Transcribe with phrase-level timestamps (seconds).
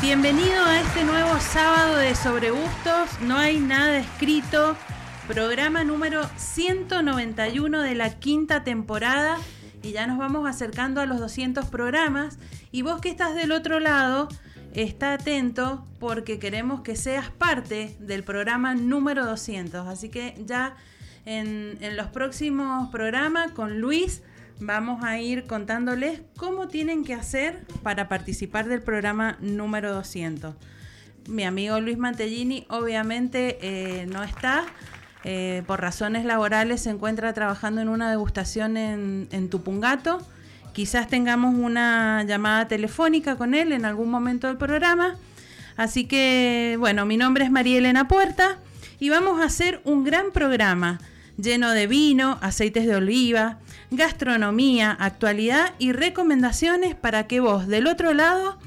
[0.00, 3.20] Bienvenido a este nuevo sábado de Sobre Gustos.
[3.20, 4.74] No hay nada escrito.
[5.28, 9.36] Programa número 191 de la quinta temporada.
[9.82, 12.38] Y ya nos vamos acercando a los 200 programas.
[12.72, 14.28] Y vos que estás del otro lado,
[14.72, 19.88] está atento porque queremos que seas parte del programa número 200.
[19.88, 20.74] Así que ya
[21.26, 24.22] en los próximos programas con Luis
[24.60, 30.54] vamos a ir contándoles cómo tienen que hacer para participar del programa número 200.
[31.28, 34.64] Mi amigo Luis Mantellini obviamente eh, no está,
[35.24, 40.26] eh, por razones laborales se encuentra trabajando en una degustación en, en Tupungato.
[40.72, 45.16] Quizás tengamos una llamada telefónica con él en algún momento del programa.
[45.76, 48.58] Así que, bueno, mi nombre es María Elena Puerta
[48.98, 51.00] y vamos a hacer un gran programa
[51.36, 53.58] lleno de vino, aceites de oliva,
[53.90, 58.58] gastronomía, actualidad y recomendaciones para que vos del otro lado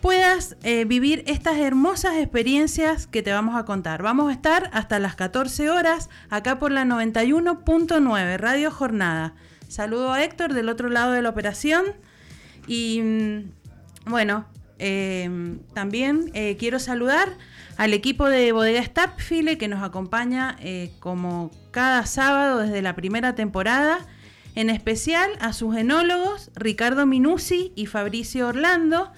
[0.00, 4.02] puedas eh, vivir estas hermosas experiencias que te vamos a contar.
[4.02, 9.34] Vamos a estar hasta las 14 horas acá por la 91.9 Radio Jornada.
[9.68, 11.84] Saludo a Héctor del otro lado de la operación
[12.66, 14.46] y mm, bueno,
[14.78, 17.36] em, también eh, quiero saludar
[17.76, 23.34] al equipo de Bodega Stapfile que nos acompaña eh, como cada sábado desde la primera
[23.34, 24.06] temporada
[24.54, 29.10] en especial a sus enólogos Ricardo Minucci y Fabricio Orlando,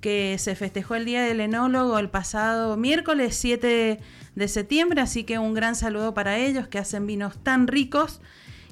[0.00, 3.98] que se festejó el Día del Enólogo el pasado miércoles 7
[4.34, 8.20] de septiembre, así que un gran saludo para ellos que hacen vinos tan ricos.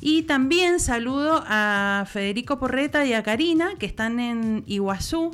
[0.01, 5.31] Y también saludo a Federico Porreta y a Karina, que están en Iguazú,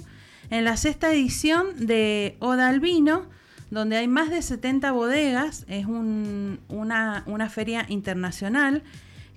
[0.50, 3.26] en la sexta edición de Oda al Vino,
[3.70, 8.82] donde hay más de 70 bodegas, es una, una feria internacional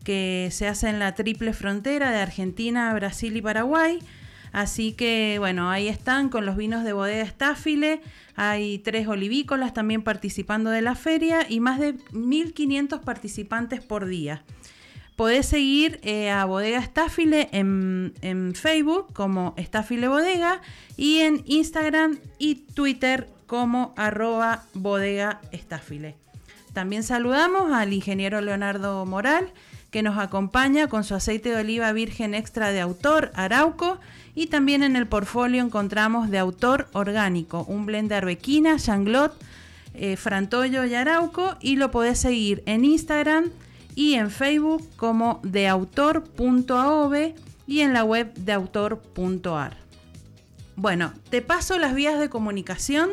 [0.04, 4.00] que se hace en la triple frontera de Argentina, Brasil y Paraguay.
[4.52, 8.02] Así que bueno, ahí están con los vinos de bodega Estáfile.
[8.36, 14.44] Hay tres olivícolas también participando de la feria y más de 1.500 participantes por día.
[15.16, 20.62] Podés seguir eh, a Bodega Estáfile en, en, Facebook como Estáfile Bodega
[20.98, 26.16] y en Instagram y Twitter como arroba bodega Estáfile.
[26.74, 29.52] También saludamos al ingeniero Leonardo Moral
[29.92, 34.00] que nos acompaña con su aceite de oliva virgen extra de autor Arauco
[34.34, 39.36] y también en el portfolio encontramos de autor orgánico, un blend de arbequina, changlot,
[39.94, 43.52] eh, frantoyo y arauco y lo podés seguir en Instagram
[43.94, 47.14] y en Facebook como deautor.aov
[47.68, 49.78] y en la web deautor.ar.
[50.78, 53.12] Bueno, te paso las vías de comunicación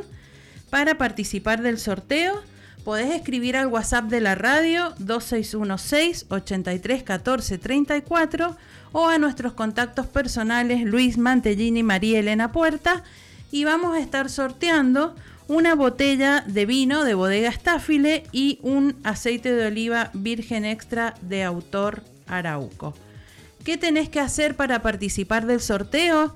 [0.70, 2.40] para participar del sorteo
[2.88, 8.56] Podés escribir al WhatsApp de la radio 2616 83 14 34
[8.92, 13.04] o a nuestros contactos personales Luis Mantellini y María Elena Puerta
[13.50, 15.14] y vamos a estar sorteando
[15.48, 21.44] una botella de vino de bodega Estáfile y un aceite de oliva virgen extra de
[21.44, 22.94] autor Arauco.
[23.64, 26.34] ¿Qué tenés que hacer para participar del sorteo?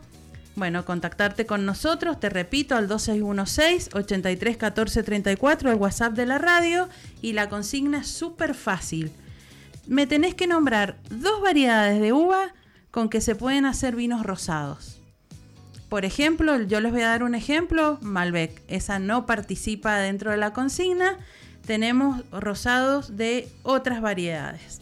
[0.54, 6.90] Bueno, contactarte con nosotros, te repito, al 2616-831434, el WhatsApp de la radio,
[7.22, 9.10] y la consigna es súper fácil.
[9.86, 12.52] Me tenés que nombrar dos variedades de uva
[12.90, 14.98] con que se pueden hacer vinos rosados.
[15.88, 20.36] Por ejemplo, yo les voy a dar un ejemplo, Malbec, esa no participa dentro de
[20.36, 21.18] la consigna.
[21.66, 24.80] Tenemos rosados de otras variedades.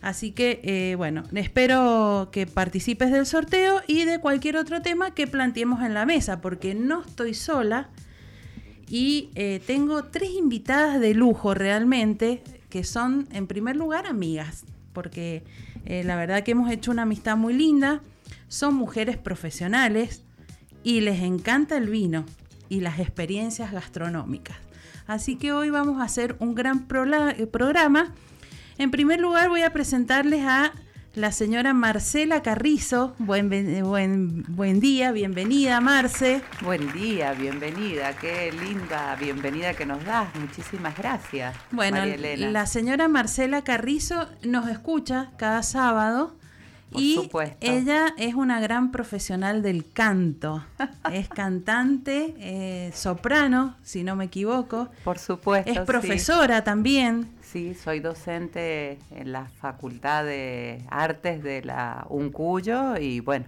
[0.00, 5.26] Así que, eh, bueno, espero que participes del sorteo y de cualquier otro tema que
[5.26, 7.88] planteemos en la mesa, porque no estoy sola
[8.88, 15.42] y eh, tengo tres invitadas de lujo realmente, que son, en primer lugar, amigas, porque
[15.84, 18.00] eh, la verdad que hemos hecho una amistad muy linda,
[18.46, 20.22] son mujeres profesionales
[20.84, 22.24] y les encanta el vino
[22.68, 24.56] y las experiencias gastronómicas.
[25.06, 28.12] Así que hoy vamos a hacer un gran programa
[28.78, 30.72] en primer lugar voy a presentarles a
[31.14, 33.14] la señora Marcela Carrizo.
[33.18, 33.50] Buen,
[33.82, 36.42] buen, buen día, bienvenida Marce.
[36.62, 38.16] Buen día, bienvenida.
[38.16, 40.32] Qué linda bienvenida que nos das.
[40.36, 41.56] Muchísimas gracias.
[41.72, 41.98] Bueno,
[42.36, 46.36] la señora Marcela Carrizo nos escucha cada sábado.
[46.94, 47.28] y
[47.60, 50.64] ella es una gran profesional del canto.
[51.12, 54.88] es cantante, eh, soprano, si no me equivoco.
[55.02, 55.70] Por supuesto.
[55.70, 57.37] Es profesora también.
[57.50, 63.46] Sí, soy docente en la Facultad de Artes de la UNCUYO y bueno,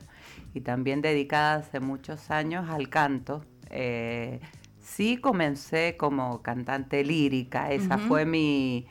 [0.54, 3.44] y también dedicada hace muchos años al canto.
[3.68, 4.40] Eh,
[4.80, 8.86] sí comencé como cantante lírica, esa fue mi,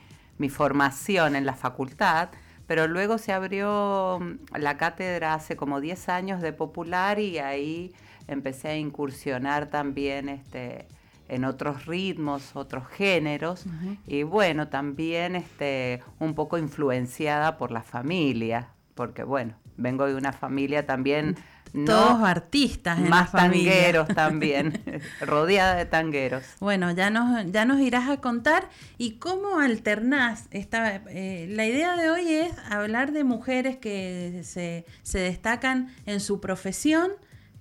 [0.47, 2.29] formación en la facultad,
[2.67, 7.95] pero luego se abrió mm, la cátedra hace como 10 años de popular y ahí
[8.27, 10.87] empecé a incursionar también este,
[11.29, 13.65] en otros ritmos, otros géneros,
[14.07, 20.33] y bueno, también este, un poco influenciada por la familia, porque bueno, vengo de una
[20.33, 21.37] familia también...
[21.85, 23.71] Todos artistas en más la familia.
[23.71, 26.43] tangueros también, rodeada de tangueros.
[26.59, 28.67] Bueno, ya nos, ya nos irás a contar
[28.97, 30.47] y cómo alternás.
[30.49, 36.21] Esta, eh, la idea de hoy es hablar de mujeres que se, se destacan en
[36.21, 37.11] su profesión,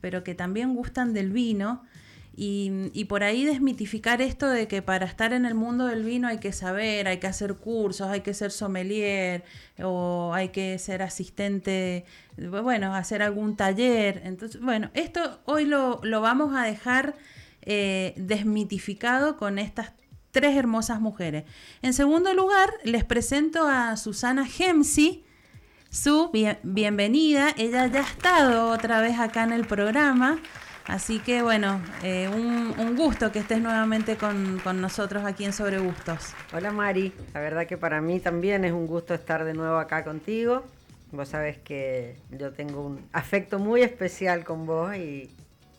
[0.00, 1.82] pero que también gustan del vino
[2.40, 6.38] y, por ahí desmitificar esto de que para estar en el mundo del vino hay
[6.38, 9.42] que saber, hay que hacer cursos, hay que ser sommelier
[9.82, 12.04] o hay que ser asistente,
[12.36, 14.22] bueno, hacer algún taller.
[14.24, 17.16] Entonces, bueno, esto hoy lo, vamos a dejar
[17.62, 19.90] eh, desmitificado con estas
[20.30, 21.42] tres hermosas mujeres.
[21.82, 25.24] En segundo lugar, les presento a Susana Gemsi,
[25.90, 26.30] su
[26.62, 27.52] bienvenida.
[27.56, 30.38] Ella ya ha estado otra vez acá en el programa.
[30.88, 36.32] Así que bueno, eh, un, gusto que estés nuevamente con, nosotros aquí en Sobre Gustos.
[36.54, 40.02] Hola Mari, la verdad que para mí también es un gusto estar de nuevo acá
[40.02, 40.64] contigo.
[41.12, 45.30] Vos sabés que yo tengo un afecto muy especial con vos y,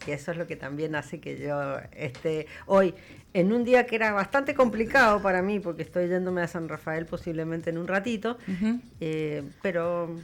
[0.06, 2.96] eso es lo que también hace que yo esté hoy
[3.34, 7.06] en un día que era bastante complicado para mí porque estoy yéndome a San Rafael
[7.06, 8.38] posiblemente en un ratito,
[9.02, 10.16] eh, pero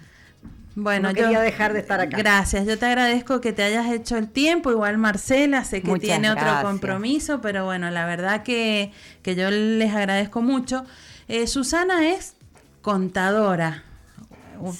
[0.76, 2.18] bueno, no quería dejar de estar acá.
[2.18, 6.30] Gracias, yo te agradezco que te hayas hecho el tiempo, igual Marcela, sé que tiene
[6.30, 8.92] otro compromiso, pero bueno, la verdad que,
[9.22, 10.86] que yo les agradezco mucho.
[11.28, 12.36] Eh, Susana es
[12.82, 13.84] contadora,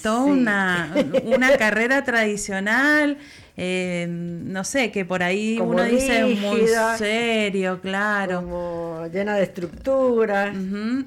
[0.02, 0.94] toda una,
[1.24, 3.18] una carrera tradicional,
[3.58, 6.66] eh, no sé, que por ahí uno dice muy
[6.98, 8.42] serio, claro.
[8.42, 10.54] Como llena de estructuras.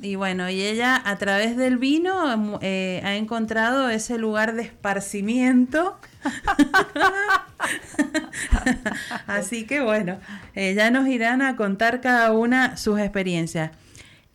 [0.02, 6.00] Y bueno, y ella a través del vino eh, ha encontrado ese lugar de esparcimiento.
[9.28, 10.18] Así que bueno,
[10.56, 13.72] eh, ya nos irán a contar cada una sus experiencias.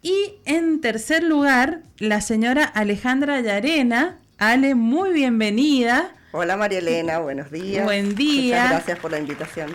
[0.02, 4.19] Y en tercer lugar, la señora Alejandra Yarena.
[4.38, 6.12] Ale, muy bienvenida.
[6.36, 7.84] Hola María Elena, buenos días.
[7.84, 8.56] Buen día.
[8.56, 9.70] Muchas gracias por la invitación.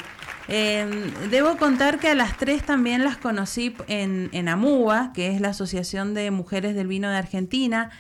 [0.50, 5.40] Em, debo contar que a las tres también las conocí en, en AMUA, que es
[5.40, 7.92] la Asociación de Mujeres del Vino de Argentina.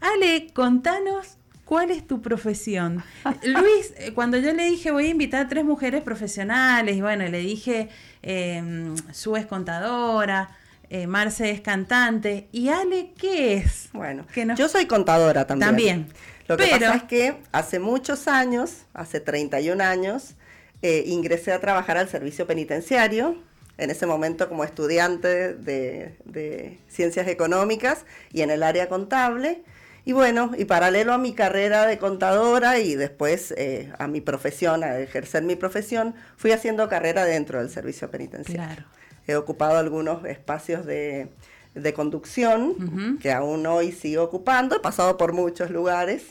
[0.00, 3.02] Ale, contanos ¿Cuál es tu profesión?
[3.42, 7.26] Luis, eh, cuando yo le dije voy a invitar a tres mujeres profesionales, y bueno,
[7.26, 7.88] le dije,
[8.22, 10.50] eh, Su es contadora,
[10.90, 13.88] eh, Marce es cantante, y Ale, ¿qué es?
[13.92, 14.24] Bueno,
[14.56, 15.68] yo soy contadora también.
[15.68, 16.06] También.
[16.48, 20.34] Lo que pasa es que hace muchos años, hace 31 años,
[20.82, 23.36] eh, ingresé a trabajar al servicio penitenciario,
[23.78, 29.62] en ese momento como estudiante de, ciencias económicas y en el área contable.
[30.04, 34.84] Y bueno, y paralelo a mi carrera de contadora y después eh, a mi profesión,
[34.84, 38.84] a ejercer mi profesión, fui haciendo carrera dentro del servicio penitenciario.
[39.26, 41.28] He ocupado algunos espacios de,
[41.76, 46.24] de conducción, que aún hoy sigo ocupando, he pasado por muchos lugares.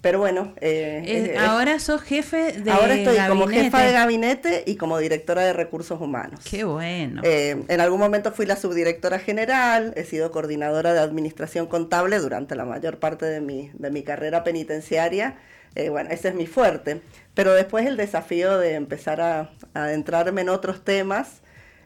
[0.00, 0.54] Pero bueno.
[0.60, 5.52] Eh, ahora sos jefe de Ahora estoy como jefa de gabinete y como directora de
[5.52, 6.40] recursos humanos.
[6.48, 7.20] Qué bueno.
[7.22, 12.54] Eh, en algún momento fui la subdirectora general, he sido coordinadora de administración contable durante
[12.54, 15.36] la mayor parte de mi, de mi carrera penitenciaria.
[15.74, 17.02] Eh, bueno, ese es mi fuerte.
[17.34, 21.42] Pero después el desafío de empezar a, a adentrarme en otros temas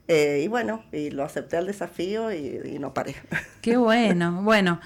[0.07, 3.15] eh, y bueno, y lo acepté al desafío y, no paré.
[3.63, 4.43] Qué bueno.
[4.43, 4.81] Bueno,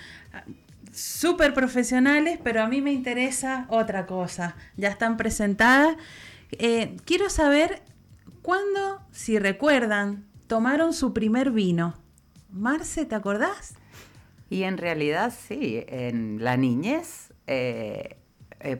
[0.92, 4.56] súper profesionales, pero a mí me interesa otra cosa.
[4.76, 5.96] Ya están presentadas.
[6.52, 7.82] Eh, quiero saber
[8.42, 11.94] cuándo, si recuerdan, tomaron su primer vino.
[12.50, 13.74] Marce, ¿te acordás?
[14.50, 18.16] Y en realidad sí, en la niñez, eh,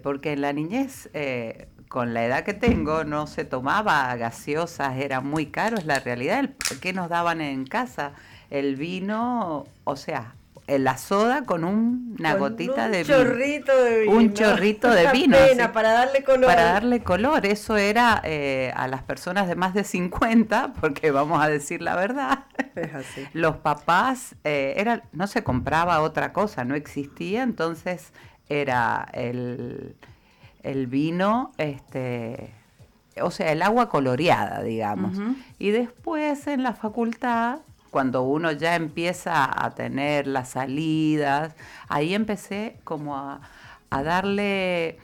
[0.03, 1.11] porque en la niñez
[1.89, 6.51] con la edad que tengo no se tomaba gaseosas, era muy caro, es la realidad.
[6.81, 8.13] ¿Qué nos daban en casa?
[8.51, 10.35] El vino, o sea,
[10.67, 13.17] la soda con una gotita de vino.
[13.17, 14.13] Un chorrito de vino.
[14.13, 15.39] Un chorrito de vino.
[15.73, 16.47] para darle color.
[16.47, 17.47] Para darle color.
[17.47, 21.97] Eso era eh, a las personas de más de 50, porque vamos a decir la
[21.97, 22.45] verdad.
[22.75, 23.27] Es así.
[23.33, 28.13] Los papás, eh, era, no se compraba otra cosa, no existía, entonces
[28.51, 29.97] era el
[30.69, 32.53] el vino, este,
[33.23, 35.19] o sea, el agua coloreada, digamos.
[35.59, 37.61] Y después en la facultad,
[37.91, 41.55] cuando uno ya empieza a tener las salidas,
[41.89, 43.41] ahí empecé como a,
[43.91, 44.99] darle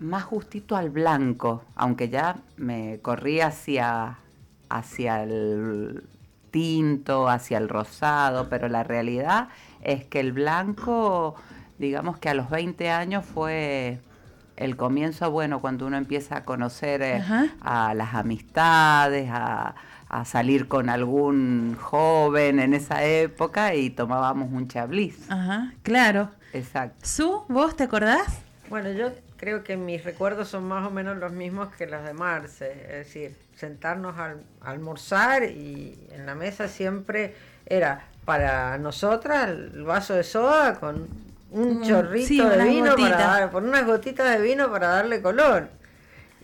[0.00, 4.18] más justito al blanco, aunque ya me corrí hacia,
[4.68, 6.02] hacia el
[6.50, 9.48] tinto, hacia el rosado, pero la realidad
[9.82, 11.36] es que el blanco,
[11.78, 14.00] digamos que a los 20 años fue
[14.56, 17.22] el comienzo, bueno, cuando uno empieza a conocer eh,
[17.60, 19.74] a las amistades, a,
[20.24, 25.28] salir con algún joven en esa época y tomábamos un chablis.
[25.28, 26.30] Ajá, claro.
[26.52, 27.04] Exacto.
[27.04, 27.44] ¿Su?
[27.48, 28.38] ¿Vos te acordás?
[28.70, 32.14] Bueno, yo creo que mis recuerdos son más o menos los mismos que los de
[32.14, 37.34] Marce, es decir, sentarnos a almorzar y en la mesa siempre
[37.66, 41.08] era para nosotras el vaso de soda con
[41.54, 45.68] un chorrito de vino para dar, por unas gotitas de vino para darle color.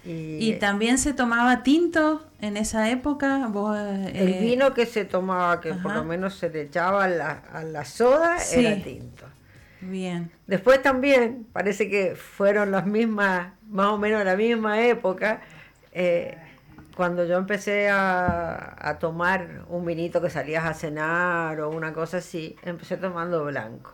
[0.03, 3.51] Y, también se tomaba tinto en esa época.
[4.15, 7.85] el eh, vino que se tomaba, que por lo menos se le echaba a la,
[7.85, 9.27] soda, era tinto.
[9.83, 10.31] Bien.
[10.47, 15.43] Después también, parece que fueron las mismas, más o menos la misma época,
[15.93, 16.39] eh,
[16.97, 22.57] cuando yo empecé a, tomar un vinito que salías a cenar o una cosa así,
[22.63, 23.93] empecé tomando blanco.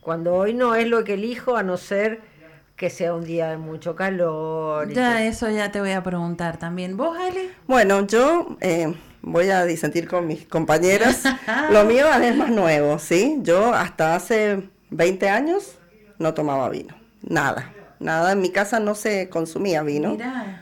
[0.00, 2.20] Cuando hoy no es lo que elijo, a no ser
[2.78, 4.92] que sea un día de mucho calor.
[4.92, 6.96] Ya, eso ya te voy a preguntar también.
[6.96, 7.50] ¿Vos, Ale?
[7.66, 11.24] Bueno, yo eh, voy a disentir con mis compañeras.
[11.72, 13.38] lo mío es más nuevo, ¿sí?
[13.42, 15.76] Yo hasta hace 20 años
[16.18, 17.74] no tomaba vino, nada.
[18.00, 20.16] Nada, en mi casa no se consumía vino.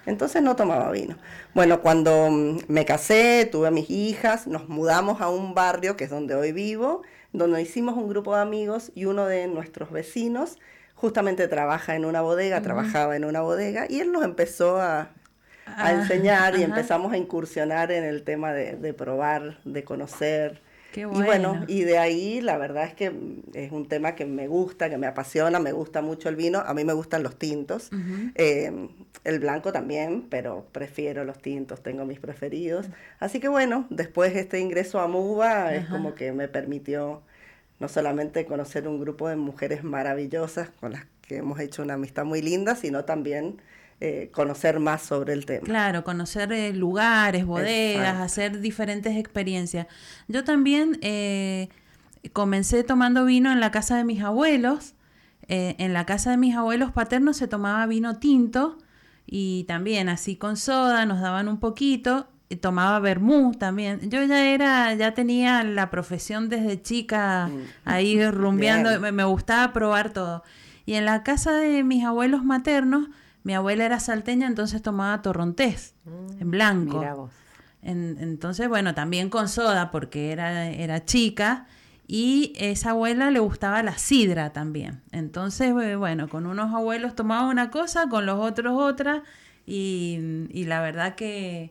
[0.07, 1.19] Entonces no tomaba vino.
[1.53, 6.05] Bueno, cuando mm, me casé, tuve a mis hijas, nos mudamos a un barrio que
[6.05, 7.03] es donde hoy vivo
[7.37, 10.59] donde hicimos un grupo de amigos y uno de nuestros vecinos
[10.95, 15.11] justamente trabaja en una bodega, trabajaba en una bodega y él nos empezó a,
[15.67, 20.61] ah, enseñar y empezamos a incursionar en el tema de probar, de conocer,
[20.95, 23.13] y bueno, y de ahí la verdad es que
[23.55, 26.73] es un tema que me gusta, que me apasiona, me gusta mucho el vino, a
[26.75, 27.91] mí me gustan los tintos,
[28.35, 28.89] eh,
[29.25, 32.87] el blanco también, pero prefiero los tintos, tengo mis preferidos.
[33.19, 37.23] Así que bueno, después este ingreso a MUBA es como que me permitió
[37.79, 42.25] no solamente conocer un grupo de mujeres maravillosas con las que hemos hecho una amistad
[42.25, 43.61] muy linda, sino también
[43.99, 45.65] eh, conocer más sobre el tema.
[45.65, 49.87] Claro, conocer eh, lugares, bodegas, hacer diferentes experiencias.
[50.29, 51.71] Yo también eh,
[52.35, 54.93] comencé tomando vino en la casa de mis abuelos.
[55.49, 58.77] en la casa de mis abuelos paternos se tomaba vino tinto
[59.25, 62.29] y también así con soda, nos daban un poquito.
[62.51, 64.11] Y tomaba vermú también.
[64.11, 67.61] Yo ya era, ya tenía la profesión desde chica mm.
[67.87, 70.45] ahí rumbeando, me, me gustaba probar todo.
[70.85, 73.09] Y en la casa de mis abuelos maternos,
[73.47, 76.99] mi abuela era salteña, entonces tomaba torrontés mm, en blanco.
[76.99, 77.31] Mira vos.
[77.81, 81.69] entonces, bueno, también con soda porque era, era chica.
[82.09, 85.01] Y esa abuela le gustaba la sidra también.
[85.13, 89.23] Entonces, bueno, con unos abuelos tomaba una cosa, con los otros otra.
[89.65, 91.71] Y, y la verdad que,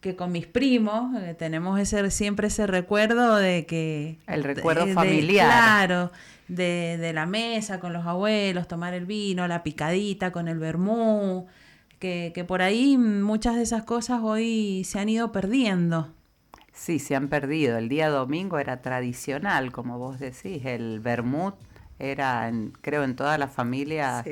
[0.00, 4.18] que con mis primos eh, tenemos ese, siempre ese recuerdo de que...
[4.26, 5.46] El recuerdo familiar.
[5.46, 6.12] claro
[6.48, 11.46] de, de, la mesa con los abuelos, tomar el vino, la picadita con el vermú,
[11.98, 16.12] que, que por ahí muchas de esas cosas hoy se han ido perdiendo.
[16.72, 17.78] Sí, se han perdido.
[17.78, 21.54] El día domingo era tradicional, como vos decís, el vermut
[21.98, 24.24] era, creo, en toda la familia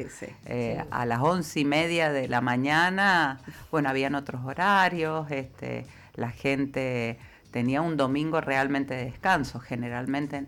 [0.47, 3.39] eh, a las once y media de la mañana.
[3.71, 7.19] Bueno, habían otros horarios, este, la gente
[7.53, 9.61] tenía un domingo realmente de descanso.
[9.61, 10.47] Generalmente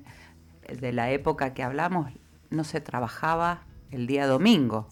[0.68, 2.12] de la época que hablamos,
[2.50, 4.88] no se trabajaba el día domingo.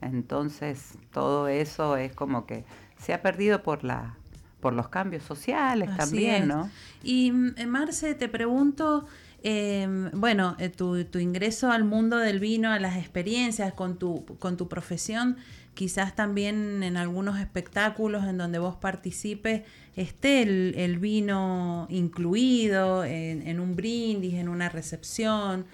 [0.00, 2.64] Entonces, todo eso es como que
[2.98, 4.16] se ha perdido por la
[4.60, 6.68] por los cambios sociales también, ¿no?
[7.02, 9.06] Y mm, Marce, te pregunto,
[9.42, 14.24] em, bueno, eh, tu, tu, ingreso al mundo del vino, a las experiencias con tu,
[14.38, 15.36] con tu profesión,
[15.76, 19.62] quizás también en algunos espectáculos en donde vos participes
[19.94, 25.66] esté el, vino incluido en, un brindis, en una recepción.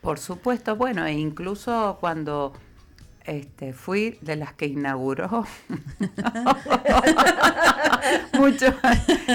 [0.00, 2.52] Por supuesto, bueno, e incluso cuando
[3.24, 5.46] este, fui de las que inauguró,
[8.38, 8.66] mucho,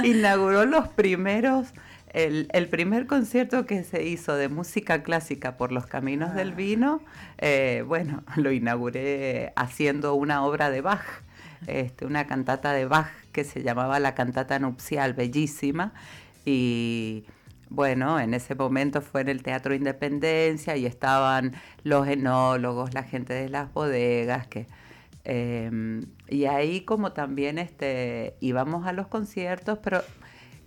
[0.03, 1.67] inauguró los primeros
[2.13, 6.55] el, primer concierto que se hizo de música clásica por los caminos del ah.
[6.55, 7.01] vino,
[7.37, 11.05] eh, bueno, lo inauguré haciendo una obra de Bach,
[11.67, 15.93] este, una cantata de Bach que se llamaba La Cantata Nupcial, bellísima,
[16.45, 17.25] y
[17.69, 23.33] bueno, en ese momento fue en el Teatro Independencia y estaban los enólogos, la gente
[23.33, 24.67] de las bodegas, que...
[25.25, 30.01] Em, y ahí como también este, íbamos a los conciertos, pero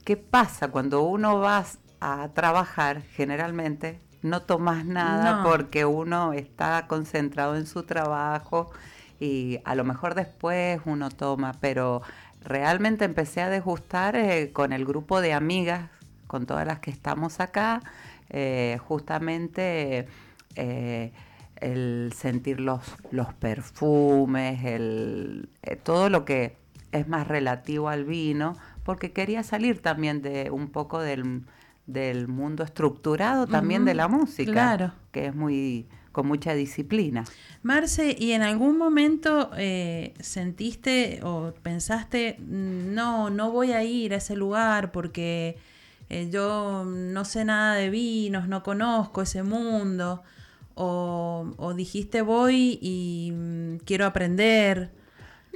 [0.04, 1.64] ¿Qué pasa cuando uno va
[2.00, 4.00] a trabajar generalmente?
[4.22, 8.72] No tomas nada porque uno está concentrado en su trabajo
[9.20, 12.02] y a lo mejor después uno toma, pero
[12.42, 15.88] realmente empecé a degustar eh, con el grupo de amigas,
[16.26, 17.80] con todas las que estamos acá,
[18.28, 20.08] eh, justamente
[20.56, 21.12] eh,
[21.56, 22.82] el sentir los,
[23.12, 25.48] los perfumes, el,
[25.84, 26.56] todo lo que
[26.90, 31.42] es más relativo al vino, porque quería salir también de un poco del,
[31.86, 34.92] del mundo estructurado también de la música, claro.
[35.12, 37.24] que es muy con mucha disciplina.
[37.62, 44.12] Marce, ¿y en algún momento eh, sentiste o pensaste, "Mm, no, no voy a ir
[44.12, 45.56] a ese lugar porque
[46.10, 50.22] eh, yo no sé nada de vinos, no conozco ese mundo?
[50.74, 54.90] ¿O, o dijiste voy y mm, quiero aprender?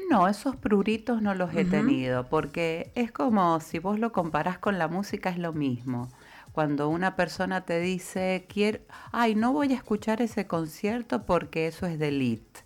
[0.08, 4.78] No, esos pruritos no los he tenido, porque es como si vos lo comparás con
[4.78, 6.08] la música, es lo mismo.
[6.52, 8.80] Cuando una persona te dice, quiero,
[9.12, 12.60] ay, no voy a escuchar ese concierto porque eso es de elite.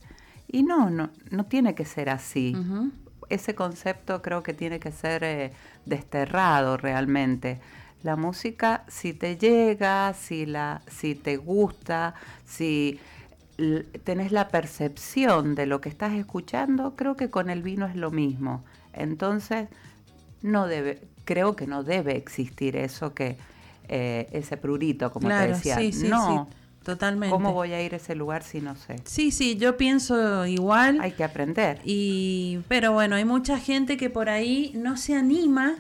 [0.47, 2.57] Y no, no, no tiene que ser así.
[3.29, 5.53] Ese concepto creo que tiene que ser eh,
[5.87, 7.61] desterrado realmente.
[8.03, 12.99] La música, si te llega, si, la, si te gusta, si
[14.05, 18.11] tenés la percepción de lo que estás escuchando, creo que con el vino es lo
[18.11, 18.65] mismo.
[18.93, 19.69] Entonces,
[20.43, 23.37] no debe, creo que no debe existir eso que
[23.89, 25.77] eh, ese prurito, como claro, te decía.
[25.77, 27.33] sí, sí, no, sí, totalmente.
[27.33, 28.97] ¿cómo voy a ir a ese lugar si no sé?
[29.05, 30.99] Sí, sí, yo pienso igual.
[31.01, 31.81] Hay que aprender.
[31.85, 35.77] Y, pero bueno, hay mucha gente que por ahí no se anima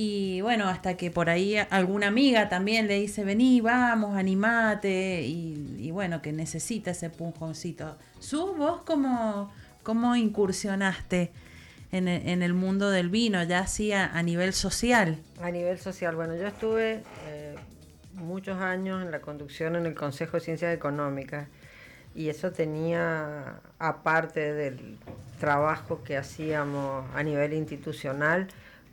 [0.00, 5.90] y bueno, hasta que por ahí alguna amiga también le dice, vení, vamos, animate y,
[5.90, 7.96] bueno, que necesita ese punjoncito.
[8.20, 9.52] Su, vos cómo,
[9.82, 11.32] cómo incursionaste
[11.90, 15.18] en el, en el mundo del vino, ya así a, a nivel social?
[15.42, 17.56] A nivel social, bueno, yo estuve eh,
[18.14, 21.48] muchos años en la conducción en el Consejo de Ciencias Económicas
[22.14, 24.96] y eso tenía, aparte del
[25.40, 28.46] trabajo que hacíamos a nivel institucional,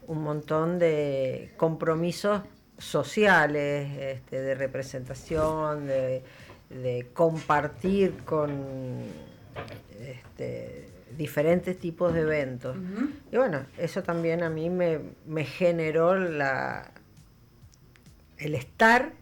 [0.08, 2.42] un montón de compromisos
[2.78, 6.24] sociales, este, de representación, de,
[6.70, 9.04] de compartir con
[10.00, 12.76] este, diferentes tipos de eventos.
[13.32, 16.92] Y bueno, eso también a mí me, me generó la,
[18.38, 19.14] el estar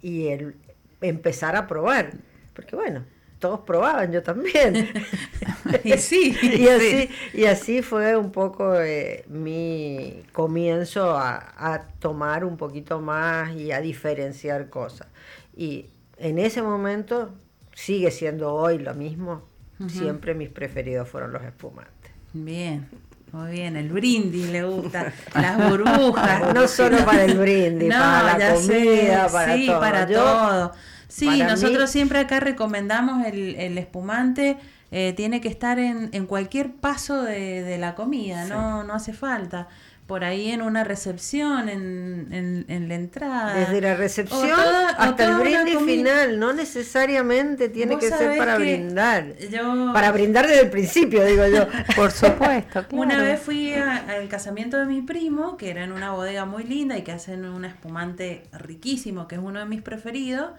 [0.00, 0.54] y el
[1.00, 2.12] empezar a probar.
[2.54, 3.04] Porque bueno,
[3.40, 4.88] todos probaban, yo también.
[5.84, 12.44] Y sí, y, así, y así fue un poco eh, mi comienzo a, a tomar
[12.44, 15.08] un poquito más y a diferenciar cosas.
[15.56, 17.30] Y en ese momento
[17.74, 19.42] sigue siendo hoy lo mismo.
[19.88, 22.12] Siempre mis preferidos fueron los espumantes.
[22.34, 22.86] Bien,
[23.32, 26.54] muy bien, el brindis le gusta, las burbujas.
[26.54, 29.80] No solo para el brindis, para la ya sé, comida, para sí, todo.
[29.80, 30.72] para Yo, todo.
[31.10, 34.56] Sí, para nosotros mí- siempre acá recomendamos el, el espumante,
[34.92, 39.12] eh, tiene que estar en, en cualquier paso de, de la comida, no, no hace
[39.12, 39.68] falta.
[40.06, 43.54] Por ahí en una recepción, en, en, en la entrada.
[43.54, 48.62] Desde la recepción toda- hasta el brindis final, no necesariamente tiene que ser para que
[48.64, 49.36] brindar.
[49.48, 51.66] yo- Para brindar desde el principio, digo yo.
[51.96, 52.96] Por supuesto, claro.
[53.04, 56.98] Una vez fui al casamiento de mi primo, que era en una bodega muy linda
[56.98, 60.50] y que hacen un espumante riquísimo, que es uno de mis preferidos.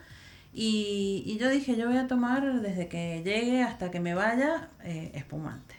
[0.53, 4.69] Y, y yo dije, yo voy a tomar desde que llegue hasta que me vaya
[4.83, 5.75] eh, espumante.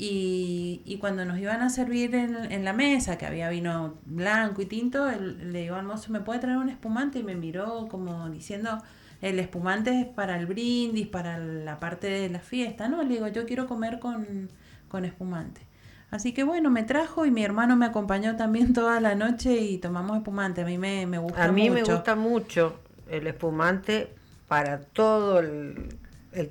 [0.00, 4.62] Y, y cuando nos iban a servir en, en la mesa, que había vino blanco
[4.62, 7.18] y tinto, el- le digo al mozo, ¿me puede traer un espumante?
[7.18, 8.80] Y me miró como diciendo,
[9.22, 12.88] el espumante es para el brindis, para la parte de la fiesta.
[12.88, 14.48] No, le digo, yo quiero comer con,
[14.88, 15.62] con espumante.
[16.10, 19.78] Así que bueno, me trajo y mi hermano me acompañó también toda la noche y
[19.78, 20.62] tomamos espumante.
[20.62, 21.92] A mí me, me gusta A mí me mucho.
[21.94, 24.08] gusta mucho el espumante
[24.48, 25.96] para todo el,
[26.32, 26.50] el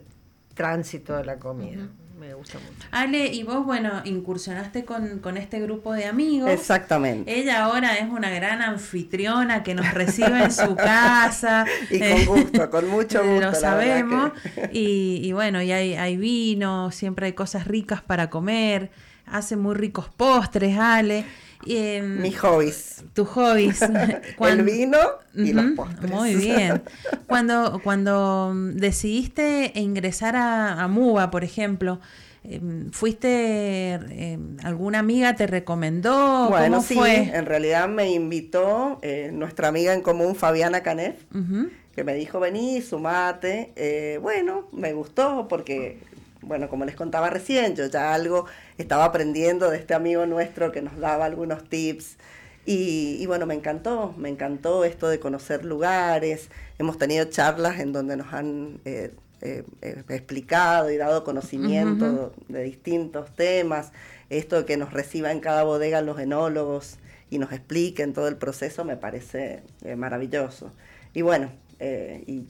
[0.54, 1.88] tránsito de la comida.
[2.20, 2.88] Me gusta mucho.
[2.90, 6.50] Ale, y vos, bueno, incursionaste con, con este grupo de amigos.
[6.50, 7.40] Exactamente.
[7.40, 11.66] Ella ahora es una gran anfitriona que nos recibe en su casa.
[11.92, 13.42] Y Eh, con gusto, con mucho gusto.
[13.52, 14.32] Lo sabemos.
[14.56, 18.90] que- Y, y bueno, y hay, hay vino, siempre hay cosas ricas para comer.
[19.28, 21.24] Hace muy ricos postres, Ale.
[21.66, 23.04] Em, Mis hobbies.
[23.14, 23.82] tus hobbies.
[23.82, 24.98] El Cuan- vino
[25.34, 26.12] y los postres.
[26.12, 26.82] Muy bien.
[27.28, 32.00] Cuando, cuando mm, decidiste ingresar a, a MUBA, por ejemplo,
[32.44, 36.48] em, ¿fuiste, em, alguna amiga te recomendó?
[36.50, 37.16] Bueno, ¿Cómo sí, fue?
[37.36, 41.18] en realidad me invitó eh, nuestra amiga en común, Fabiana Canet,
[41.96, 43.74] que me dijo, vení, sumate.
[43.76, 45.98] Eh, bueno, me gustó porque,
[46.42, 48.46] bueno, como les contaba recién, yo ya algo
[48.78, 52.18] estaba aprendiendo de este amigo nuestro que nos daba algunos tips.
[52.66, 56.50] Y, y bueno, me encantó, me encantó esto de conocer lugares.
[56.78, 62.64] Hemos tenido charlas en donde nos han eh, eh, eh, explicado y dado conocimiento de
[62.64, 63.92] distintos temas.
[64.32, 66.98] Esto de que nos reciba en cada bodega los enólogos
[67.30, 70.72] y nos expliquen todo el proceso me parece eh, maravilloso.
[71.14, 72.48] Y bueno, y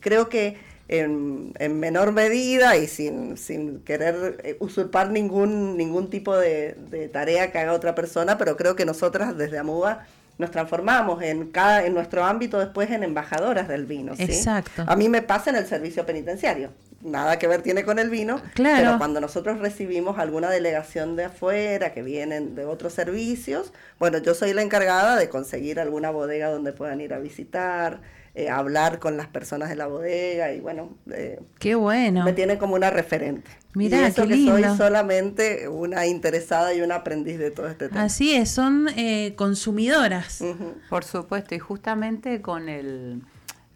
[0.00, 7.10] creo que en, menor medida y sin, sin querer eh, usurpar ningún, ningún tipo de,
[7.12, 10.06] tarea que haga otra persona, pero creo que nosotras desde AMUBA
[10.38, 14.14] nos transformamos en cada en nuestro ámbito después en embajadoras del vino.
[14.18, 14.84] Exacto.
[14.86, 16.70] A mí me pasa en el servicio penitenciario.
[17.02, 18.84] Nada que ver tiene con el vino, claro.
[18.84, 24.34] pero cuando nosotros recibimos alguna delegación de afuera que vienen de otros servicios, bueno, yo
[24.34, 28.00] soy la encargada de conseguir alguna bodega donde puedan ir a visitar,
[28.38, 32.22] eh, hablar con las personas de la bodega y bueno, eh, qué bueno.
[32.22, 33.50] Me tiene como una referente.
[33.74, 38.04] Mira, eso que soy solamente una interesada y una aprendiz de todo este tema.
[38.04, 40.44] Así es, son eh, consumidoras.
[40.88, 43.22] Por supuesto, y justamente con el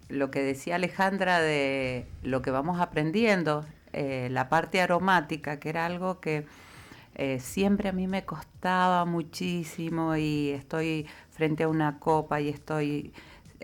[0.08, 6.20] lo que decía Alejandra de lo que vamos aprendiendo, la parte aromática, que era algo
[6.20, 6.46] que
[7.40, 13.12] siempre a mí me costaba muchísimo y estoy frente a una copa y estoy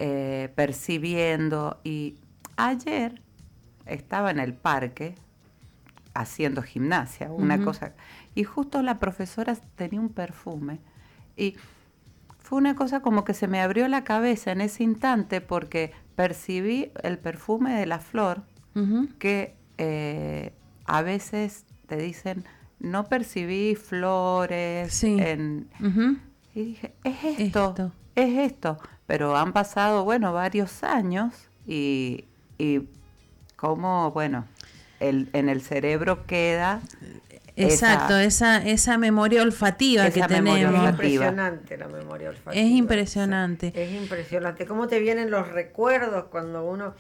[0.01, 1.81] eh, percibiendo.
[1.83, 2.15] Y
[2.57, 3.21] ayer
[3.85, 5.17] estaba en el parque
[6.15, 7.95] haciendo gimnasia, una cosa,
[8.35, 10.79] y justo la profesora tenía un perfume
[11.37, 11.57] y
[12.39, 16.91] fue una cosa como que se me abrió la cabeza en ese instante porque percibí
[17.03, 18.43] el perfume de la flor
[19.19, 20.53] que eh,
[20.85, 22.45] a veces te dicen
[22.79, 25.69] no percibí flores en,
[26.55, 28.79] y dije es esto, es esto
[29.09, 31.33] pero han pasado, bueno, varios años
[31.67, 32.27] y,
[32.59, 32.83] y
[33.57, 34.45] cómo, bueno,
[35.01, 36.83] el, en el cerebro queda...
[37.57, 40.59] Exacto, esa, esa, memoria olfativa que tenemos.
[40.59, 42.63] Es impresionante la memoria olfativa.
[42.63, 43.73] Es impresionante.
[43.75, 44.65] Es impresionante.
[44.65, 46.95] ¿Cómo te vienen los recuerdos cuando uno...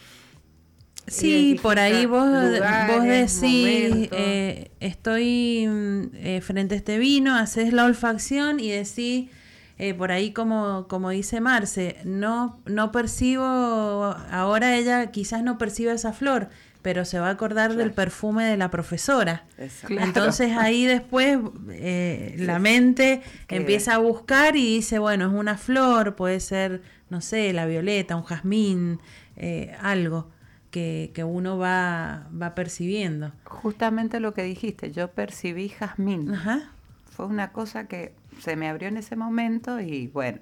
[1.07, 7.72] Sí, por ahí vos, vos decís, eh, estoy mm, eh, frente a este vino, haces
[7.72, 9.31] la olfacción y decís,
[9.78, 15.92] eh, por ahí como, como dice Marce, no, no percibo, ahora ella quizás no percibe
[15.92, 16.48] esa flor,
[16.82, 19.44] pero se va a acordar del perfume de la profesora.
[19.88, 21.38] Entonces ahí después
[21.70, 27.20] eh, la mente empieza a buscar y dice, bueno, es una flor, puede ser, no
[27.20, 29.00] sé, la violeta, un jazmín,
[29.36, 30.28] eh, algo.
[30.70, 33.32] Que, que, uno va, va percibiendo.
[33.44, 36.34] Justamente lo que dijiste, yo percibí jazmín.
[36.34, 36.72] Ajá.
[37.10, 40.40] Fue una cosa que se me abrió en ese momento y bueno,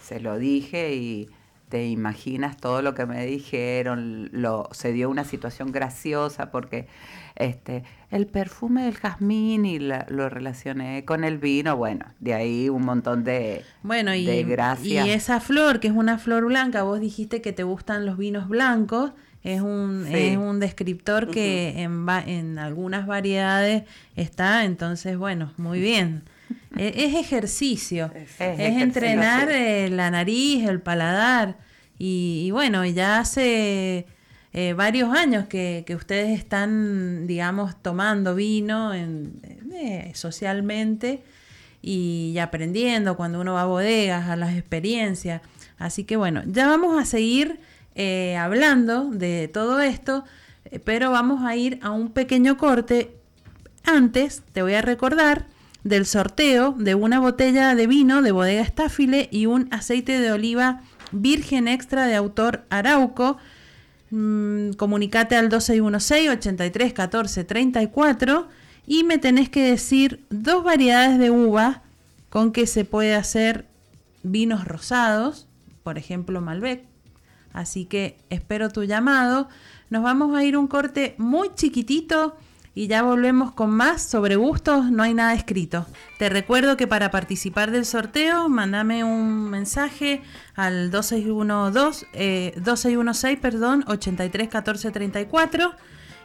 [0.00, 1.28] se lo dije y
[1.72, 6.86] te imaginas todo lo que me dijeron, lo, se dio una situación graciosa porque
[7.34, 12.84] este, el perfume del jazmín y lo relacioné con el vino, bueno, de ahí un
[12.84, 14.26] montón de, bueno, y,
[15.06, 18.48] Y esa flor, que es una flor blanca, vos dijiste que te gustan los vinos
[18.48, 25.80] blancos, es un, es un descriptor que en, en algunas variedades está, entonces, bueno, muy
[25.80, 26.22] bien.
[26.76, 31.58] E, es, ejercicio, es, entrenar eh, la nariz, el paladar.
[31.98, 34.06] Y, bueno, ya hace
[34.52, 39.40] eh, varios años que, ustedes están, digamos, tomando vino en,
[39.72, 41.22] eh, socialmente
[41.80, 45.42] y, aprendiendo cuando uno va a bodegas, a las experiencias.
[45.78, 47.60] Así que bueno, ya vamos a seguir
[48.38, 50.24] hablando de todo esto,
[50.84, 53.16] pero vamos a ir a un pequeño corte.
[53.84, 55.46] Antes te voy a recordar
[55.84, 60.82] del sorteo de una botella de vino de bodega Estáfile y un aceite de oliva
[61.10, 63.38] virgen extra de autor Arauco.
[64.10, 68.48] Mm, comunicate al 2616 83 14 34
[68.86, 71.82] y me tenés que decir dos variedades de uva
[72.28, 73.66] con que se puede hacer
[74.22, 75.48] vinos rosados,
[75.82, 76.84] por ejemplo Malbec.
[77.52, 79.48] Así que espero tu llamado.
[79.90, 82.36] Nos vamos a ir un corte muy chiquitito
[82.74, 85.86] y ya volvemos con más sobre gustos, no hay nada escrito.
[86.18, 90.22] Te recuerdo que para participar del sorteo, mandame un mensaje
[90.54, 95.74] al 2612, eh, 2616, perdón, 831434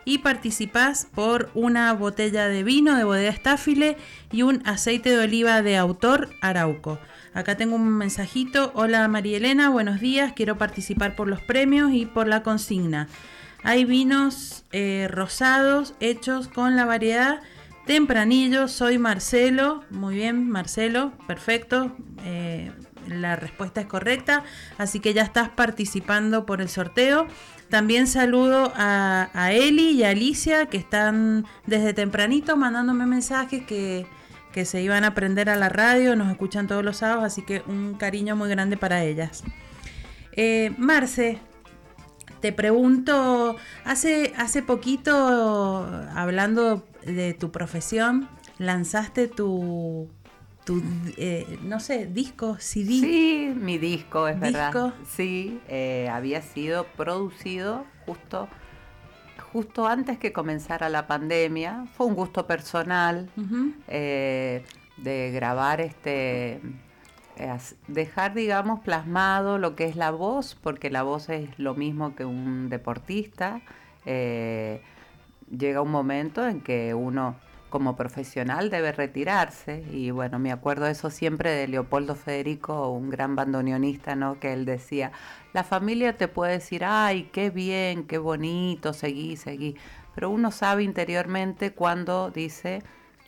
[0.06, 3.98] y participás por una botella de vino de bodega Estáfile
[4.32, 6.98] y un aceite de oliva de autor Arauco.
[7.34, 8.72] Acá tengo un mensajito.
[8.74, 10.32] Hola María Elena, buenos días.
[10.34, 13.10] Quiero participar por los premios y por la consigna.
[13.64, 17.42] Hay vinos eh, rosados hechos con la variedad
[17.88, 18.68] tempranillo.
[18.68, 19.84] Soy Marcelo.
[19.90, 21.14] Muy bien, Marcelo.
[21.26, 21.96] Perfecto.
[22.24, 22.72] Eh,
[23.08, 24.44] la respuesta es correcta.
[24.78, 27.28] Así que ya estás participando por el sorteo.
[27.70, 34.06] También saludo a, Eli y a Alicia que están desde tempranito mandándome mensajes que,
[34.54, 36.16] que se iban a aprender a la radio.
[36.16, 37.24] Nos escuchan todos los sábados.
[37.24, 39.44] Así que un cariño muy grande para ellas.
[40.34, 41.40] Eh, Marce,
[42.40, 45.14] te pregunto, hace, hace poquito,
[46.16, 50.10] hablando de tu profesión, lanzaste tu,
[50.66, 50.82] tu
[51.18, 52.88] eh, no sé, disco, CD.
[52.90, 54.94] Sí, mi disco, es verdad.
[55.08, 58.48] Sí, eh, había sido producido justo
[59.54, 61.86] justo antes que comenzara la pandemia.
[61.96, 63.30] Fue un gusto personal
[63.88, 64.64] eh,
[64.98, 66.60] de grabar este,
[67.88, 72.26] dejar, digamos, plasmado lo que es la voz, porque la voz es lo mismo que
[72.26, 73.62] un deportista.
[74.06, 74.82] Eh,
[75.50, 77.36] llega un momento en que uno
[77.70, 83.36] como profesional debe retirarse y bueno, me acuerdo eso siempre de Leopoldo Federico, un gran
[83.36, 84.40] bandoneonista, ¿no?
[84.40, 85.12] Que él decía,
[85.54, 89.76] la familia te puede decir, ay, qué bien, qué bonito, seguí, seguí,
[90.16, 92.84] pero uno sabe interiormente cuando dice,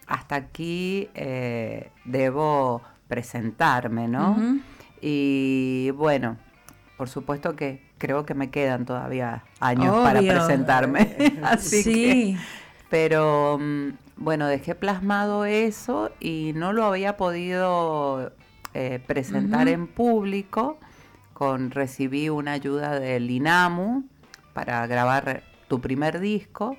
[0.08, 4.38] hasta aquí eh, debo presentarme, ¿no?
[5.02, 6.38] Y bueno,
[6.96, 11.40] por supuesto que creo que me quedan todavía años para presentarme.
[11.44, 12.38] Así que,
[12.90, 18.32] pero mm, bueno, dejé plasmado eso y no lo había podido
[18.74, 20.78] eh, presentar en público.
[21.34, 24.04] Con, recibí una ayuda del INAMU
[24.54, 26.76] para grabar tu primer disco.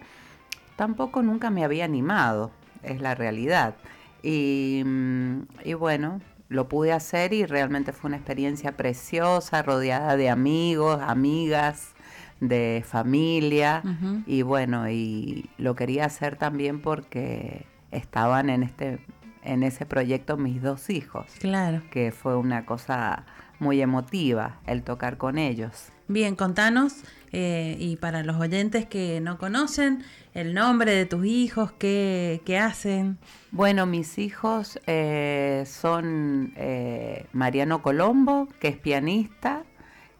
[0.76, 2.50] Tampoco nunca me había animado,
[2.82, 3.74] es la realidad.
[4.22, 10.28] Y, mm, y bueno, lo pude hacer y realmente fue una experiencia preciosa, rodeada de
[10.28, 11.94] amigos, amigas,
[12.40, 13.82] de familia
[14.26, 18.98] y bueno, y lo quería hacer también porque estaban en este
[19.42, 21.26] en ese proyecto mis dos hijos.
[21.38, 21.82] Claro.
[21.90, 23.24] Que fue una cosa
[23.58, 25.92] muy emotiva el tocar con ellos.
[26.12, 30.02] Bien, contanos, eh, y para los oyentes que no conocen,
[30.34, 33.16] el nombre de tus hijos, qué, qué hacen.
[33.52, 39.62] Bueno, mis hijos eh, son eh, Mariano Colombo, que es pianista,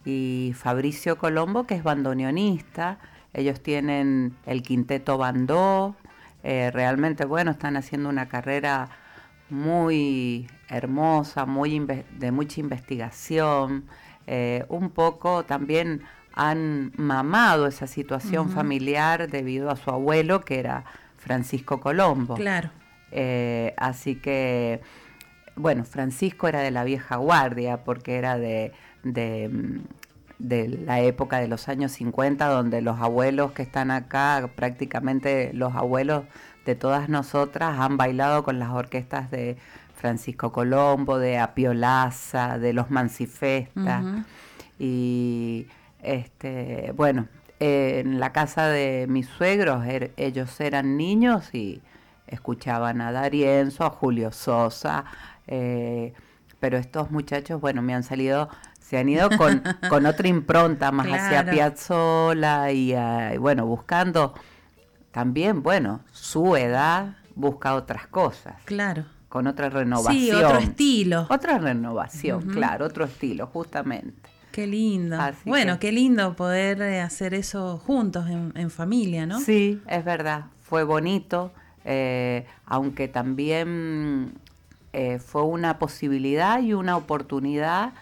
[0.05, 3.01] y Fabricio Colombo, que es bandoneonista.
[3.35, 5.97] Ellos tienen el quinteto Bandó.
[6.45, 8.91] Eh, realmente, bueno, están haciendo una carrera
[9.49, 13.87] muy hermosa, muy de mucha investigación.
[14.33, 16.03] Eh, un poco también
[16.35, 20.85] han mamado esa situación familiar debido a su abuelo, que era
[21.17, 22.37] Francisco Colombo.
[22.37, 22.71] Claro.
[23.11, 24.83] Eh, así que,
[25.57, 31.69] bueno, Francisco era de la vieja guardia, porque era de de, la época de los
[31.69, 36.25] años 50, donde los abuelos que están acá, prácticamente los abuelos
[36.65, 39.57] de todas nosotras, han bailado con las orquestas de
[40.01, 44.25] Francisco Colombo, de Apiolaza, de los Mancifesta.
[44.79, 45.67] Y
[46.03, 51.83] este, bueno, en la casa de mis suegros, er, ellos eran niños y
[52.27, 55.05] escuchaban a Darienzo, a Julio Sosa,
[55.47, 56.15] eh,
[56.61, 58.49] pero estos muchachos, bueno, me han salido
[58.81, 64.35] se han ido con, con otra impronta más hacia Piazzolla y, y, bueno, buscando
[65.13, 68.55] también, bueno, su edad busca otras cosas.
[68.65, 69.05] Claro.
[69.31, 70.23] Con otra renovación.
[70.23, 71.27] Sí, otro estilo.
[71.31, 74.29] Otra renovación, claro, otro estilo, justamente.
[74.53, 75.17] Qué lindo.
[75.47, 79.41] bueno, qué lindo poder eh, hacer eso juntos, en, familia, ¿no?
[79.41, 80.47] Sí, es verdad.
[80.65, 81.53] Fue bonito,
[81.87, 84.35] eh, aunque también
[84.93, 87.93] eh, fue una posibilidad y una oportunidad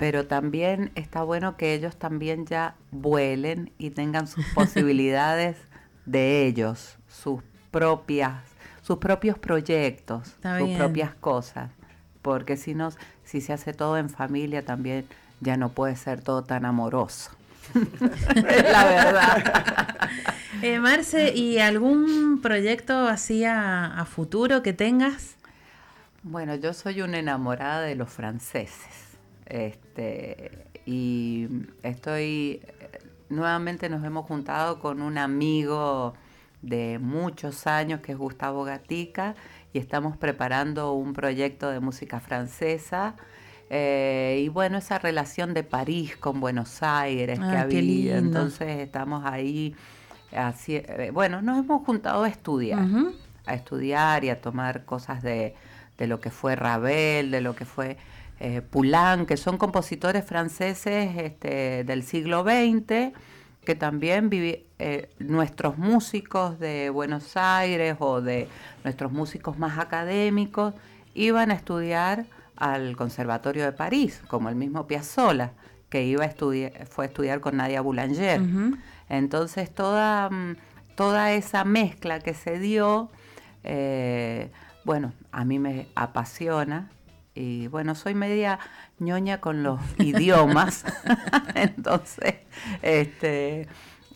[0.00, 5.58] pero también está bueno que ellos también ya vuelen y tengan sus posibilidades
[6.06, 8.42] de ellos, sus propias,
[8.90, 11.70] sus propios proyectos, sus propias cosas,
[12.22, 12.90] porque si no,
[13.22, 15.06] si se hace todo en familia también
[15.38, 17.30] ya no puede ser todo tan amoroso.
[17.74, 20.10] la verdad.
[20.62, 25.36] Eh, Marce, ¿y algún proyecto así a futuro que tengas?
[26.22, 29.16] Bueno, yo soy una enamorada de los franceses.
[29.46, 31.48] Este, y
[31.82, 32.60] estoy,
[33.30, 36.14] nuevamente nos hemos juntado con un amigo
[36.62, 39.34] de muchos años que es Gustavo Gatica
[39.72, 43.16] y estamos preparando un proyecto de música francesa.
[43.70, 48.16] Eh, y bueno, esa relación de París con Buenos Aires que ha habido.
[48.16, 49.76] Entonces estamos ahí,
[50.36, 52.84] así, eh, bueno, nos hemos juntado a estudiar,
[53.46, 55.54] a estudiar y a tomar cosas de,
[55.98, 57.96] de lo que fue Ravel, de lo que fue
[58.40, 63.12] eh, Poulain, que son compositores franceses este, del siglo XX,
[63.64, 68.48] que también eh, nuestros músicos de Buenos Aires o de
[68.84, 70.74] nuestros músicos más académicos
[71.14, 75.52] iban a estudiar al Conservatorio de París, como el mismo Piazzolla,
[75.88, 78.40] que iba a estudiar, fue a estudiar con Nadia Boulanger.
[79.08, 80.56] Entonces toda, mm,
[80.94, 83.10] toda esa mezcla que se dio,
[83.64, 84.50] eh,
[84.84, 86.90] bueno, a mí me apasiona
[87.40, 88.58] y bueno, soy media
[88.98, 90.84] ñoña con los idiomas,
[91.54, 92.34] entonces
[92.82, 93.66] este,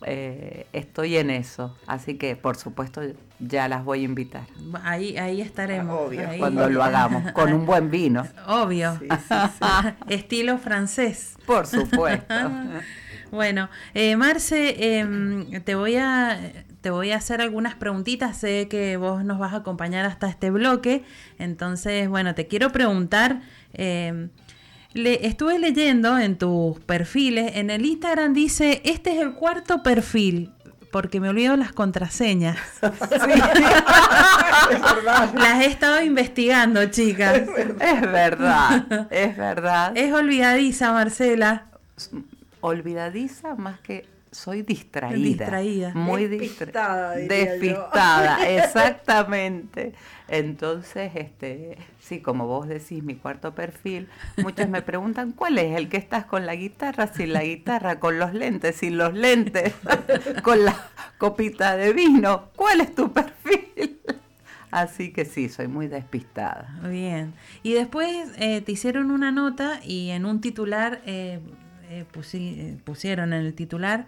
[0.03, 3.01] eh, estoy en eso, así que por supuesto
[3.39, 4.45] ya las voy a invitar.
[4.83, 6.13] Ahí, ahí estaremos.
[6.39, 8.27] Cuando lo hagamos, con un buen vino.
[8.47, 8.99] Obvio.
[10.09, 11.37] Estilo francés.
[11.47, 12.35] Por supuesto.
[13.31, 16.39] Bueno, eh, Marce, em, te voy a
[16.85, 18.37] te voy a hacer algunas preguntitas.
[18.37, 21.03] Sé que vos nos vas a acompañar hasta este bloque.
[21.38, 23.40] Entonces, bueno, te quiero preguntar.
[23.73, 24.29] em,
[24.92, 27.53] le, estuve leyendo en tus perfiles.
[27.57, 30.53] En el Instagram dice: Este es el cuarto perfil.
[30.92, 32.59] Porque me olvido las contraseñas.
[35.35, 37.49] Las he estado investigando, chicas.
[37.81, 39.97] Es verdad, es verdad.
[39.97, 41.66] Es olvidadiza, Marcela.
[42.61, 45.16] Olvidadiza más que soy distraída.
[45.16, 45.92] Distraída.
[45.94, 47.29] Muy Despistada, yo.
[47.29, 49.94] Despistada, exactamente.
[50.29, 55.88] Entonces, este, sí, como vos decís, mi cuarto perfil, muchos me preguntan, ¿cuál es el
[55.88, 59.73] que estás con la guitarra, sin la guitarra, con los lentes, sin los lentes,
[60.42, 60.77] con la
[61.18, 62.51] copita de vino?
[62.57, 64.01] ¿Cuál es tu perfil?
[64.70, 66.81] Así que sí, soy muy despistada.
[66.83, 67.33] Bien.
[67.62, 71.38] Y después eh, te hicieron una nota y en un titular eh,
[71.90, 74.07] eh, pusi- eh, pusieron en el titular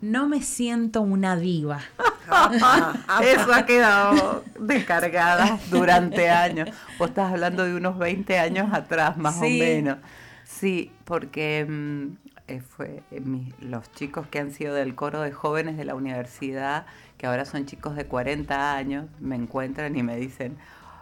[0.00, 1.80] No me siento una diva.
[3.22, 6.68] Eso ha quedado descargada durante años.
[6.98, 9.60] Vos estás hablando de unos 20 años atrás, más Sí.
[9.60, 9.98] o menos.
[10.44, 12.06] Sí, porque mm,
[12.48, 15.94] eh, fue eh, mi- los chicos que han sido del coro de jóvenes de la
[15.94, 20.56] universidad, que ahora son chicos de 40 años, me encuentran y me dicen,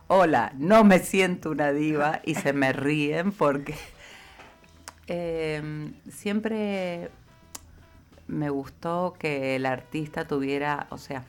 [0.08, 3.74] hola, no me siento una diva, y se me ríen porque
[5.06, 7.10] eh, siempre
[8.26, 11.24] me gustó que el artista tuviera, o sea,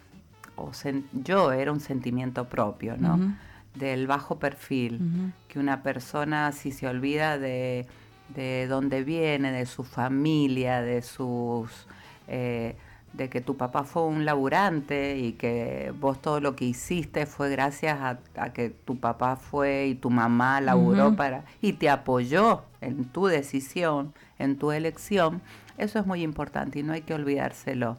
[0.55, 0.71] o
[1.13, 3.36] yo era un sentimiento propio, ¿no?
[3.75, 7.88] Del bajo perfil, que una persona si se olvida de,
[8.36, 11.88] de dónde viene, de su familia, de sus...
[12.27, 12.75] eh,
[13.13, 17.49] de que tu papá fue un laburante y que vos todo lo que hiciste fue
[17.49, 22.63] gracias a, a que tu papá fue y tu mamá laburó para y te apoyó
[22.82, 25.41] en tu decisión, en tu elección,
[25.78, 27.97] eso es muy importante y no hay que olvidárselo.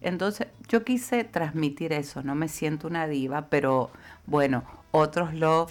[0.00, 3.90] Entonces, yo quise transmitir eso, no me siento una diva, pero
[4.26, 4.62] bueno,
[4.92, 5.66] otros lo...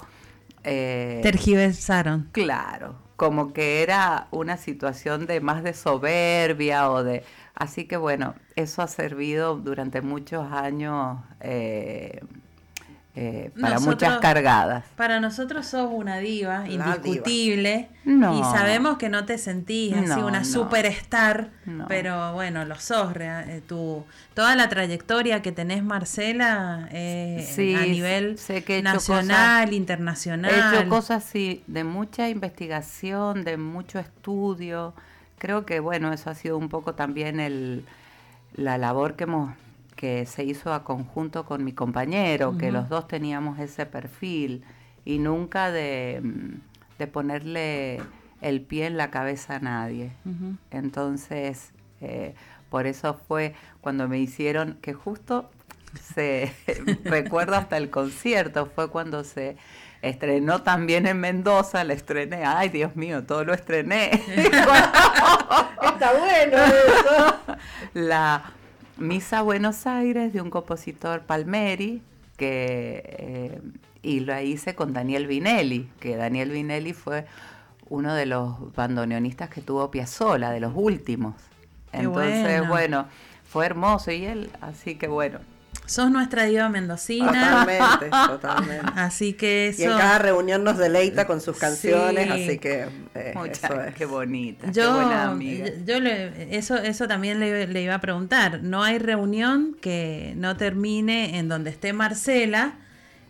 [0.64, 2.30] eh, Tergiversaron.
[2.32, 7.24] Claro, como que era una situación de más de soberbia o de...
[7.56, 12.20] Así que bueno, eso ha servido durante muchos años eh,
[13.16, 14.86] eh, para Nosotros- muchas cargadas.
[14.96, 17.90] Para nosotros sos una diva, indiscutible.
[18.06, 18.40] No.
[18.40, 20.46] Y sabemos que no te sentís así No, una no.
[20.46, 21.52] superstar,
[21.88, 23.14] pero bueno, lo sos.
[23.20, 28.80] eh, tu, toda la trayectoria que tenés, Marcela, eh, Sí, a nivel sé que he
[28.80, 30.52] hecho nacional, cosas- internacional.
[30.52, 34.96] He hecho cosas sí, de mucha investigación, de mucho estudio.
[35.44, 37.84] Creo que bueno, eso ha sido un poco también el,
[38.54, 39.54] la labor que hemos
[39.98, 44.64] que se hizo a conjunto con mi compañero, que los dos teníamos ese perfil
[45.04, 48.02] y nunca de, mm, de ponerle
[48.40, 50.14] el pie en la cabeza a nadie.
[50.72, 52.36] Entonces, eh,
[52.70, 55.52] por eso fue cuando me hicieron, que justo
[55.94, 56.54] se
[57.04, 59.58] recuerdo hasta el concierto, fue cuando se
[60.04, 64.12] estrenó también en Mendoza, la estrené, ay Dios mío, todo lo estrené.
[64.36, 67.58] Está bueno eso.
[67.94, 68.44] la
[68.98, 72.02] Misa Buenos Aires de un compositor Palmeri,
[72.36, 73.62] que, eh,
[74.02, 77.26] y lo hice con Daniel Vinelli, que Daniel Vinelli fue
[77.88, 81.36] uno de los bandoneonistas que tuvo Piazzolla, de los últimos.
[81.92, 83.08] Qué Entonces, bueno.
[83.46, 85.40] fue hermoso y él, así que bueno.
[85.86, 87.28] Sos nuestra diva mendocina.
[87.66, 88.92] Totalmente, totalmente.
[88.96, 89.98] Así que Y en eso.
[90.00, 92.44] cada reunión nos deleita con sus canciones, Sí.
[92.44, 93.94] así que eh, Muchas, eso es.
[93.96, 95.66] qué bonita, qué Yo, buena amiga.
[95.86, 98.64] yo le- eso, eso también le, le iba a preguntar.
[98.64, 102.76] No hay reunión que no termine en donde esté Marcela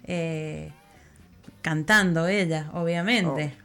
[0.06, 0.72] eh,
[1.62, 3.56] cantando ella, obviamente.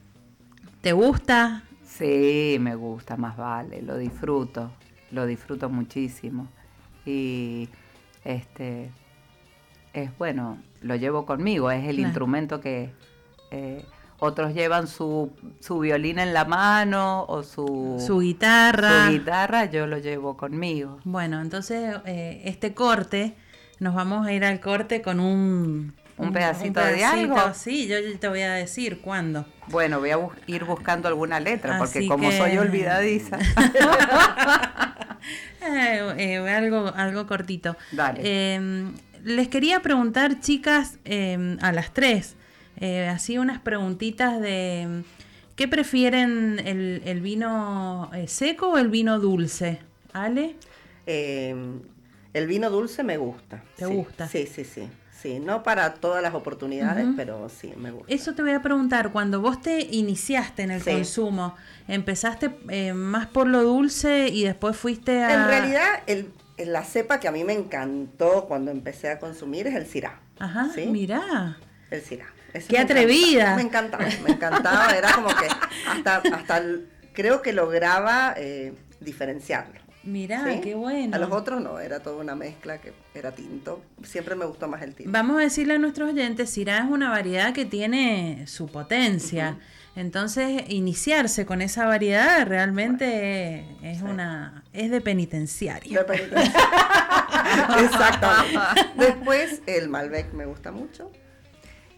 [0.81, 1.63] ¿Te gusta?
[1.87, 4.71] Sí, me gusta, más vale, lo disfruto,
[5.11, 6.47] lo disfruto muchísimo.
[7.05, 7.69] Y
[8.33, 8.91] este
[9.93, 12.09] es bueno, lo llevo conmigo, es el Claro.
[12.09, 12.91] instrumento que
[13.51, 13.85] eh,
[14.21, 19.07] otros llevan su, su violín en la mano o su, Su guitarra.
[19.07, 20.99] su guitarra, yo lo llevo conmigo.
[21.05, 23.35] Bueno, entonces eh, este corte,
[23.81, 25.95] nos vamos a ir al corte con un...
[26.19, 27.55] ¿Un pedacito de algo?
[27.55, 29.47] Sí, yo te voy a decir cuándo.
[29.69, 33.39] Bueno, voy a ir buscando alguna letra, porque Así como que- soy olvidadiza.
[35.61, 37.77] Eh, eh, algo, algo cortito.
[37.93, 38.21] Dale.
[38.23, 38.91] Eh,
[39.25, 42.37] les quería preguntar, chicas, eh, a las tres,
[42.79, 45.03] eh, así unas preguntitas de
[45.57, 49.81] ¿qué prefieren el, el vino seco o el vino dulce?
[50.13, 50.55] ¿Ale?
[51.07, 51.55] Eh,
[52.33, 53.63] el vino dulce me gusta.
[53.77, 53.93] ¿Te sí.
[53.93, 54.29] gusta?
[54.29, 54.89] Sí, sí, sí.
[55.21, 58.13] Sí, no para todas las oportunidades, pero sí, me gusta.
[58.15, 60.93] Eso te voy a preguntar, cuando vos te iniciaste en el Sí.
[60.93, 61.57] consumo,
[61.89, 65.35] ¿empezaste eh, más por lo dulce y después fuiste a...?
[65.35, 69.75] En realidad, el, la cepa que a mí me encantó cuando empecé a consumir es
[69.75, 70.21] el Syrah.
[70.39, 70.87] Ajá, ¿sí?
[70.87, 71.59] mirá.
[71.91, 72.27] El Syrah.
[72.53, 73.61] Ese ¡Qué me atrevida!
[73.61, 74.97] encantaba, Me encantaba, me encantaba.
[74.97, 75.47] Era como que
[75.89, 76.63] hasta, hasta
[77.13, 79.81] creo que lograba eh, diferenciarlo.
[80.09, 80.61] Mirá, ¿sí?
[80.63, 81.15] qué bueno.
[81.15, 83.83] A los otros no, era toda una mezcla que era tinto.
[84.03, 85.13] Siempre me gustó más el tinto.
[85.13, 89.59] Vamos a decirle a nuestros oyentes, Syrah es una variedad que tiene su potencia.
[89.95, 94.05] Entonces, iniciarse con esa variedad realmente es sí.
[94.05, 95.99] una es de penitenciario.
[95.99, 96.55] De penitencia.
[97.85, 98.59] Exactamente.
[98.97, 101.11] Después el Malbec me gusta mucho.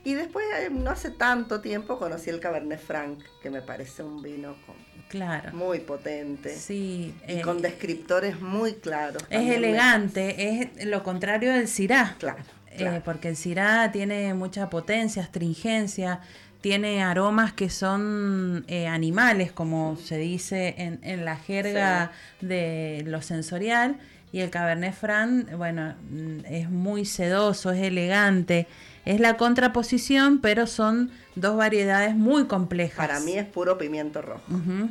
[0.02, 4.22] Y después, eh, no hace tanto tiempo, conocí el Cabernet Franc, que me parece un
[4.22, 5.52] vino con- Claro.
[5.52, 6.54] muy potente.
[6.56, 9.22] Sí, Y eh, con descriptores muy claros.
[9.28, 12.14] es me- elegante, es lo contrario del Syrah.
[12.18, 12.38] Claro,
[12.70, 13.02] Eh, claro.
[13.04, 16.20] porque el Syrah tiene mucha potencia, astringencia,
[16.60, 23.22] tiene aromas que son eh, animales, como se dice en, en la jerga de lo
[23.22, 23.96] sensorial.
[24.32, 28.68] Y el Cabernet Franc, bueno, mm, es muy sedoso, es elegante.
[29.04, 32.98] Es la contraposición, pero son dos variedades muy complejas.
[33.08, 34.42] Para mí es puro pimiento rojo.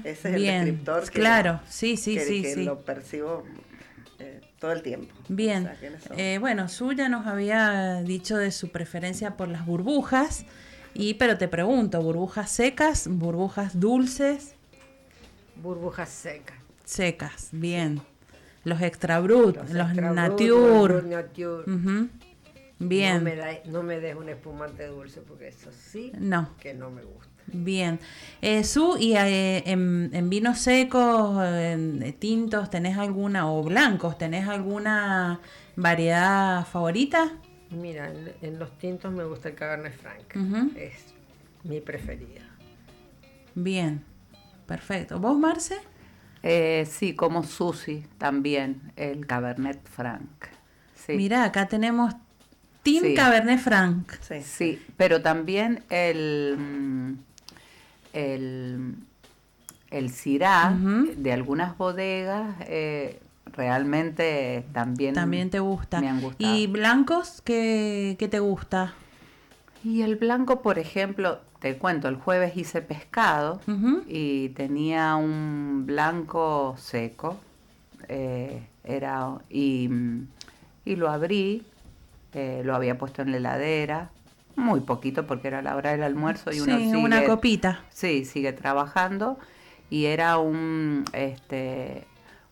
[0.04, 2.64] Ese es bien, el descriptor que, Claro, sí, sí, que- sí, que sí.
[2.66, 3.46] lo percibo
[4.18, 5.14] eh, todo el tiempo.
[5.30, 5.68] Bien.
[5.68, 10.46] O sea, Eh, bueno, Su ya nos había dicho de su preferencia por las burbujas.
[10.94, 14.56] Y pero te pregunto, burbujas secas, burbujas dulces,
[15.62, 16.58] Burbujas secas.
[16.86, 18.02] secas, bien.
[18.64, 20.94] Los extra brut, los, extra brut, nature.
[20.94, 21.72] los nature.
[21.72, 22.08] Ujú.
[22.80, 23.16] Bien.
[23.18, 26.50] No me, da- no me des un espumante dulce porque eso sí No.
[26.60, 27.28] que no me gusta.
[27.48, 28.00] Bien.
[28.42, 34.18] Eh, Su, y eh, en, en vinos secos, en eh, tintos, ¿tenés alguna, o blancos,
[34.18, 35.42] ¿tenés alguna
[35.76, 37.34] variedad favorita?
[37.72, 40.76] Mira, en, en los tintos me gusta el Cabernet Franc.
[40.76, 41.14] Es
[41.64, 42.42] mi preferida.
[43.56, 44.04] Bien.
[44.66, 45.20] Perfecto.
[45.20, 45.76] ¿Vos, Marce?
[46.44, 50.30] Eh, sí, como Susi también, el Cabernet Franc.
[50.96, 51.14] Sí.
[51.14, 52.14] Mirá, acá tenemos
[52.84, 53.14] Team Sí.
[53.14, 54.12] Cabernet Franc.
[54.22, 54.42] sí.
[54.42, 57.14] Sí, pero también el, mm,
[58.14, 58.96] el,
[59.92, 60.74] el Syrah
[61.18, 63.20] de algunas bodegas eh,
[63.60, 66.00] realmente también, También te gusta.
[66.00, 66.56] me han gustado.
[66.56, 68.94] ¿Y blancos qué, qué te gusta?
[69.84, 73.60] Y el blanco, por ejemplo, te cuento, el jueves hice pescado
[74.08, 77.38] y tenía un blanco seco,
[78.08, 79.90] eh, era, y,
[80.86, 81.64] y lo abrí,
[82.34, 84.10] eh, lo había puesto en la heladera,
[84.56, 87.84] muy poquito porque era la hora del almuerzo y Sí, uno sigue, una copita.
[87.90, 89.38] Sí, sigue trabajando
[89.90, 92.06] y era un, este,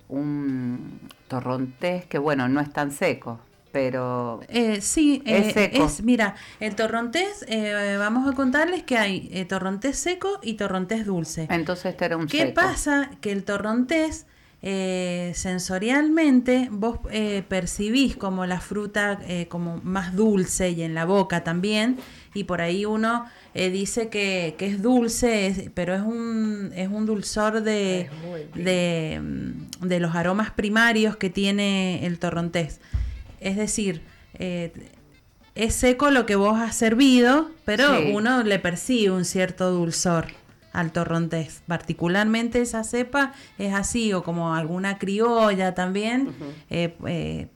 [0.10, 3.40] un torrontés que bueno, no es tan seco,
[3.72, 5.84] pero Eh, sí, Es eh, seco.
[5.86, 11.06] es- mira, el torrontés, eh, vamos a contarles que hay eh, torrontés seco y torrontés
[11.06, 11.48] dulce.
[11.50, 12.54] entonces este era un ¿Qué seco.
[12.62, 13.12] pasa?
[13.22, 14.26] Que el torrontés,
[14.62, 21.06] eh, sensorialmente, vos eh, percibís como la fruta eh, como más dulce y en la
[21.06, 21.98] boca también,
[22.34, 26.88] y por ahí uno eh, dice que, que es dulce, es- pero es un, es
[26.90, 28.10] un dulzor de,
[28.56, 32.80] mm, de los aromas primarios que tiene el torrontés.
[33.40, 34.02] Es decir,
[34.36, 34.72] eh,
[35.56, 38.12] es seco lo que vos has servido, pero Sí.
[38.14, 40.28] uno le percibe un cierto dulzor
[40.74, 41.64] al torrontés.
[41.66, 46.30] Particularmente esa cepa es así, o como alguna criolla también,
[46.70, 47.48] eh,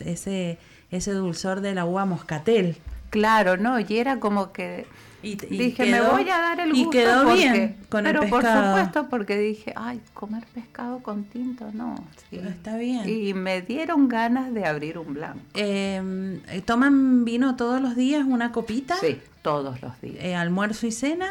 [0.00, 0.58] ese,
[0.90, 2.76] ese dulzor de la uva moscatel.
[3.12, 4.86] Claro, no, y era como que
[5.22, 8.02] Y, y dije, quedó- me voy a dar el y gusto quedó porque- bien con
[8.04, 8.66] pero el por pescado.
[8.76, 11.94] supuesto porque dije, ay, comer pescado con tinto, no.
[12.30, 12.38] sí.
[12.38, 13.02] Está bien.
[13.08, 15.38] Y me dieron ganas de abrir un blanco.
[15.54, 18.96] Eh, ¿Toman vino todos los días, una copita?
[18.96, 20.16] Sí, todos los días.
[20.24, 21.28] Eh, ¿Almuerzo y cena?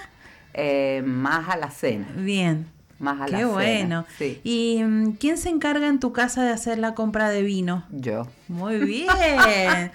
[0.54, 2.68] Eh, más a la cena, Bien.
[3.02, 3.52] Más a la Qué cena.
[3.54, 4.06] bueno.
[4.18, 7.84] Sí, ¿Y mm, quién se encarga en tu casa de hacer la compra de vino?
[7.92, 8.28] yo.
[8.48, 9.92] Muy bien.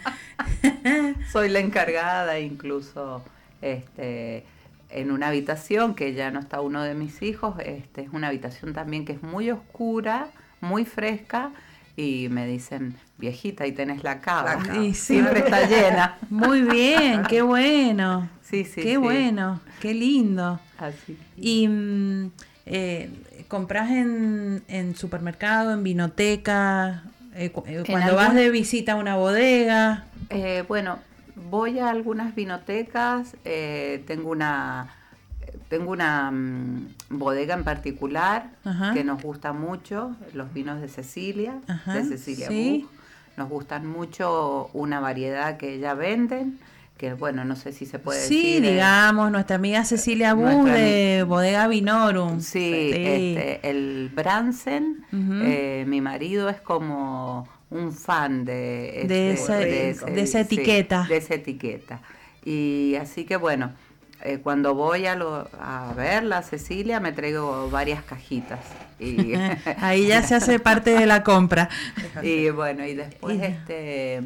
[1.33, 3.23] Soy la encargada incluso
[3.63, 4.45] este
[4.91, 8.73] en una habitación que ya no está uno de mis hijos, este es una habitación
[8.73, 10.29] también que es muy oscura,
[10.61, 11.51] muy fresca
[11.97, 14.85] y me dicen, "Viejita, ahí tenés la cava." La cava.
[14.85, 15.15] Y sí.
[15.15, 16.19] Siempre está llena.
[16.31, 18.29] Muy bien, qué bueno.
[18.43, 18.97] Sí, sí, Qué sí.
[18.97, 20.61] bueno, qué lindo.
[20.79, 21.19] Así.
[21.37, 22.31] ¿Y mm,
[22.67, 23.11] eh,
[23.49, 27.03] compras en, en supermercado, en vinoteca?
[27.35, 30.05] Eh, cu- eh, cuando vas de visita a una bodega.
[30.31, 30.99] Eh, bueno,
[31.51, 34.89] voy a algunas vinotecas, eh, tengo una
[35.69, 38.93] tengo una mm, bodega en particular Ajá.
[38.95, 42.83] que nos gusta mucho, los vinos de Cecilia, Ajá, de Cecilia sí.
[42.85, 42.91] Buch.
[43.37, 46.59] nos gustan mucho una variedad que ya venden,
[46.97, 48.65] que bueno, no sé si se puede Sí, decir.
[48.65, 52.41] eh, digamos, nuestra amiga Cecilia Bus de Bodega Vinorum.
[52.41, 59.91] Sí, este, el Bransen, eh, mi marido es como un fan de, esa- de
[60.23, 61.07] esa sí, etiqueta.
[61.09, 62.01] de esa etiqueta.
[62.45, 63.73] Y así que bueno,
[64.23, 68.61] eh, cuando voy a, lo- a verla, Cecilia, me traigo varias cajitas.
[68.99, 69.33] Y,
[69.81, 71.69] Ahí ya se hace parte de la compra.
[72.23, 74.23] y bueno, y después este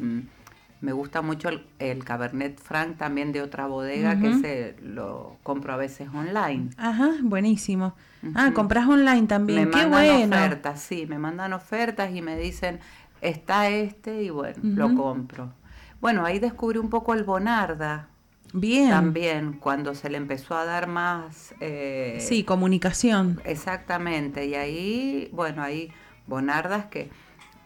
[0.81, 5.73] me gusta mucho el, el Cabernet Franc también de otra bodega que ese lo compro
[5.73, 6.71] a veces online.
[6.77, 7.93] Ajá, buenísimo.
[8.35, 9.71] Ah, compras online Me también.
[9.71, 10.35] Qué mandan bueno.
[10.35, 12.79] ofertas, sí, me mandan ofertas y me dicen,
[13.21, 15.53] está este y bueno, lo compro.
[16.01, 18.07] Bueno, ahí descubrí un poco el Bonarda
[18.53, 18.89] Bien.
[18.89, 21.53] también, cuando se le empezó a dar más...
[21.59, 23.39] eh, Sí, comunicación.
[23.45, 25.91] Exactamente, y ahí, bueno, hay
[26.27, 27.09] Bonardas que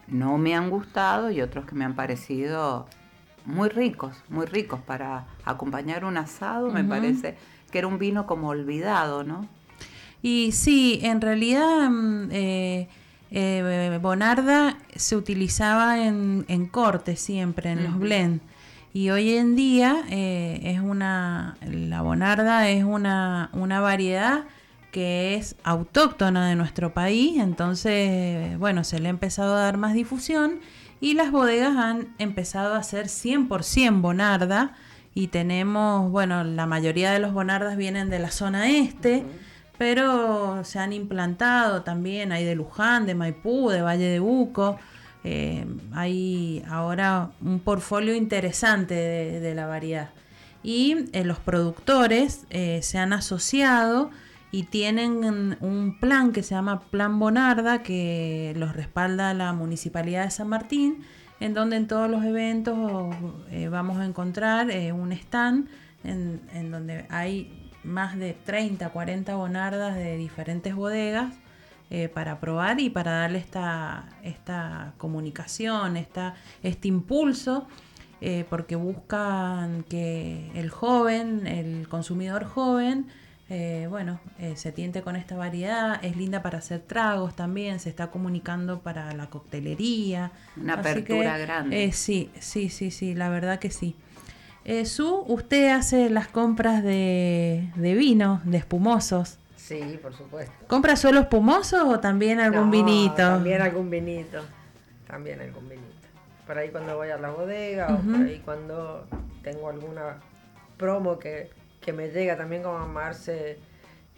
[0.06, 2.86] no me han gustado y otros que me han parecido
[3.46, 7.36] muy ricos, muy ricos para acompañar un asado, me parece
[7.70, 9.48] que era un vino como olvidado, ¿no?
[10.22, 12.88] Y sí, en realidad mm, eh,
[13.30, 18.00] eh, Bonarda se utilizaba en, en corte siempre, en los Ujú.
[18.00, 18.40] blend.
[18.92, 24.44] Y hoy en día eh, es una, la Bonarda es una, una variedad
[24.90, 29.92] que es autóctona de nuestro país, entonces, bueno, se le ha empezado a dar más
[29.92, 30.60] difusión
[31.00, 34.74] y las bodegas han empezado a hacer 100% Bonarda
[35.14, 39.24] y tenemos, bueno, la mayoría de los Bonardas vienen de la zona este,
[39.78, 44.78] pero se han implantado también, hay de Luján, de Maipú, de Valle de Uco,
[45.24, 50.10] eh, hay ahora un portfolio interesante de, de la variedad.
[50.62, 54.10] Y eh, los productores eh, se han asociado
[54.56, 60.30] y tienen un plan que se llama Plan Bonarda, que los respalda la Municipalidad de
[60.30, 61.04] San Martín,
[61.40, 62.74] en donde en todos los eventos
[63.50, 65.68] eh, vamos a encontrar eh, un stand
[66.04, 71.34] en, donde hay más de 30, 40 bonardas de diferentes bodegas
[71.90, 77.68] eh, para probar y para darle esta, esta comunicación, esta, este impulso,
[78.48, 83.06] porque buscan que el joven, el consumidor joven,
[83.48, 87.88] eh, bueno, eh, se tiente con esta variedad, es linda para hacer tragos también, se
[87.90, 90.32] está comunicando para la coctelería.
[90.56, 91.84] Una Así apertura que, grande.
[91.84, 93.94] eh, sí, sí, sí, sí, la verdad que sí.
[94.84, 99.38] Su, usted hace las compras de, de vino, de espumosos.
[99.56, 100.52] Sí, por supuesto.
[100.66, 103.14] ¿Compra solo espumosos o también algún No, vinito?
[103.16, 104.42] También algún vinito.
[105.06, 105.86] También algún vinito.
[106.48, 109.06] Por ahí cuando voy a la bodega o por ahí cuando
[109.42, 110.16] tengo alguna
[110.76, 111.50] promo que,
[111.86, 113.58] que me llega también como a Marce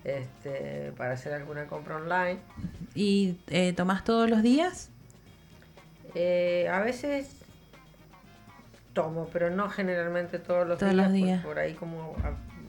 [0.02, 2.38] este, para hacer alguna compra online.
[2.94, 4.90] ¿Y eh, tomás todos los días?
[6.14, 7.28] Eh, a veces
[8.94, 11.04] tomo, pero no generalmente todos los Todos días.
[11.10, 11.44] los por- días.
[11.44, 12.16] Por, ahí como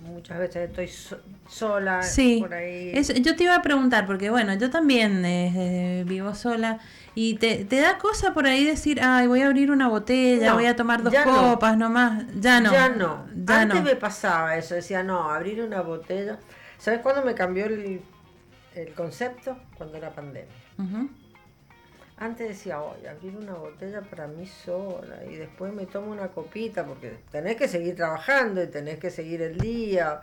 [0.04, 2.04] muchas veces estoy so- sola.
[2.04, 2.92] Sí, Por ahí.
[2.94, 6.80] Es- yo te iba a preguntar, porque bueno, yo también eh, vivo sola
[7.16, 10.54] y te, te da cosa por ahí decir, ay, voy a abrir una botella, No,
[10.56, 11.24] voy a tomar dos no.
[11.24, 12.24] copas nomás.
[12.40, 12.72] Ya no.
[12.72, 13.26] Ya no.
[13.46, 13.86] Ya Antes no.
[13.86, 16.40] me pasaba eso, decía, no, abrir una botella.
[16.78, 18.02] ¿Sabes cuándo me cambió el,
[18.76, 19.58] el concepto?
[19.78, 20.50] Cuando era pandemia.
[20.78, 21.10] Ujú.
[22.18, 26.86] Antes decía, oye, abrir una botella para mí sola y después me tomo una copita
[26.86, 30.22] porque tenés que seguir trabajando y tenés que seguir el día.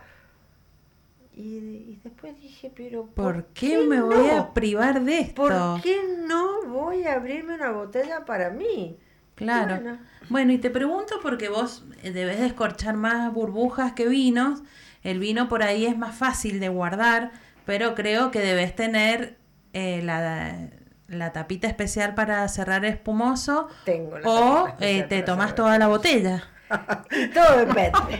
[1.37, 4.55] Y, y después dije, pero ¿Por qué me voy a no?
[4.55, 5.34] privar de esto?
[5.43, 8.99] ¿Por qué no voy a abrirme una botella para mí?
[9.34, 9.74] Claro.
[9.76, 9.99] Bueno.
[10.30, 14.62] Bueno, y te pregunto porque vos eh, debes de escorchar más burbujas que vinos.
[15.03, 17.32] El vino por ahí es más fácil de guardar,
[17.66, 19.37] pero creo que debes tener
[19.74, 20.70] eh, la,
[21.07, 25.55] la tapita especial para cerrar espumoso Tengo la o eh, te cerrar.
[25.55, 26.45] toda la botella.
[26.69, 28.19] Todo depende.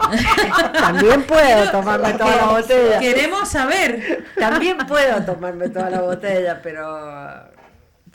[0.73, 2.99] También puedo tomarme toda la botella.
[2.99, 4.25] Queremos saber.
[4.37, 7.57] También puedo tomarme toda la botella, pero...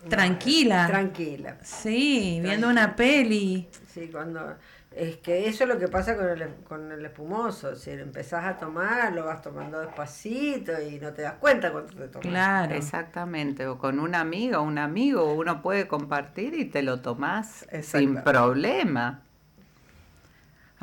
[0.08, 0.86] Tranquila.
[0.86, 1.56] Tranquila.
[1.62, 3.68] Sí, viendo una peli.
[3.86, 4.56] Sí, cuando...
[4.96, 7.74] Es que eso es lo que pasa con el, con el espumoso.
[7.76, 12.08] Si empezás a tomar, lo vas tomando despacito y no te das cuenta cuánto te
[12.08, 12.28] tomas.
[12.28, 12.74] Claro.
[12.74, 17.66] Exactamente, o con una amiga o un amigo, uno puede compartir y te lo tomás
[17.80, 19.22] sin problema.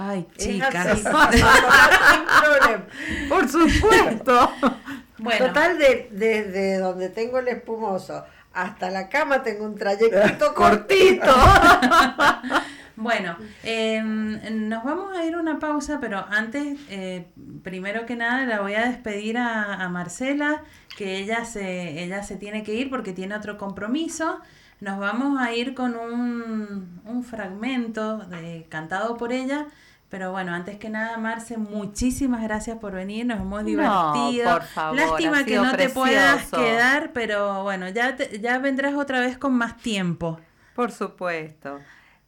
[0.02, 0.76] Ay, chicas.
[0.76, 2.86] así, sin problema.
[3.28, 4.52] Por supuesto.
[5.18, 8.24] Bueno, Total, de, desde donde tengo el espumoso
[8.54, 11.26] hasta la cama tengo un trayecto cortito.
[11.26, 11.34] Cortito.
[13.02, 17.28] Bueno, em, nos vamos a ir a una pausa, pero antes, eh,
[17.64, 20.64] primero que nada, la voy a despedir a, Marcela,
[20.98, 24.42] que ella se, ella se tiene que ir porque tiene otro compromiso.
[24.82, 29.68] Nos vamos a ir con un, un fragmento de, cantado por ella.
[30.10, 34.52] Pero bueno, antes que nada, Marce, muchísimas gracias por venir, nos hemos divertido.
[34.52, 39.38] por favor, Lástima que no te puedas quedar, pero bueno, ya, ya vendrás otra vez
[39.38, 40.40] con más tiempo.
[40.74, 41.80] Por supuesto.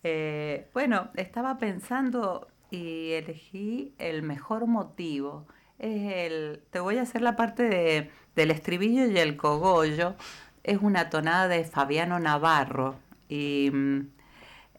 [0.03, 5.47] Eh, bueno, estaba pensando y elegí el mejor motivo.
[5.79, 10.15] Es el, te voy a hacer la parte de, del estribillo y el cogollo.
[10.63, 12.95] Es una tonada de Fabiano Navarro
[13.27, 14.07] y mm,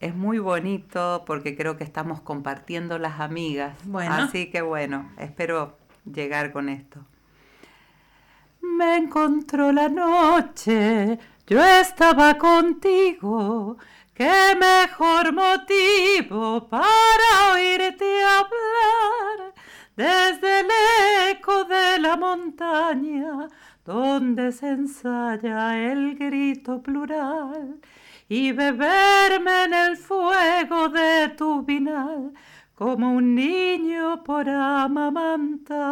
[0.02, 3.76] es muy bonito porque creo que estamos compartiendo las amigas.
[4.10, 7.00] Así que bueno, espero llegar con esto.
[8.60, 13.76] Me encontró la noche, yo estaba contigo
[14.14, 19.54] ¿Qué mejor motivo para oírte hablar
[19.96, 20.66] desde el
[21.30, 23.48] eco de la montaña
[23.86, 27.80] donde se ensaya el grito plural
[28.32, 32.32] y beberme en el fuego de tu vinal
[32.74, 35.82] como un niño por amamantar?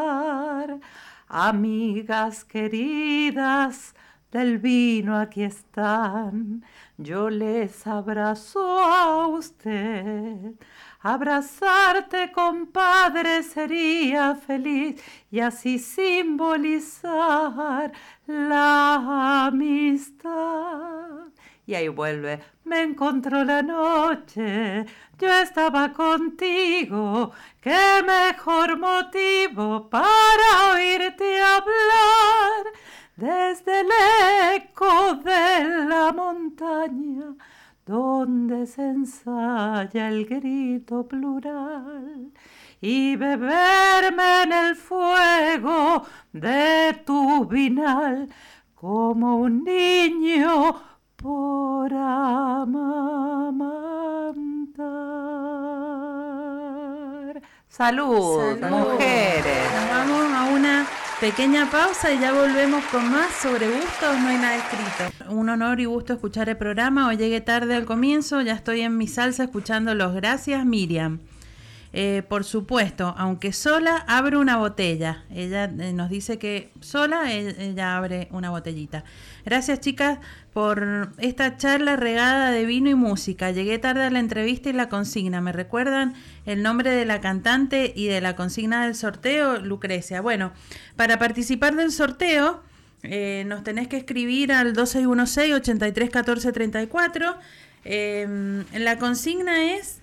[1.28, 3.94] Amigas queridas,
[4.32, 6.64] del vino aquí están
[7.02, 10.52] yo les abrazo a usted.
[11.00, 17.10] Abrazarte, compadre, sería feliz y así simbolizar
[18.26, 20.99] la amistad.
[21.70, 24.84] Y ahí vuelve, me encontró la noche,
[25.20, 32.72] yo estaba contigo, qué mejor motivo para oírte hablar
[33.14, 33.88] desde el
[34.56, 37.36] eco de la montaña
[37.86, 42.32] donde se ensaya el grito plural
[42.80, 48.28] y beberme en el fuego de tu vinal
[48.74, 50.89] como un niño
[51.20, 52.50] por amamantar.
[57.68, 59.72] Salud, mujeres.
[59.74, 60.86] Nos vamos a una
[61.20, 65.30] Pequeña pausa y ya volvemos con más sobre gustos, no hay nada escrito.
[65.30, 67.08] Un honor y gusto escuchar el programa.
[67.08, 71.20] Hoy llegué tarde al comienzo, ya estoy en mi salsa escuchando los gracias Miriam.
[71.92, 75.24] Eh, por supuesto, aunque sola, abre una botella.
[75.28, 79.02] Ella eh, nos dice que sola ella abre una botellita.
[79.44, 80.20] Gracias chicas
[80.52, 83.50] por esta charla regada de vino y música.
[83.50, 85.40] Llegué tarde a la entrevista y la consigna.
[85.40, 86.14] ¿Me recuerdan
[86.46, 89.58] el nombre de la cantante y de la consigna del sorteo?
[89.58, 90.20] Lucrecia.
[90.20, 90.52] Bueno,
[90.94, 92.62] para participar del sorteo
[93.02, 97.36] eh, nos tenés que escribir al 2616 831434
[97.82, 99.99] la consigna es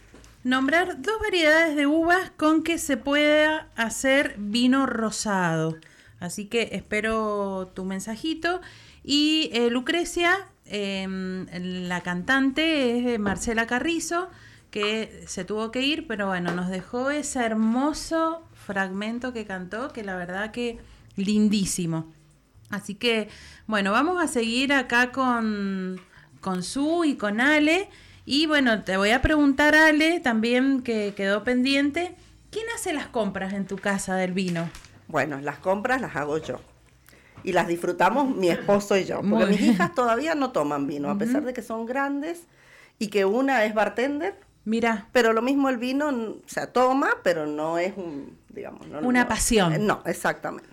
[0.47, 5.77] nombrar dos variedades de uvas con que se pueda hacer vino rosado.
[6.21, 8.61] Así que espero tu mensajito.
[9.03, 14.29] Y eh, Lucrecia, em, la cantante, es Marcela Carrizo,
[14.71, 20.03] que se tuvo que ir, pero bueno, nos dejó ese hermoso fragmento que cantó, que
[20.03, 20.79] la verdad que
[21.17, 22.13] lindísimo.
[22.69, 23.27] Así que,
[23.65, 25.99] bueno, vamos a seguir acá con,
[26.39, 27.89] con Su y con Ale.
[28.29, 32.13] Y bueno, te voy a preguntar, Ale, también que quedó pendiente,
[32.51, 34.69] ¿quién hace las compras en tu casa del vino?
[35.07, 36.59] Bueno, las compras las hago yo.
[37.45, 39.21] Y las disfrutamos mi esposo y yo.
[39.21, 42.43] Porque mis hijas todavía no toman vino, a pesar de que son grandes
[42.99, 44.35] y que una es bartender.
[44.65, 45.07] Mira.
[45.13, 49.87] Pero lo mismo el vino, se toma, pero no es un, digamos, una pasión.
[49.87, 50.67] No, exactamente.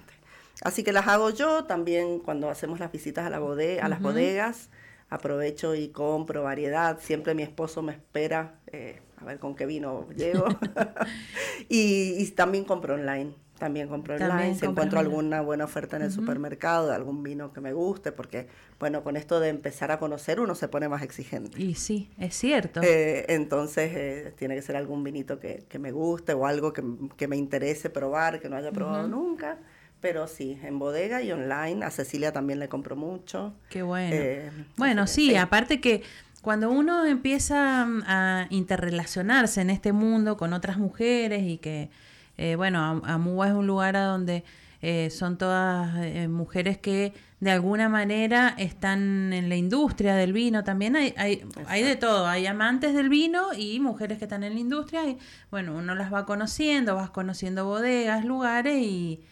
[0.63, 4.03] Así que las hago yo también cuando hacemos las visitas a, la bodega, a las
[4.03, 4.71] bodegas
[5.15, 6.99] aprovecho y compro variedad.
[7.01, 10.47] Siempre mi esposo me espera eh, a ver con qué vino llego.
[11.69, 13.35] y, también compro online.
[13.59, 14.57] También compro online.
[14.57, 18.49] Si encuentro alguna buena oferta en el supermercado de algún vino que me guste, porque,
[18.81, 21.63] bueno, con esto de empezar a conocer uno se pone más exigente.
[21.63, 22.83] Y sí, es cierto.
[22.83, 27.37] Eh, entonces, eh, tiene que ser algún vinito que, me guste o algo que, me
[27.37, 29.59] interese probar, que no haya probado nunca.
[30.05, 31.83] Pero sí, en bodega y online.
[31.83, 33.55] A Cecilia también le compro mucho.
[33.71, 34.15] Qué bueno.
[34.15, 36.03] Eh, bueno, sí, aparte que
[36.43, 41.89] cuando uno empieza mm, a interrelacionarse en este mundo con otras mujeres y que,
[42.37, 44.45] eh, bueno, Amúa es un lugar a donde
[44.83, 45.97] eh, son todas
[46.29, 50.65] mujeres que de alguna manera están en la industria del vino.
[50.65, 52.27] También hay, hay, hay, de todo.
[52.27, 55.09] Hay amantes del vino y mujeres que están en la industria.
[55.09, 55.17] Y
[55.51, 59.25] bueno, uno las va conociendo, vas conociendo bodegas, lugares y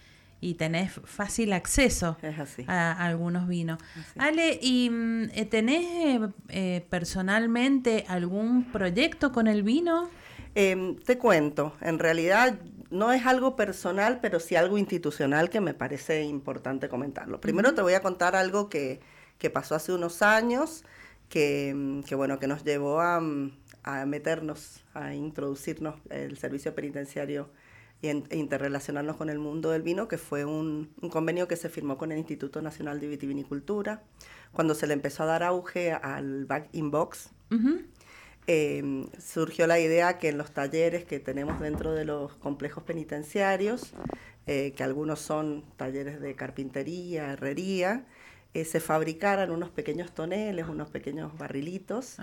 [0.42, 2.18] y tenés fácil acceso
[2.66, 3.78] A, algunos vinos.
[4.18, 10.10] Ale, ¿y mm, eh, tenés eh, eh, personalmente algún proyecto con el vino?
[10.56, 12.58] Em, te cuento, en realidad
[12.90, 17.40] no es algo personal, pero sí algo institucional que me parece importante comentarlo.
[17.40, 19.00] Primero te voy a contar algo que,
[19.52, 20.84] pasó hace unos años,
[21.28, 23.52] que, mm, que, bueno, que nos llevó a, mm,
[23.84, 27.48] a meternos, a introducirnos el servicio penitenciario
[28.02, 32.10] e interrelacionarnos con el mundo del vino, que fue un, convenio que se firmó con
[32.12, 34.02] el Instituto Nacional de Vitivinicultura,
[34.52, 37.30] cuando se le empezó a dar auge al back in box.
[38.48, 43.92] Em, surgió la idea que en los talleres que tenemos dentro de los complejos penitenciarios,
[44.48, 48.04] eh, que algunos son talleres de carpintería, herrería,
[48.54, 52.16] eh, se fabricaran unos pequeños toneles, unos pequeños barrilitos,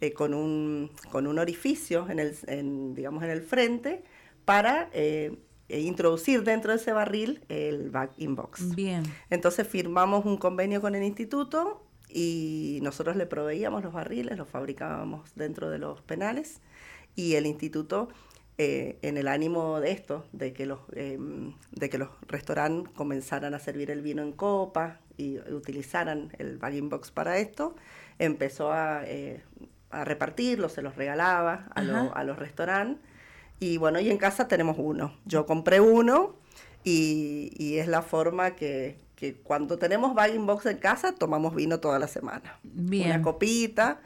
[0.00, 4.02] eh, con, un, con un orificio en el, digamos, en el frente,
[4.48, 5.36] para eh,
[5.68, 8.74] e introducir dentro de ese barril el back inbox.
[8.74, 9.02] Bien.
[9.28, 15.34] Entonces firmamos un convenio con el instituto y nosotros le proveíamos los barriles, los fabricábamos
[15.34, 16.62] dentro de los penales
[17.14, 18.08] y el instituto
[18.56, 23.52] eh, en el ánimo de esto, de que los, em, de que los restaurantes comenzaran
[23.52, 27.76] a servir el vino en copa y utilizaran el bagging box para esto,
[28.18, 29.42] empezó a, eh,
[29.90, 33.07] a repartirlo, se los regalaba a, a los restaurantes
[33.60, 35.14] y bueno, y en casa tenemos uno.
[35.24, 36.36] Yo compré uno
[36.84, 38.96] y, es la forma que,
[39.42, 42.58] cuando tenemos bagging box en casa, tomamos vino toda la semana.
[42.64, 44.00] Una copita.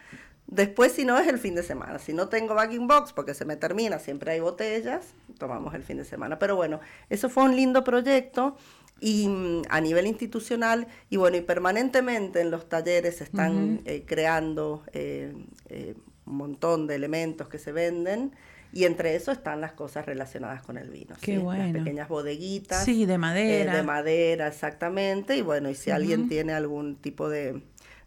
[0.46, 1.98] Después, si no, es el fin de semana.
[1.98, 5.98] Si no tengo bagging box, porque se me termina, siempre hay botellas, tomamos el fin
[5.98, 6.38] de semana.
[6.38, 8.56] Pero bueno, eso fue un lindo proyecto
[9.00, 14.04] y mm, a nivel institucional y bueno, y permanentemente en los talleres se están eh,
[14.06, 15.34] creando eh,
[15.68, 15.94] eh,
[16.24, 18.32] un montón de elementos que se venden
[18.72, 21.14] y entre eso están las cosas relacionadas con el vino.
[21.20, 21.64] Qué bueno.
[21.64, 22.84] Las pequeñas bodeguitas.
[22.84, 23.72] Sí, de madera.
[23.72, 25.36] Eh, de madera, exactamente.
[25.36, 27.62] Y bueno, y si alguien tiene algún tipo de,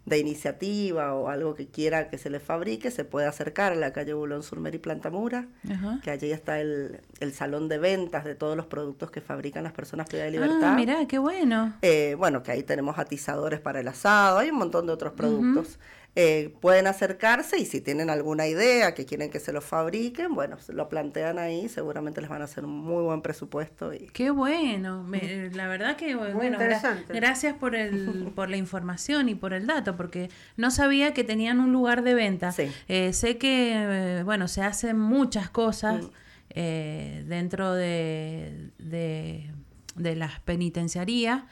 [0.06, 3.92] de iniciativa o algo que quiera que se le fabrique, se puede acercar a la
[3.92, 5.48] calle Bulón Surmer y Plantamura,
[6.04, 9.74] que allí está el, el, salón de ventas de todos los productos que fabrican las
[9.74, 10.74] personas privadas de libertad.
[10.74, 11.74] Ah, mirá, qué bueno.
[11.82, 15.80] Eh, bueno, que ahí tenemos atizadores para el asado, hay un montón de otros productos.
[16.18, 20.58] Eh, pueden acercarse y si tienen alguna idea que quieren que se lo fabriquen, bueno,
[20.70, 23.94] lo plantean ahí, seguramente les van a hacer un muy buen presupuesto.
[23.94, 24.08] Y...
[24.14, 25.06] Qué bueno,
[25.52, 26.58] la verdad que bueno,
[27.10, 31.60] gracias por, el, por la información y por el dato, porque no sabía que tenían
[31.60, 32.56] un lugar de venta.
[32.88, 33.74] Eh, sé que,
[34.20, 37.28] eh, bueno, se hacen muchas cosas mm.
[37.28, 39.52] dentro de, de,
[39.96, 41.44] de las penitenciarías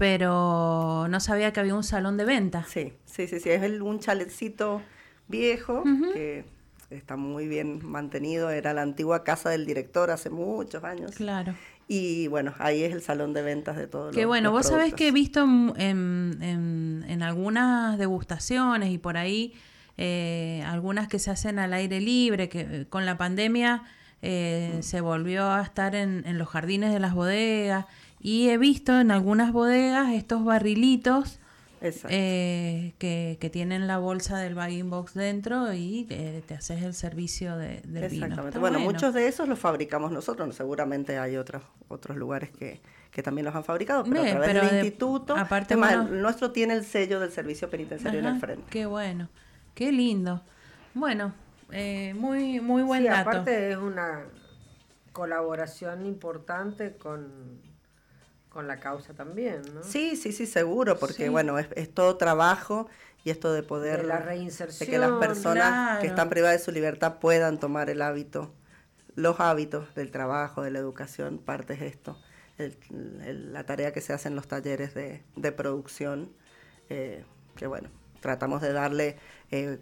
[0.00, 2.64] pero no sabía que había un salón de venta.
[2.66, 4.80] Sí, sí, sí, sí, es un chaletcito
[5.28, 5.84] viejo
[6.14, 6.46] que
[6.88, 11.10] está muy bien mantenido, era la antigua casa del director hace muchos años.
[11.16, 11.54] Claro.
[11.86, 14.10] Y bueno, ahí es el salón de ventas de todo.
[14.10, 19.52] Qué bueno, vos sabés que he visto en, en, en, algunas degustaciones y por ahí
[19.98, 23.82] eh, algunas que se hacen al aire libre, que eh, con la pandemia
[24.22, 24.82] eh, mm.
[24.82, 27.84] se volvió a estar en, en los jardines de las bodegas
[28.20, 31.40] y he visto en algunas bodegas estos barrilitos
[31.82, 36.92] eh, que, que, tienen la bolsa del bagging box dentro y te, te haces el
[36.92, 38.58] servicio de, del Exactamente.
[38.58, 40.54] Bueno, muchos de esos los fabricamos nosotros.
[40.54, 44.84] Seguramente hay otros otros lugares que, que también los han fabricado, pero a través del
[44.84, 45.34] instituto.
[45.34, 48.64] Aparte, nuestro tiene el sello del servicio penitenciario en el frente.
[48.68, 49.30] Qué bueno,
[49.74, 50.42] qué lindo.
[50.92, 51.32] Bueno,
[51.72, 53.30] eh, muy muy buen sí, dato.
[53.30, 54.24] Aparte es una
[55.12, 57.69] colaboración importante con
[58.50, 59.82] con la causa también, ¿no?
[59.82, 62.88] Sí, sí, sí, seguro, porque bueno, es, todo trabajo
[63.24, 64.02] y esto de poder...
[64.02, 64.86] De la reinserción.
[64.86, 68.52] De que las personas que están privadas de su libertad puedan tomar el hábito,
[69.14, 72.18] los hábitos del trabajo, de la educación, parte es esto,
[72.58, 76.32] la tarea que se hace en los talleres de, de producción,
[76.88, 77.24] eh,
[77.56, 77.88] que bueno,
[78.20, 79.16] tratamos de darle,
[79.52, 79.78] eh,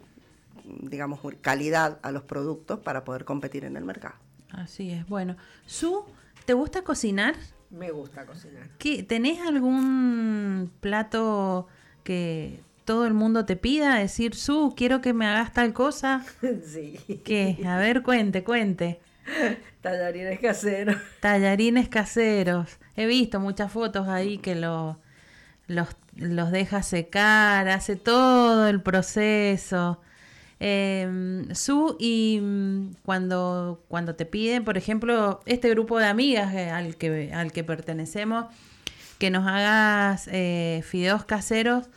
[0.65, 4.17] digamos, calidad a los productos para poder competir en el mercado.
[4.51, 5.37] Así es, bueno.
[5.67, 6.05] Su,
[6.45, 7.35] ¿te gusta cocinar?
[7.71, 8.69] Me gusta cocinar.
[8.79, 11.67] ¿Qué, ¿Tenés algún plato
[12.03, 13.97] que todo el mundo te pida?
[13.97, 16.25] Decir, Su, quiero que me hagas tal cosa.
[16.65, 16.99] Sí.
[17.25, 17.59] ¿Qué?
[17.67, 19.01] A ver, cuente, cuente.
[19.83, 20.97] Tallarines caseros.
[21.21, 22.79] Tallarines caseros.
[22.97, 24.99] He visto muchas fotos ahí que lo,
[25.67, 30.01] los, los deja secar, hace todo el proceso.
[30.61, 36.71] Eh, Su, y mm, cuando, cuando te piden, por ejemplo, este grupo de amigas eh,
[36.71, 38.47] al, que, al que pertenecemos,
[39.19, 41.89] que nos hagas eh, fideos caseros,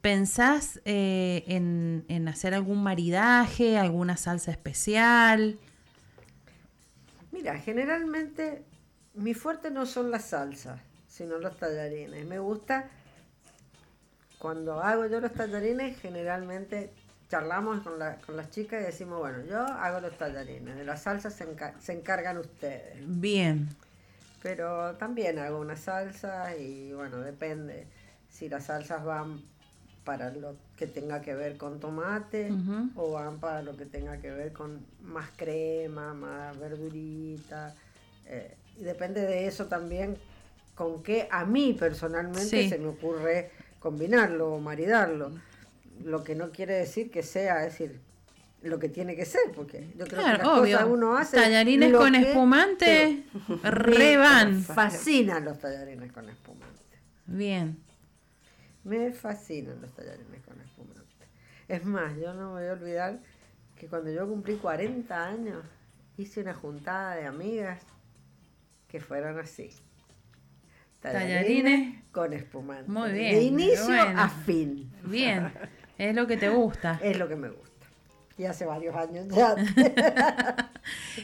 [0.00, 5.58] ¿pensás eh, en, en hacer algún maridaje, alguna salsa especial?
[7.32, 8.62] Mira, generalmente
[9.14, 10.80] mi fuerte no son las salsas
[11.10, 12.24] sino los tallarines.
[12.26, 12.88] Me gusta
[14.38, 16.90] cuando hago yo los tallarines, generalmente
[17.30, 17.94] charlamos con,
[18.26, 21.46] con las chicas y decimos, bueno, yo hago los tallarines, de las salsas se,
[21.78, 22.98] se encargan ustedes.
[23.06, 23.68] Bien.
[24.42, 27.86] Pero también hago una salsa y bueno, depende
[28.28, 29.42] si las salsas van
[30.04, 32.50] para lo que tenga que ver con tomate
[32.96, 37.74] o van para lo que tenga que ver con más crema, más verdurita.
[38.26, 40.16] Eh, y depende de eso también
[40.74, 45.32] con qué a mí personalmente se me ocurre combinarlo o maridarlo.
[46.04, 48.00] Lo que no quiere decir que sea, es decir,
[48.62, 51.36] lo que tiene que ser, porque yo creo que las cosas uno hace.
[51.36, 53.24] Tallarines con espumante,
[53.62, 54.56] re van.
[54.58, 56.80] Me fascinan los tallarines con espumante.
[57.26, 57.78] Bien.
[58.84, 61.00] Me fascinan los tallarines con espumante.
[61.68, 63.20] Es más, yo no me voy a olvidar
[63.76, 65.64] que cuando yo cumplí 40 años,
[66.16, 67.80] hice una juntada de amigas
[68.88, 69.70] que fueron así.
[71.00, 72.90] Tallarines, con espumante.
[72.90, 73.34] Muy bien.
[73.36, 74.90] De inicio a fin.
[75.04, 75.50] Bien.
[76.00, 76.98] Es lo que te gusta.
[77.02, 77.86] Es lo que me gusta.
[78.38, 79.54] Y hace varios años ya.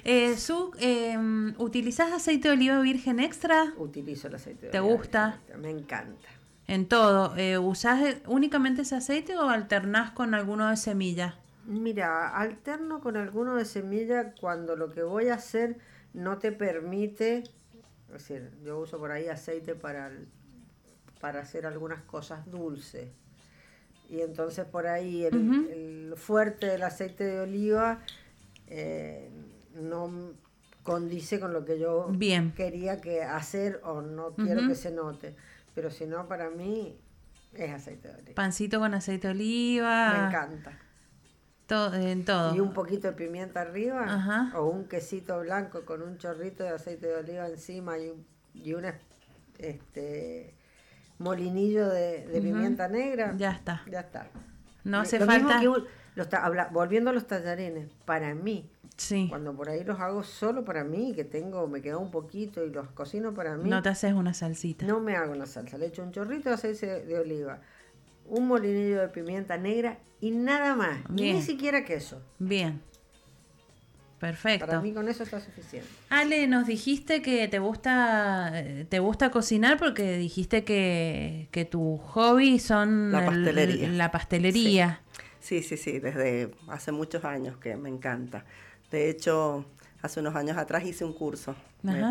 [0.04, 3.72] eh, Su, em, ¿utilizás aceite de oliva virgen extra?
[3.78, 5.40] Utilizo el aceite de ¿Te gusta?
[5.58, 6.28] Me encanta.
[6.66, 7.34] En todo.
[7.38, 11.36] Eh, ¿Usás únicamente ese aceite o alternás con alguno de semilla?
[11.64, 15.78] Mira, alterno con alguno de semilla cuando lo que voy a hacer
[16.12, 17.44] no te permite,
[18.08, 20.12] es decir, yo uso por ahí aceite para,
[21.18, 23.08] para hacer algunas cosas dulces.
[24.08, 28.00] Y entonces por ahí el, fuerte del aceite de oliva
[28.68, 29.30] eh,
[29.74, 30.32] no
[30.82, 32.10] condice con lo que yo
[32.54, 35.34] quería que hacer o no quiero que se note.
[35.74, 36.96] Pero si no, para mí
[37.52, 38.34] es aceite de oliva.
[38.34, 40.12] Pancito con aceite de oliva.
[40.12, 40.78] Me encanta.
[41.66, 42.54] Todo, en todo.
[42.54, 44.52] Y un poquito de pimienta arriba.
[44.54, 48.12] O un quesito blanco con un chorrito de aceite de oliva encima y
[48.56, 48.74] y
[49.58, 50.54] este,
[51.18, 53.34] molinillo de, pimienta negra.
[53.36, 53.82] Ya está.
[53.90, 54.28] Ya está.
[54.84, 55.60] No hace falta.
[56.70, 59.26] volviendo a los tallarines, para mí, sí.
[59.28, 62.70] cuando por ahí los hago solo para mí, que tengo, me queda un poquito y
[62.70, 63.68] los cocino para mí.
[63.68, 64.86] No te haces una salsita.
[64.86, 65.78] No me hago una salsa.
[65.78, 67.60] Le echo un chorrito de aceite de oliva,
[68.26, 71.08] un molinillo de pimienta negra y nada más.
[71.10, 72.22] Ni siquiera queso.
[72.38, 72.80] Bien.
[74.18, 74.66] Perfecto.
[74.66, 75.88] Para mí con eso está suficiente.
[76.08, 78.52] Ale, nos dijiste que te gusta
[78.88, 83.88] te gusta cocinar porque dijiste que, que tu hobby son la pastelería.
[83.88, 85.00] la pastelería.
[85.40, 85.62] Sí.
[85.62, 88.44] sí, sí, sí, desde hace muchos años que me encanta.
[88.90, 89.66] De hecho,
[90.06, 91.54] hace unos años atrás hice un curso.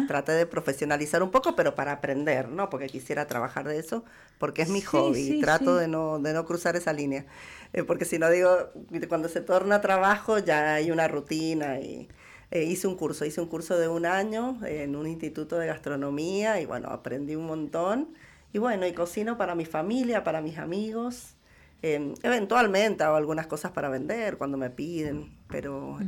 [0.08, 2.70] traté de profesionalizar un poco, pero para aprender, ¿no?
[2.70, 4.04] Porque quisiera trabajar de eso,
[4.38, 5.42] porque es mi hobby.
[5.42, 7.26] trato de no, de no cruzar esa línea.
[7.74, 8.70] Eh, porque si no digo,
[9.10, 12.08] cuando se torna trabajo ya hay una rutina y
[12.52, 16.62] eh, hice un curso, hice un curso de un año en un instituto de gastronomía
[16.62, 18.10] y bueno, aprendí un montón.
[18.54, 21.36] Y bueno, y cocino para mi familia, para mis amigos.
[21.82, 26.00] Em, eventualmente hago algunas cosas para vender cuando me piden, pero...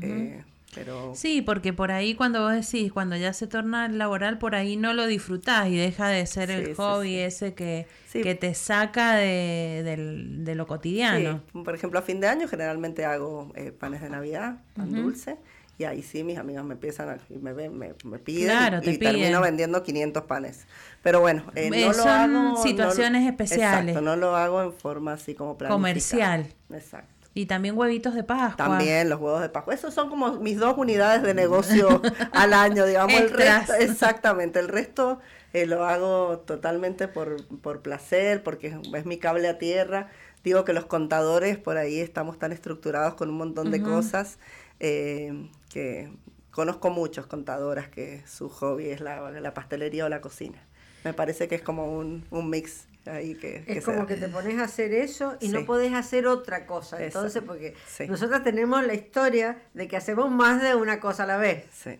[1.13, 4.93] Sí, porque por ahí cuando vos decís, cuando ya se torna laboral, por ahí no
[4.93, 10.67] lo disfrutás y deja de ser el hobby ese que, que te saca de, lo
[10.67, 11.41] cotidiano.
[11.51, 15.37] Por ejemplo, a fin de año generalmente hago eh, panes de Navidad, pan dulce,
[15.79, 19.41] y ahí sí mis amigas me empiezan a, y me, ven, me, piden y, termino
[19.41, 20.65] vendiendo 500 panes.
[21.03, 22.63] Pero bueno, eh, no lo hago...
[22.63, 23.95] situaciones especiales.
[23.95, 26.47] Exacto, no lo hago en forma así como Comercial.
[26.71, 27.16] Exacto.
[27.37, 28.65] Y también huevitos de Pascua.
[28.65, 29.75] También los huevos de Pascua.
[29.75, 33.13] Esos son como mis dos unidades de negocio al año, digamos.
[33.13, 34.57] el resto, exactamente.
[34.57, 35.19] El resto
[35.53, 40.09] eh, lo hago totalmente por, por placer, porque es mi cable a tierra.
[40.43, 44.39] Digo que los contadores por ahí estamos tan estructurados con un montón de cosas
[44.79, 46.11] eh, que
[46.49, 50.57] conozco muchos contadoras que su hobby es la, la, pastelería o la cocina.
[51.03, 54.93] Me parece que es como un, un mix es como que te pones a hacer
[54.93, 57.03] eso y no podés hacer otra cosa.
[57.03, 57.75] Entonces, porque
[58.07, 61.65] nosotros tenemos la historia de que hacemos más de una cosa a la vez.
[61.71, 61.97] Sí.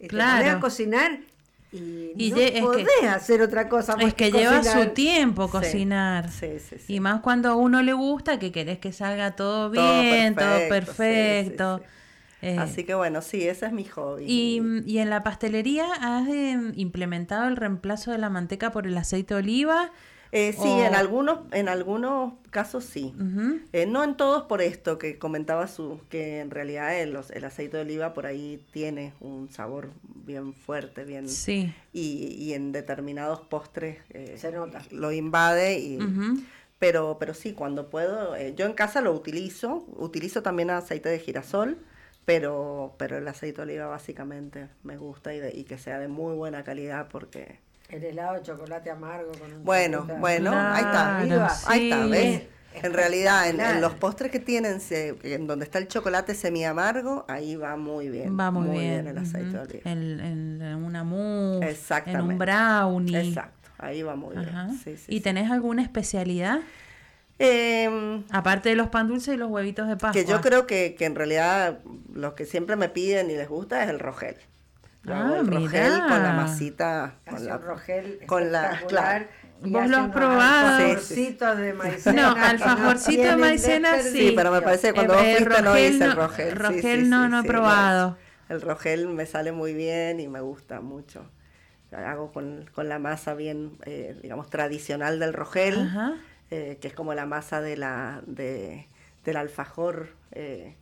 [0.00, 0.38] Y claro.
[0.38, 1.20] te pones a cocinar
[1.70, 6.30] y, no podés hacer otra cosa Es que, lleva su tiempo cocinar.
[6.86, 11.82] y más cuando a uno le gusta, que querés que salga todo bien, todo perfecto.
[12.40, 14.24] Eh, Así que bueno, sí, ese es mi hobby.
[14.26, 18.96] ¿Y, y en la pastelería has em, implementado el reemplazo de la manteca por el
[18.96, 19.90] aceite de oliva?
[20.30, 23.14] Eh, sí, en algunos, en algunos casos sí.
[23.72, 27.78] Eh, no en todos por esto que comentaba su, que en realidad el, el, aceite
[27.78, 31.72] de oliva por ahí tiene un sabor bien fuerte, bien sí.
[31.92, 34.82] y, y en determinados postres eh, Se nota.
[34.90, 35.98] lo invade y
[36.78, 41.18] pero, pero sí, cuando puedo, eh, yo en casa lo utilizo, utilizo también aceite de
[41.18, 41.76] girasol,
[42.24, 46.36] pero, pero el aceite de oliva básicamente me gusta y, y que sea de muy
[46.36, 47.58] buena calidad porque
[47.88, 51.18] El helado de chocolate amargo con un Bueno, chocolate- bueno, ahí está.
[51.70, 52.06] Ahí está.
[52.06, 52.42] ¿ves?
[52.74, 56.64] Es En realidad, en, los postres que tienen, se- en donde está el chocolate semi
[56.64, 58.38] amargo, ahí va muy bien.
[58.38, 59.06] Va muy, bien.
[59.06, 59.90] el aceite de oliva.
[59.90, 61.76] En, en- en una mousse,
[62.06, 63.28] en un brownie.
[63.30, 64.66] Exacto, ahí va muy Ajá.
[64.66, 64.78] bien.
[64.78, 65.20] Sí, sí, ¿Y sí.
[65.22, 66.60] tenés alguna especialidad?
[67.38, 70.12] Em, Aparte de los pan dulces y los huevitos de Pascua.
[70.12, 71.78] que yo creo que, que en realidad
[72.12, 74.36] lo que siempre me piden y les gusta es el rogel.
[75.04, 77.14] Yo hago Ah, el rogel con la masita.
[77.28, 79.26] Con la, rogel con la-
[79.64, 80.76] y Vos lo has probado.
[80.76, 82.22] alfajorcitos de maicena.
[82.34, 84.28] No, alfajorcito de tienen maicena, desperdicio.
[84.28, 86.16] Sí, pero me parece que cuando Eh, vos el fuiste no rogel hice el no-
[86.16, 86.48] rogel.
[86.50, 88.16] Sí, rogel sí, no, sí, no he sí, probado.
[88.48, 91.28] El rogel me sale muy bien y me gusta mucho.
[91.90, 95.90] Hago con, con la masa bien, eh, digamos, tradicional del rogel,
[96.50, 98.86] eh, que es como la masa de la, de,
[99.24, 100.76] del alfajor, eh,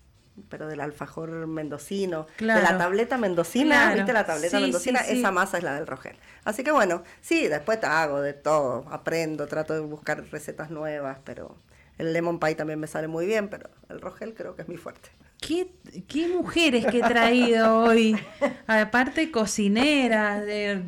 [0.49, 3.97] pero del alfajor mendocino, de la tableta mendocina, Claro.
[3.97, 5.01] ¿viste la tableta Sí, mendocina?
[5.01, 5.19] sí, sí.
[5.19, 6.17] Esa masa es la del rogel.
[6.45, 11.19] Así que bueno, sí, después te hago de todo, aprendo, trato de buscar recetas nuevas,
[11.25, 11.57] pero
[11.99, 14.77] el lemon pie también me sale muy bien, pero el rogel creo que es mi
[14.77, 15.11] fuerte.
[15.41, 15.71] ¿Qué,
[16.09, 18.19] qué mujeres que he traído hoy.
[18.67, 20.83] Aparte, cocineras, eh,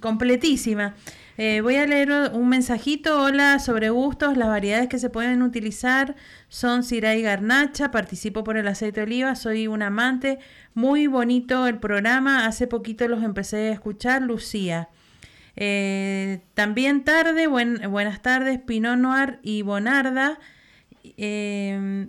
[0.00, 0.94] completísima.
[1.38, 3.22] Eh, voy a leer un mensajito.
[3.22, 4.36] Hola, sobre gustos.
[4.36, 6.14] Las variedades que se pueden utilizar
[6.48, 7.90] son Syrah y Garnacha.
[7.90, 9.34] Participo por el aceite de oliva.
[9.34, 10.38] Soy un amante.
[10.74, 12.46] Muy bonito el programa.
[12.46, 14.22] Hace poquito los empecé a escuchar.
[14.22, 14.88] Lucía.
[15.56, 20.38] Eh, también tarde, buen- buenas tardes, Pinot Noir y Bonarda.
[21.16, 22.08] Eh,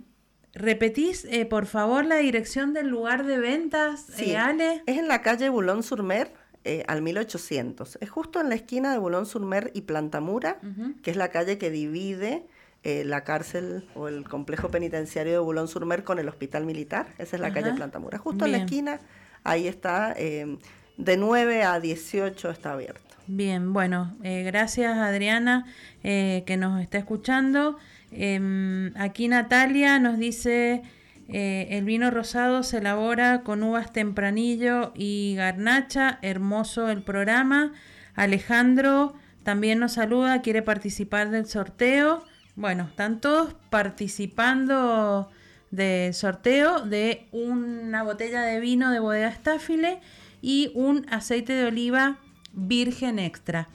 [0.54, 4.82] ¿Repetís, eh, por favor, la dirección del lugar de ventas, Sí, Ale?
[4.86, 6.32] Es en la calle Boulogne-sur-Mer,
[6.64, 7.98] eh, al 1800.
[8.00, 10.94] Es justo en la esquina de Boulogne-sur-Mer y Plantamura, Ujú.
[11.02, 12.46] que es la calle que divide
[12.82, 17.06] eh, la cárcel o el complejo penitenciario de Boulogne-sur-Mer con el hospital militar.
[17.18, 17.76] Esa es la calle Ajá.
[17.76, 18.18] Plantamura.
[18.18, 19.00] Justo en la esquina,
[19.42, 20.58] ahí está, eh,
[20.98, 23.02] de 9 a 18 está abierto.
[23.26, 25.64] Bien, bueno, eh, gracias Adriana
[26.02, 27.78] que nos está escuchando.
[28.10, 30.82] Em, aquí Natalia nos dice,
[31.28, 37.72] eh, el vino rosado se elabora con uvas tempranillo y garnacha, hermoso el programa.
[38.14, 42.24] Alejandro también nos saluda, quiere participar del sorteo.
[42.56, 45.30] Bueno, están todos participando
[45.70, 50.00] del sorteo de una botella de vino de bodega Estáfile
[50.40, 52.18] y un aceite de oliva
[52.52, 53.68] virgen extra.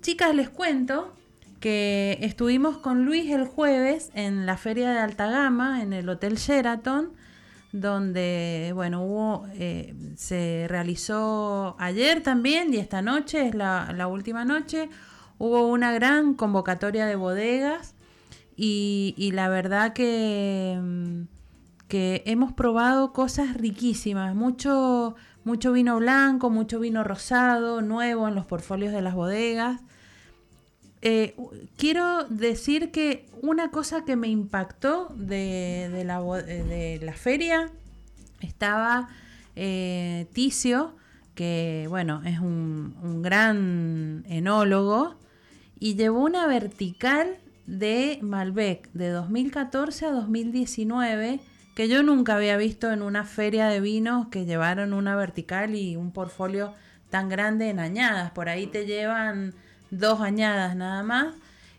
[0.00, 1.14] Chicas, les cuento
[1.62, 6.34] que estuvimos con Luis el jueves en la feria de alta gama en el Hotel
[6.34, 7.12] Sheraton,
[7.70, 14.90] donde, bueno, hubo, eh, se realizó ayer también y esta noche es la, última noche,
[15.38, 17.94] hubo una gran convocatoria de bodegas
[18.56, 21.22] y, y la verdad que, mm,
[21.86, 28.46] que hemos probado cosas riquísimas, mucho, mucho vino blanco, mucho vino rosado, nuevo en los
[28.46, 29.80] portfolios de las bodegas.
[31.02, 31.34] Eh,
[31.76, 37.70] quiero decir que una cosa que me impactó eh, de la feria
[38.40, 39.08] estaba
[39.56, 40.94] eh, Ticio,
[41.34, 45.16] que bueno, es un gran enólogo,
[45.78, 47.36] y llevó una vertical
[47.66, 51.40] de Malbec de 2014 a 2019
[51.74, 55.96] que yo nunca había visto en una feria de vinos que llevaron una vertical y
[55.96, 56.74] un portfolio
[57.10, 58.30] tan grande en añadas.
[58.32, 59.54] Por ahí te llevan
[59.92, 61.34] dos añadas nada más.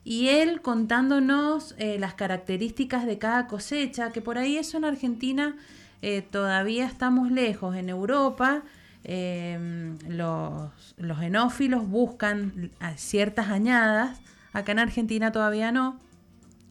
[0.06, 5.58] Y él contándonos eh, las características de cada cosecha, que por ahí eso en Argentina
[6.02, 7.76] eh, todavía estamos lejos.
[7.76, 8.64] En Europa
[9.04, 14.22] eh, los, los enófilos buscan a ciertas añadas,
[14.54, 16.00] acá en Argentina todavía no,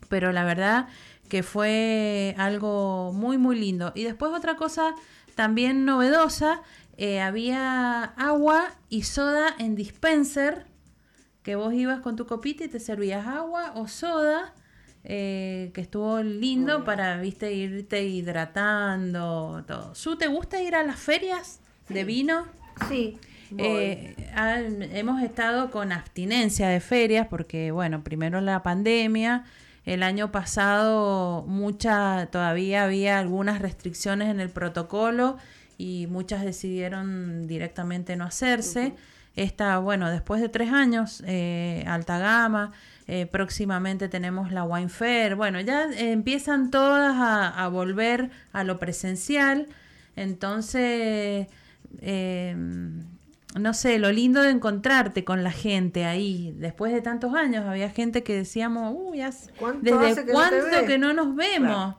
[0.09, 0.88] pero la verdad
[1.28, 3.93] que fue algo muy muy lindo.
[3.95, 4.95] Y después otra cosa
[5.34, 6.61] también novedosa,
[6.99, 10.66] eh, había agua y soda en dispenser,
[11.43, 14.55] que vos ibas con tu copita y te servías agua o soda,
[15.05, 19.95] eh, que estuvo lindo para, viste, irte hidratando, todo.
[19.95, 22.47] ¿Su te gusta ir a las ferias de vino?
[22.88, 23.18] Sí.
[23.59, 24.14] Eh,
[24.95, 29.45] hemos estado con abstinencia de ferias porque, bueno, primero la pandemia,
[29.84, 35.36] el año pasado mucha, todavía había algunas restricciones en el protocolo
[35.76, 38.95] y muchas decidieron directamente no hacerse.
[39.35, 42.72] Esta, bueno, después de tres años, eh, alta gama,
[43.07, 48.78] eh, próximamente tenemos la Wine Fair, bueno, ya empiezan todas a, a volver a lo
[48.78, 49.66] presencial,
[50.16, 51.47] entonces
[52.01, 52.57] eh,
[53.59, 56.55] no sé, lo lindo de encontrarte con la gente ahí.
[56.57, 60.39] Después de tantos años, había gente que decíamos, uy, hace- ¿Cuánto hace ¿desde que no
[60.39, 61.68] cuánto ves?" que no nos vemos?
[61.70, 61.99] Claro.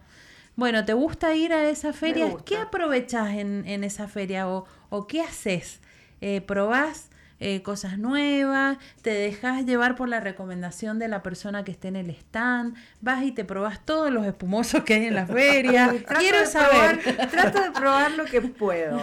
[0.55, 2.25] Bueno, ¿te gusta ir a esa feria?
[2.45, 5.79] ¿Qué aprovechás en, en esa feria o, o qué haces?
[6.21, 7.09] Eh, ¿Probás
[7.45, 11.97] eh, cosas nuevas, te dejas llevar por la recomendación de la persona que esté en
[11.97, 15.87] el stand, vas y te probas todos los espumosos que hay en la feria.
[16.07, 16.99] Trato Quiero saber.
[17.01, 19.01] probar- trato de probar lo que puedo.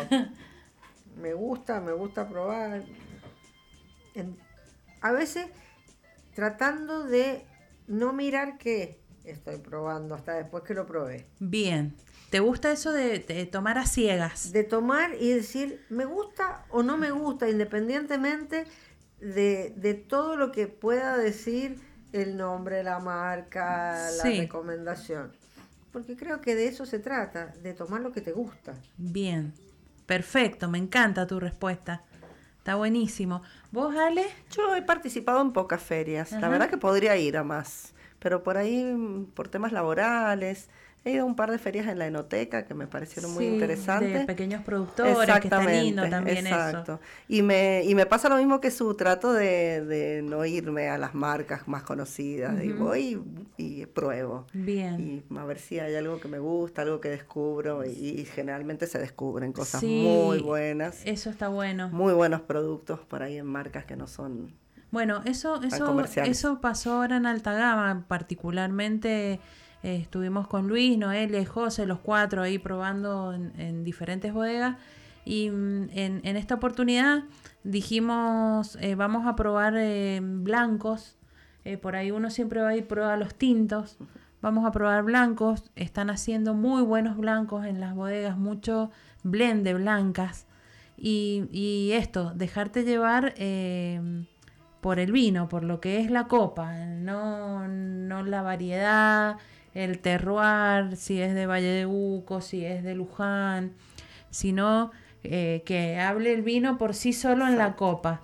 [1.21, 2.83] Me gusta, me gusta probar.
[4.15, 4.37] En-
[5.03, 5.47] a veces
[6.35, 7.45] tratando de
[7.87, 11.27] no mirar qué estoy probando hasta después que lo probé.
[11.39, 11.95] Bien.
[12.31, 14.53] ¿Te gusta eso de, de tomar a ciegas?
[14.53, 18.67] De tomar y decir, me gusta o no me gusta, independientemente
[19.21, 21.81] de, de todo lo que pueda decir
[22.13, 24.41] el nombre, la marca, la Sí.
[24.41, 25.33] recomendación.
[25.93, 28.75] Porque creo que de eso se trata, de tomar lo que te gusta.
[28.97, 29.53] Bien.
[30.07, 32.05] Perfecto, me encanta tu respuesta.
[32.59, 33.43] Está buenísimo.
[33.73, 34.25] ¿Vos, Ale?
[34.51, 36.33] Yo he participado en pocas ferias.
[36.33, 36.41] Ajá.
[36.43, 37.93] La verdad que podría ir a más.
[38.21, 40.69] Pero por ahí, mm, por temas laborales,
[41.05, 44.21] he ido a un par de ferias en la enoteca que me parecieron muy interesantes.
[44.21, 46.95] De pequeños productores, que está lindo también exacto.
[46.95, 47.01] eso.
[47.29, 50.99] Y me, y me pasa lo mismo que su trato de, de no irme a
[50.99, 52.63] las marcas más conocidas.
[52.63, 53.23] Y voy
[53.57, 54.47] y, y pruebo.
[54.53, 55.25] Bien.
[55.31, 57.85] Y a ver si hay algo que me gusta, algo que descubro.
[57.85, 61.01] Y, y generalmente se descubren cosas Sí, muy buenas.
[61.05, 61.89] Eso está bueno.
[61.91, 64.53] Muy buenos productos por ahí en marcas que no son
[64.91, 69.41] Bueno, eso, eso, eso pasó ahora en Alta Gama, particularmente
[69.83, 74.77] eh, estuvimos con Luis, Noelia y José, los cuatro ahí probando en, en diferentes bodegas.
[75.25, 77.25] Y mm, en, esta oportunidad
[77.65, 81.17] dijimos, eh, vamos a probar eh, blancos.
[81.83, 83.99] Por ahí uno siempre va y prueba los tintos.
[84.43, 85.71] Vamos a probar blancos.
[85.77, 88.91] Están haciendo muy buenos blancos en las bodegas, mucho
[89.23, 90.47] blend de blancas.
[90.97, 94.25] Y, y esto, dejarte llevar eh,
[94.81, 99.37] por el vino, por lo que es la copa, no, no la variedad,
[99.75, 103.73] el terroir, si es de Valle de Uco, si es de Luján,
[104.31, 104.91] sino
[105.23, 108.23] eh, que hable el vino por sí solo en la copa.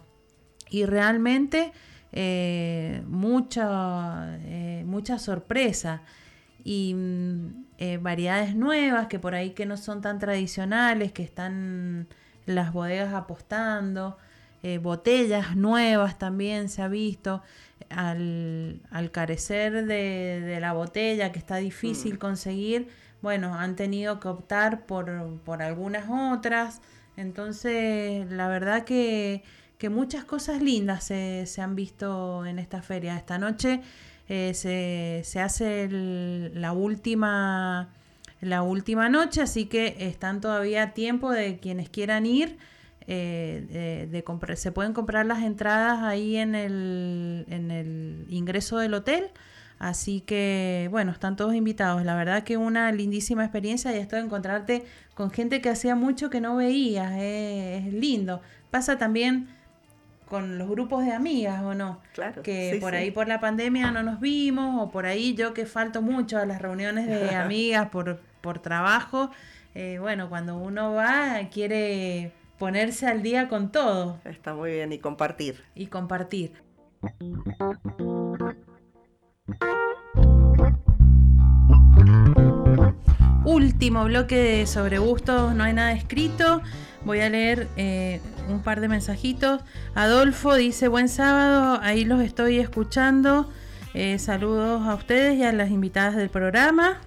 [0.70, 1.72] Y realmente
[2.12, 6.02] eh, mucha, eh, mucha sorpresa
[6.64, 12.08] y mm, eh, variedades nuevas que por ahí que no son tan tradicionales, que están
[12.46, 14.16] las bodegas apostando,
[14.66, 17.42] eh, botellas nuevas también se ha visto,
[17.90, 22.88] al, al carecer de, de la botella que está difícil conseguir,
[23.22, 25.06] bueno, han tenido que optar por,
[25.44, 26.80] por algunas otras,
[27.16, 29.42] entonces la verdad que,
[29.78, 33.16] que muchas cosas lindas se, se han visto en esta feria.
[33.16, 33.80] Esta noche
[34.28, 37.88] eh, se, se hace el- la última
[38.40, 42.58] la última noche, así que están todavía a tiempo de quienes quieran ir.
[43.08, 48.94] Eh, de, comprar, se pueden comprar las entradas ahí en el, en el ingreso del
[48.94, 49.30] hotel.
[49.78, 52.02] Así que, bueno, están todos invitados.
[52.04, 54.84] La verdad que una lindísima experiencia y esto de encontrarte
[55.14, 57.12] con gente que hacía mucho que no veías.
[57.16, 58.40] eh, es lindo.
[58.70, 59.48] Pasa también
[60.24, 62.00] con los grupos de amigas, ¿o no?
[62.12, 62.96] Claro, Que sí, por sí.
[62.96, 66.46] ahí por la pandemia no nos vimos, o por ahí yo que falto mucho a
[66.46, 69.30] las reuniones de amigas por, por trabajo.
[69.74, 74.98] eh, bueno, cuando uno va, quiere ponerse al día con todo Está muy bien y
[74.98, 75.62] compartir.
[75.74, 76.52] y compartir.
[83.44, 86.62] Último bloque de sobre gustos, no hay nada escrito.
[87.04, 89.62] Voy a leer eh, un par de mensajitos.
[89.94, 93.48] Adolfo dice buen sábado, ahí los estoy escuchando.
[93.94, 97.00] Eh, saludos a ustedes y a las invitadas del programa.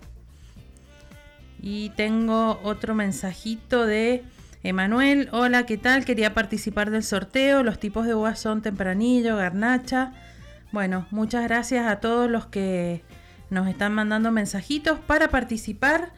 [1.61, 4.23] Y tengo otro mensajito de
[4.61, 5.29] Emanuel.
[5.31, 6.03] Hola, ¿qué tal?
[6.03, 7.63] Quería participar del sorteo.
[7.63, 10.11] Los tipos de uvas son tempranillo, garnacha.
[10.73, 13.01] Bueno, muchas gracias a todos los que
[13.49, 16.11] nos están mandando mensajitos para participar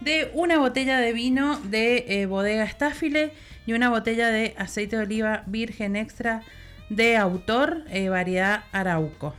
[0.00, 3.32] de una botella de vino de eh, bodega Staffile
[3.66, 6.42] y una botella de aceite de oliva virgen extra
[6.90, 9.34] de autor eh, variedad Arauco.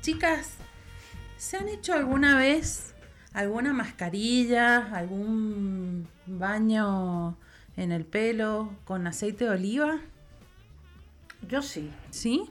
[0.00, 0.54] Chicas,
[1.36, 2.94] ¿se han hecho alguna vez
[3.32, 7.36] alguna mascarilla, algún baño
[7.76, 9.98] en el pelo con aceite de oliva?
[11.48, 12.48] Yo sí, ¿Sí?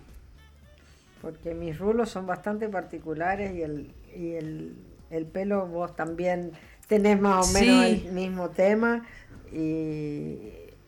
[1.22, 4.74] porque mis rulos son bastante particulares y el, y el,
[5.10, 6.52] el pelo vos también
[6.88, 8.04] tenés más o menos Sí.
[8.08, 9.04] el mismo tema
[9.52, 10.38] y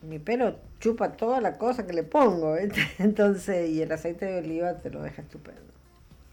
[0.02, 2.56] mi pelo chupa toda la cosa que le pongo,
[3.00, 5.62] entonces y el aceite de oliva te lo deja estupendo.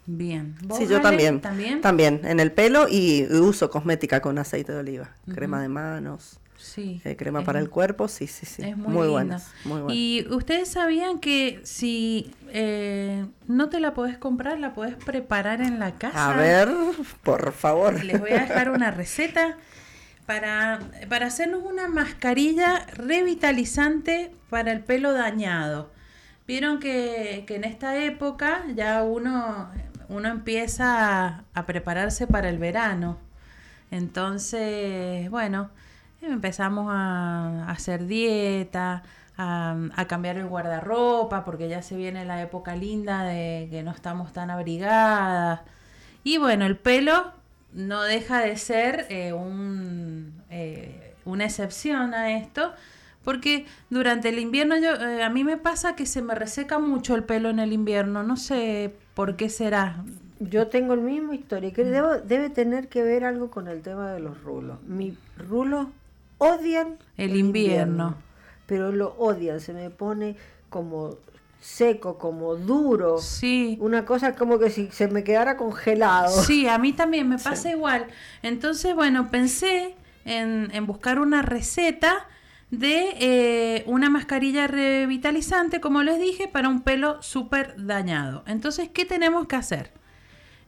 [0.06, 0.54] Bien.
[0.62, 1.40] ¿Vos, Sí, yo también.
[1.42, 1.82] ¿También?
[1.82, 5.10] También, en el pelo y uso cosmética con aceite de oliva.
[5.34, 7.00] Crema de manos, Sí.
[7.04, 8.62] eh, crema es para el cuerpo, sí, sí, sí.
[8.62, 9.10] Es muy, muy linda.
[9.10, 9.96] buenas, muy buenas.
[9.96, 15.78] Y ustedes sabían que si eh, no te la podés comprar, la podés preparar en
[15.78, 16.32] la casa.
[16.32, 16.68] A ver,
[17.24, 18.04] por favor.
[18.04, 19.56] Les voy a dejar una receta.
[20.26, 25.90] para, para hacernos una mascarilla revitalizante para el pelo dañado.
[26.46, 29.70] Vieron que, que en esta época ya uno,
[30.08, 33.18] uno empieza a, a prepararse para el verano.
[33.90, 35.70] Entonces, bueno,
[36.26, 39.02] empezamos a, hacer dieta,
[39.36, 44.32] a, cambiar el guardarropa, porque ya se viene la época linda de que no estamos
[44.32, 45.60] tan abrigadas.
[46.24, 47.32] Y bueno, el pelo
[47.72, 52.72] no deja de ser eh, un, eh, una excepción a esto,
[53.24, 57.14] porque durante el invierno yo, eh, a mí me pasa que se me reseca mucho
[57.14, 60.02] el pelo en el invierno, no sé por qué será.
[60.40, 64.12] Yo tengo el mismo historia, que debo- debe tener que ver algo con el tema
[64.12, 64.80] de los rulos.
[64.82, 65.88] Mis rulos
[66.38, 68.16] odian El invierno.
[68.66, 70.36] pero lo odian, se me pone
[70.70, 71.16] como
[71.60, 73.18] seco, como duro.
[73.18, 73.76] Sí.
[73.80, 76.42] Una cosa como que si se me quedara congelado.
[76.42, 78.06] Sí, a mí también me pasa igual.
[78.42, 82.26] Entonces, bueno, pensé en, en buscar una receta
[82.70, 88.44] de eh, una mascarilla revitalizante, como les dije, para un pelo súper dañado.
[88.46, 89.90] Entonces, ¿qué tenemos que hacer?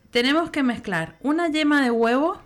[0.09, 2.39] Tenemos que mezclar una yema de huevo,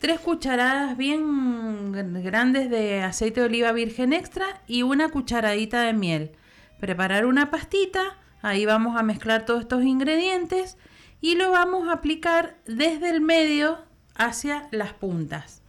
[0.00, 5.92] tres cucharadas bien gr- grandes de aceite de oliva virgen extra y una cucharadita de
[5.92, 6.32] miel.
[6.80, 10.78] Preparar una pastita, ahí vamos a mezclar todos estos ingredientes
[11.20, 13.78] y lo vamos a aplicar desde el medio
[14.16, 15.62] hacia las puntas.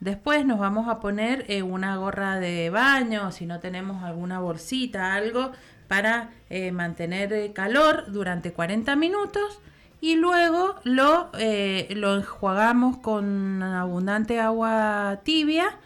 [0.00, 5.14] Después nos vamos a poner eh, una gorra de baño, si no tenemos alguna bolsita,
[5.14, 5.52] algo
[5.88, 9.60] para eh, mantener eh, calor durante 40 minutos
[10.00, 15.78] y luego lo, eh, lo enjuagamos con abundante agua tibia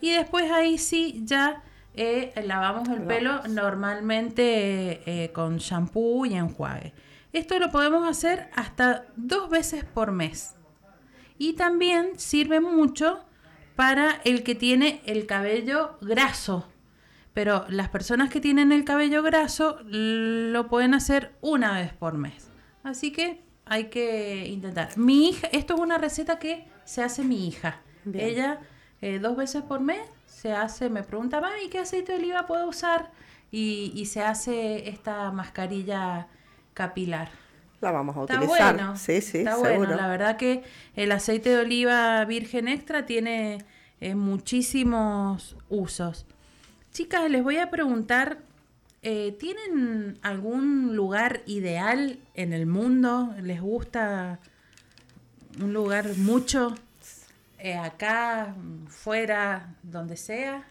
[0.00, 1.62] y después ahí sí ya
[1.94, 6.92] eh, lavamos el pelo normalmente eh, con shampoo y enjuague.
[7.32, 10.56] Esto lo podemos hacer hasta dos veces por mes.
[11.38, 13.20] Y también sirve mucho
[13.76, 16.66] para el que tiene el cabello graso.
[17.32, 22.49] Pero las personas que tienen el cabello graso lo pueden hacer una vez por mes.
[22.82, 24.96] Así que hay que intentar.
[24.96, 27.80] Mi hija, esto es una receta que se hace mi hija.
[28.04, 28.24] Bien.
[28.26, 28.60] Ella
[29.00, 32.66] eh, dos veces por mes se hace, me pregunta, mami, ¿qué aceite de oliva puedo
[32.68, 33.10] usar?
[33.52, 36.28] Y, y se hace esta mascarilla
[36.72, 37.30] capilar.
[37.80, 38.74] La vamos a Está utilizar.
[38.76, 38.96] bueno.
[38.96, 39.76] Sí, sí, está seguro.
[39.78, 39.96] bueno.
[39.96, 40.62] La verdad que
[40.94, 43.64] el aceite de oliva virgen extra tiene
[44.00, 46.26] eh, muchísimos usos.
[46.92, 48.38] Chicas, les voy a preguntar,
[49.02, 53.34] eh, ¿tienen algún lugar ideal en el mundo?
[53.42, 54.38] ¿Les gusta
[55.60, 56.74] un lugar mucho?
[57.58, 58.54] Eh, acá,
[58.88, 60.66] fuera, donde sea.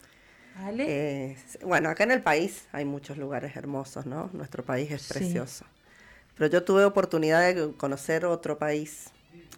[0.57, 0.85] ¿Ale?
[0.87, 4.29] Eh, bueno, acá en el país hay muchos lugares hermosos, ¿no?
[4.33, 5.13] Nuestro país es Sí.
[5.13, 5.65] precioso.
[6.35, 9.09] Pero yo tuve oportunidad de conocer otro país,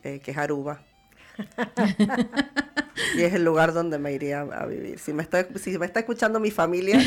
[0.04, 0.82] eh, que es Aruba.
[3.16, 5.00] y es el lugar donde me iría a vivir.
[5.00, 7.00] Si me, está, si me está escuchando mi familia,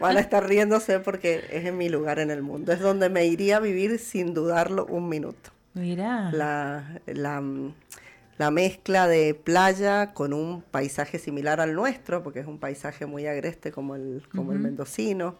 [0.00, 2.72] van a estar riéndose porque es en mi lugar en el mundo.
[2.72, 5.50] Es donde me iría a vivir sin dudarlo un minuto.
[5.74, 6.30] Mirá.
[6.32, 7.42] La, la,
[8.38, 13.26] la mezcla de playa con un paisaje similar al nuestro, porque es un paisaje muy
[13.26, 15.36] agreste como el, como el mendocino,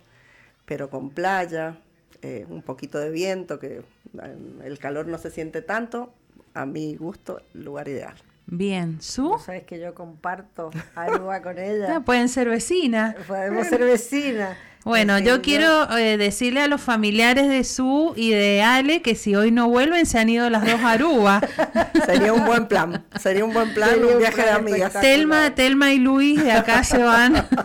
[0.64, 1.78] pero con playa,
[2.23, 6.12] eh, un poquito de viento, que eh, el calor no se siente tanto,
[6.55, 8.14] a mi gusto, lugar ideal.
[8.47, 9.01] Bien.
[9.01, 9.28] ¿Su?
[9.28, 11.97] Vos sabés que yo comparto Aruba con ella.
[11.97, 13.14] Ah, pueden ser vecinas.
[13.27, 14.56] Podemos ser vecinas.
[14.85, 19.36] Bueno, yo quiero eh, decirle a los familiares de Su y de Ale que si
[19.36, 21.40] hoy no vuelven se han ido las dos a Aruba.
[22.05, 25.01] Sería un buen plan, sería un buen plan, Sería un un viaje de amigas.
[25.01, 27.35] Telma, Telma y Luis de acá se van.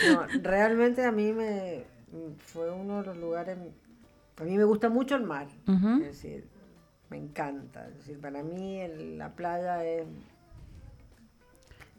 [0.00, 1.84] No, realmente a mí me
[2.38, 3.58] fue uno de los lugares.
[4.40, 5.46] A mí me gusta mucho el mar.
[5.66, 6.48] Es decir,
[7.10, 7.86] me encanta.
[7.88, 10.04] Es decir, para mí el- la playa es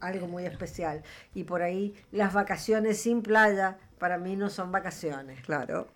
[0.00, 1.02] algo muy especial.
[1.34, 5.40] Y por ahí las vacaciones sin playa para mí no son vacaciones.
[5.42, 5.88] Claro.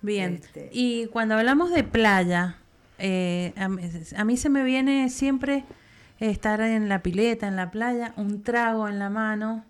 [0.00, 0.34] Bien.
[0.34, 0.70] Este.
[0.72, 2.56] Y cuando hablamos de playa,
[2.98, 3.82] eh, a, mí,
[4.16, 5.64] a mí se me viene siempre
[6.20, 9.64] estar en la pileta, en la playa, un trago en la mano.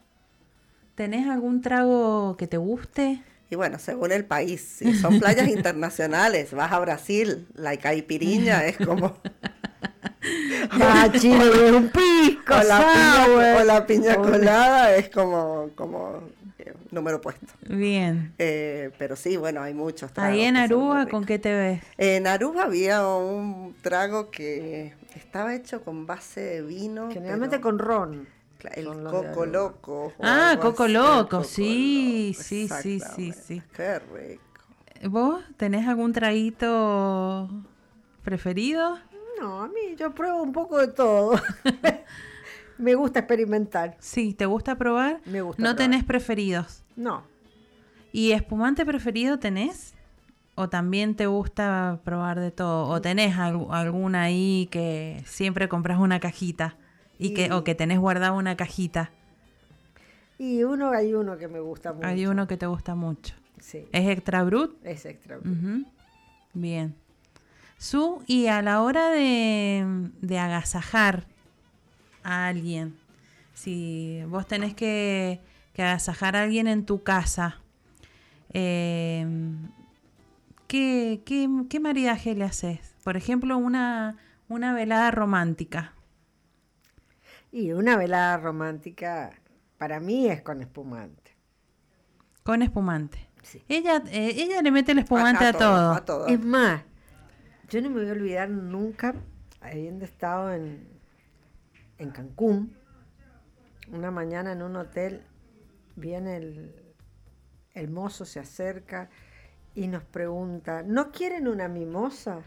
[0.94, 3.22] ¿Tenés algún trago que te guste?
[3.52, 8.78] Y bueno, según el país, si son playas internacionales, vas a Brasil, la caipiriña es
[8.78, 9.18] como...
[10.70, 16.22] Ah, chile, es un pisco, o, la piña, o la piña colada es como, como
[16.60, 17.46] eh, número puesto.
[17.68, 18.32] Bien.
[18.38, 20.32] Eh, pero sí, bueno, hay muchos tragos.
[20.32, 21.06] Ahí en Aruba.
[21.06, 21.82] ¿con qué te ves?
[21.98, 27.10] En Aruba había un trago que estaba hecho con base de vino.
[27.10, 28.28] Generalmente pero- con ron.
[28.74, 30.12] El coco loco.
[30.20, 33.62] Ah, coco así, loco, coco sí, loco, sí, sí, sí, sí.
[33.74, 34.42] Qué rico.
[35.08, 37.48] ¿Vos tenés algún traguito
[38.22, 38.98] preferido?
[39.40, 41.32] No, a mí yo pruebo un poco de todo.
[42.78, 43.96] Me gusta experimentar.
[43.98, 45.20] Sí, ¿te gusta probar?
[45.24, 45.76] Me gusta ¿No probar.
[45.76, 46.82] tenés preferidos?
[46.96, 47.24] No.
[48.12, 49.94] ¿Y espumante preferido tenés?
[50.54, 52.86] ¿O también te gusta probar de todo?
[52.88, 56.76] ¿O tenés al- alguna ahí que siempre compras una cajita?
[57.18, 59.10] Y que, o que tenés guardada una cajita.
[60.38, 62.06] Y uno hay uno que me gusta mucho.
[62.06, 63.34] Hay uno que te gusta mucho.
[63.60, 64.74] Sí, ¿Es extra brut?
[64.84, 65.38] es extra.
[65.38, 65.84] Ujú.
[66.52, 66.94] Bien.
[67.78, 71.26] Su, y a la hora de, de agasajar
[72.24, 72.96] a alguien,
[73.54, 75.40] si vos tenés que,
[75.74, 77.60] que agasajar a alguien en tu casa,
[78.52, 79.26] eh,
[80.66, 82.94] ¿qué, qué, qué maridaje le haces?
[83.04, 84.16] Por ejemplo, una,
[84.48, 85.92] una velada romántica.
[87.52, 89.30] Y una velada romántica
[89.76, 91.36] para mí es con espumante.
[92.42, 93.28] Con espumante.
[93.42, 93.62] Sí.
[93.68, 95.92] Ella, eh, ella le mete el espumante a, todo.
[95.92, 96.26] A todo.
[96.26, 96.82] Es más,
[97.68, 99.14] yo no me voy a olvidar nunca,
[99.60, 100.88] habiendo estado en,
[101.98, 102.74] en Cancún,
[103.92, 105.22] una mañana en un hotel,
[105.94, 106.74] viene el,
[107.74, 109.10] el mozo, se acerca
[109.74, 112.42] y nos pregunta, ¿no quieren una mimosa?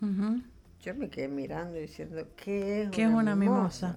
[0.00, 0.42] Ujú.
[0.80, 3.96] Yo me quedé mirando y diciendo, ¿qué es ¿Qué es una mimosa?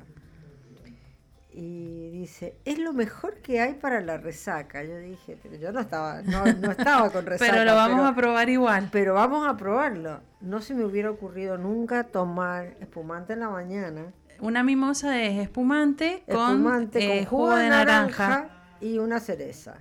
[1.61, 4.81] Y dice, es lo mejor que hay para la resaca.
[4.83, 7.51] Yo dije, pero yo no estaba, no, no estaba con resaca.
[7.51, 8.89] Pero lo vamos pero- a probar igual.
[8.93, 10.21] pero vamos a probarlo.
[10.39, 14.05] No se me hubiera ocurrido nunca tomar espumante en la mañana.
[14.39, 18.47] Una mimosa es espumante con, espumante eh, con jugo de naranja,
[18.79, 19.75] y una cereza.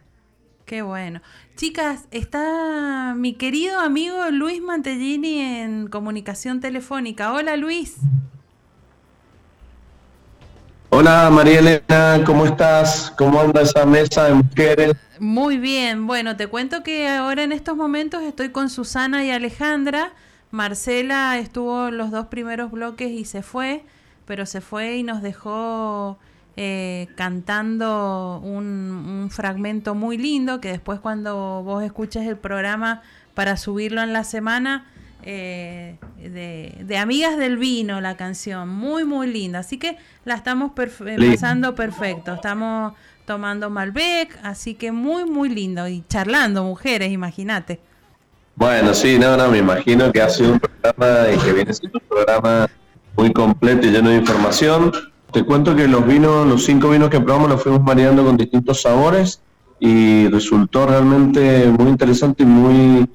[0.64, 1.22] Qué bueno.
[1.54, 7.32] Chicas, está mi querido amigo Luis Mantellini en comunicación telefónica.
[7.32, 7.98] Hola Luis.
[10.90, 13.12] Hola María Elena, ¿cómo estás?
[13.18, 14.96] ¿Cómo anda esa mesa de mujeres?
[15.20, 16.06] Muy bien.
[16.06, 20.12] Bueno, te cuento que ahora en estos momentos estoy con Susana y Alejandra.
[20.50, 23.84] Marcela estuvo los dos primeros bloques y se fue,
[24.24, 26.18] pero se fue y nos dejó
[26.56, 33.02] eh, cantando un, un fragmento muy lindo que después cuando vos escuches el programa
[33.34, 34.86] para subirlo en la semana,
[35.30, 39.58] eh, de, de Amigas del Vino, la canción, muy, muy linda.
[39.58, 42.32] Así que la estamos perf- eh, pasando perfecto.
[42.32, 42.94] Estamos
[43.26, 45.86] tomando Malbec, así que muy, muy lindo.
[45.86, 47.78] Y charlando, mujeres, imagínate.
[48.56, 51.98] Bueno, sí, no, no, me imagino que ha sido un programa y que viene siendo
[51.98, 52.66] un programa
[53.14, 54.92] muy completo y lleno de información.
[55.30, 58.80] Te cuento que los vinos, los cinco vinos que probamos los fuimos maridando con distintos
[58.80, 59.42] sabores
[59.78, 63.08] y resultó realmente muy interesante y muy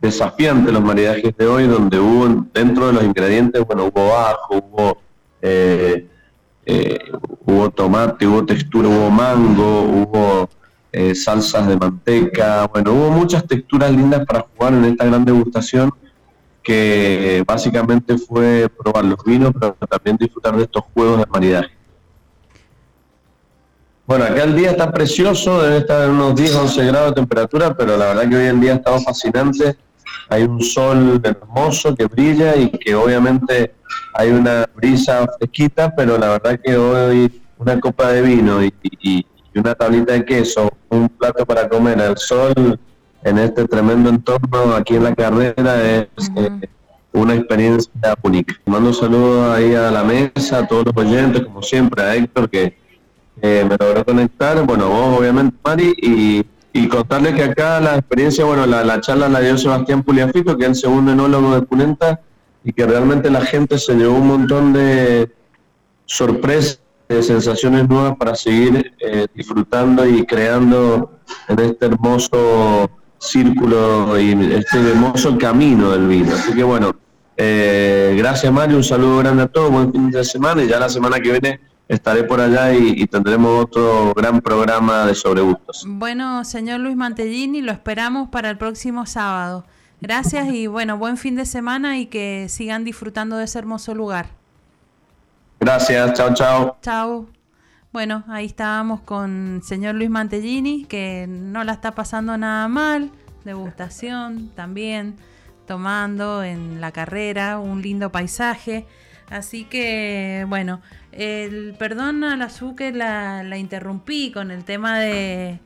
[0.00, 4.98] desafiante los maridajes de hoy, donde hubo dentro de los ingredientes, bueno, hubo ajo, hubo
[5.42, 6.06] eh,
[6.66, 6.98] eh,
[7.46, 10.48] hubo tomate, hubo textura, hubo mango, hubo
[10.92, 15.92] eh, salsas de manteca, bueno, hubo muchas texturas lindas para jugar en esta gran degustación
[16.62, 21.70] que básicamente fue probar los vinos, pero también disfrutar de estos juegos de maridaje.
[24.06, 27.74] Bueno, acá el día está precioso, debe estar en unos 10, 11 grados de temperatura,
[27.76, 29.76] pero la verdad que hoy en día está fascinante.
[30.28, 33.74] Hay un sol hermoso que brilla y que obviamente
[34.14, 39.26] hay una brisa fresquita, pero la verdad que hoy una copa de vino y, y-
[39.52, 42.78] y una tablita de queso, un plato para comer al sol
[43.24, 46.06] en este tremendo entorno aquí en la carrera es
[46.36, 46.68] eh,
[47.12, 47.90] una experiencia
[48.22, 48.54] única.
[48.66, 52.48] Mando un saludo ahí a la mesa, a todos los oyentes, como siempre, a Héctor
[52.48, 52.78] que
[53.42, 58.44] eh, me logró conectar, bueno, vos obviamente Mari, y, y contarles que acá la experiencia,
[58.44, 62.20] bueno, la, la charla la dio Sebastián Puliafito, que es el segundo enólogo de Punenta,
[62.64, 65.32] y que realmente la gente se llevó un montón de
[66.04, 71.18] sorpresas, de sensaciones nuevas para seguir eh, disfrutando y creando
[71.48, 72.88] en este hermoso
[73.18, 76.32] círculo y este hermoso camino del vino.
[76.32, 76.94] Así que bueno,
[77.36, 80.88] eh, gracias Mario, un saludo grande a todos, buen fin de semana y ya la
[80.88, 81.60] semana que viene
[81.90, 85.84] estaré por allá y, y tendremos otro gran programa de sobre gustos.
[85.86, 89.64] Bueno, señor Luis Mantellini, lo esperamos para el próximo sábado.
[90.00, 94.28] Gracias y bueno, buen fin de semana y que sigan disfrutando de ese hermoso lugar.
[95.58, 96.78] Gracias, chao, chao.
[96.80, 97.26] Chao.
[97.92, 103.10] Bueno, ahí estábamos con señor Luis Mantellini, que no la está pasando nada mal.
[103.44, 105.16] Degustación también,
[105.66, 108.86] tomando en la carrera, un lindo paisaje.
[109.28, 110.80] Así que, bueno,
[111.12, 115.58] el perdón a la Zucca la, la interrumpí con el tema de,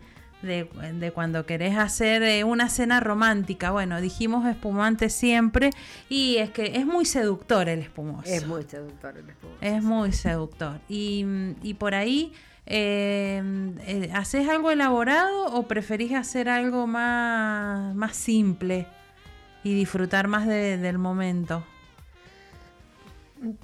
[0.43, 0.69] de,
[0.99, 3.71] de cuando querés hacer eh, una cena romántica.
[3.71, 5.71] Bueno, dijimos espumante siempre
[6.09, 8.29] y es que es muy seductor el espumoso.
[8.31, 9.59] Es muy seductor el espumoso.
[9.61, 10.81] Es muy seductor.
[10.89, 11.25] Y,
[11.62, 12.33] y por ahí,
[12.66, 13.43] eh,
[13.87, 18.87] eh, ¿haces algo elaborado o preferís hacer algo más, más simple
[19.62, 21.65] y disfrutar más de- del momento?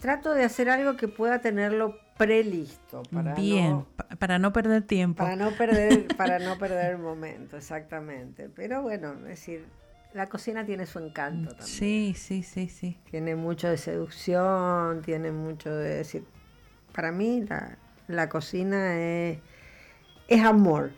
[0.00, 3.02] Trato de hacer algo que pueda tenerlo prelisto.
[3.12, 5.24] Para Bien, no, pa- para no perder tiempo.
[5.24, 8.48] para no perder, para no perder el momento, exactamente.
[8.48, 9.64] Pero bueno, es decir,
[10.12, 11.66] la cocina tiene su encanto también.
[11.66, 12.98] Sí, sí, sí, sí.
[13.10, 16.24] Tiene mucho de seducción, tiene mucho de decir.
[16.92, 17.78] Para mí la,
[18.08, 19.38] la cocina es,
[20.28, 20.90] es amor.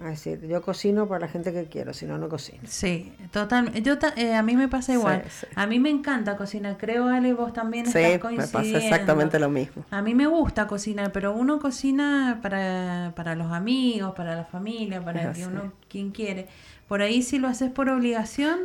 [0.00, 2.60] Es decir, yo cocino para la gente que quiero, si no, no cocino.
[2.64, 3.70] Sí, total.
[3.82, 5.22] Yo ta- eh, a mí me pasa igual.
[5.28, 5.46] Sí, sí.
[5.54, 6.78] A mí me encanta cocinar.
[6.78, 8.78] Creo, Ale, vos también Sí, estás me pasa coincidiendo.
[8.78, 9.84] exactamente lo mismo.
[9.90, 15.04] A mí me gusta cocinar, pero uno cocina para, para los amigos, para la familia,
[15.04, 16.48] para que uno, quien quiere.
[16.88, 18.58] Por ahí si lo haces por obligación,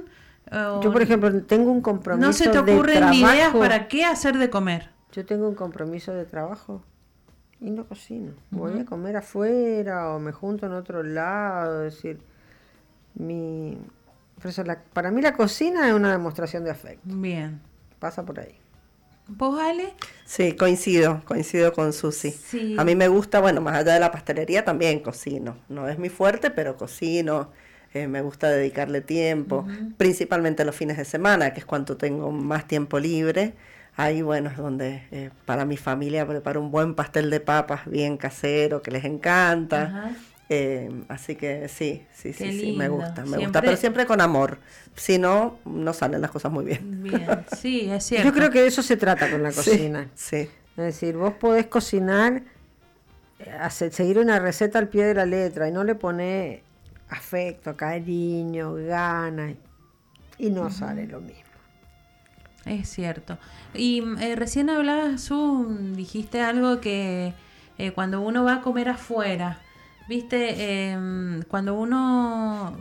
[0.52, 3.88] o Yo, por ejemplo, tengo un compromiso no se te de ocurren ni ideas para
[3.90, 4.90] qué hacer de comer.
[5.12, 6.82] Yo tengo un compromiso de trabajo
[7.62, 8.34] y no cocino.
[8.52, 11.86] Voy a comer afuera o me junto en otro lado.
[11.86, 12.20] Es decir,
[13.16, 13.78] mi...
[14.42, 17.02] por eso la- para mí la cocina es una demostración de afecto.
[17.06, 17.60] Bien.
[18.00, 18.56] Pasa por ahí.
[19.28, 19.94] ¿Vos, Ale?
[20.26, 22.30] Sí, coincido, coincido con Susi.
[22.32, 22.76] Sí.
[22.78, 25.58] A mí me gusta, bueno, más allá de la pastelería también cocino.
[25.68, 27.50] No es mi fuerte, pero cocino.
[27.96, 29.66] eh, me gusta dedicarle tiempo,
[29.98, 33.54] principalmente los fines de semana, que es cuando tengo más tiempo libre.
[33.98, 38.18] Ahí, bueno, es donde eh, para mi familia preparo un buen pastel de papas bien
[38.18, 39.84] casero, que les encanta.
[39.84, 40.12] Ajá.
[40.50, 44.06] Eh, así que sí, sí, Qué sí, sí, me gusta, me Siempre- gusta, pero siempre
[44.06, 44.60] con amor.
[44.96, 47.02] Si no, no salen las cosas muy bien.
[47.04, 47.26] Bien.
[47.58, 48.28] Sí, es cierto.
[48.28, 50.10] Yo creo que de eso se trata con la cocina.
[50.14, 50.50] sí.
[50.78, 52.44] Es decir, vos podés cocinar,
[53.40, 56.60] eh, hacer- seguir una receta al pie de la letra y no le pones
[57.10, 59.54] afecto, cariño, ganas
[60.38, 61.45] y no sale lo mismo.
[62.66, 63.38] Es cierto.
[63.74, 67.34] Y mm, eh, recién hablabas, Su, dijiste algo que
[67.78, 69.60] eh, cuando uno va a comer afuera,
[70.10, 72.76] viste, Em, cuando uno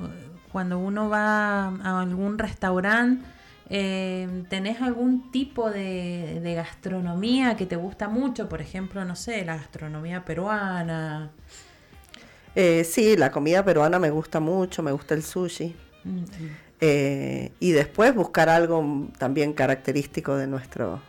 [0.52, 3.24] cuando uno va a algún restaurante,
[3.68, 8.48] em, ¿tenés algún tipo de, de gastronomía que te gusta mucho?
[8.48, 11.32] Por ejemplo, no sé, la gastronomía peruana.
[12.54, 15.74] Eh, sí, la comida peruana me gusta mucho, me gusta el sushi.
[16.04, 16.24] Mm,
[16.80, 21.00] Eh, y después buscar algo también característico de nuestro...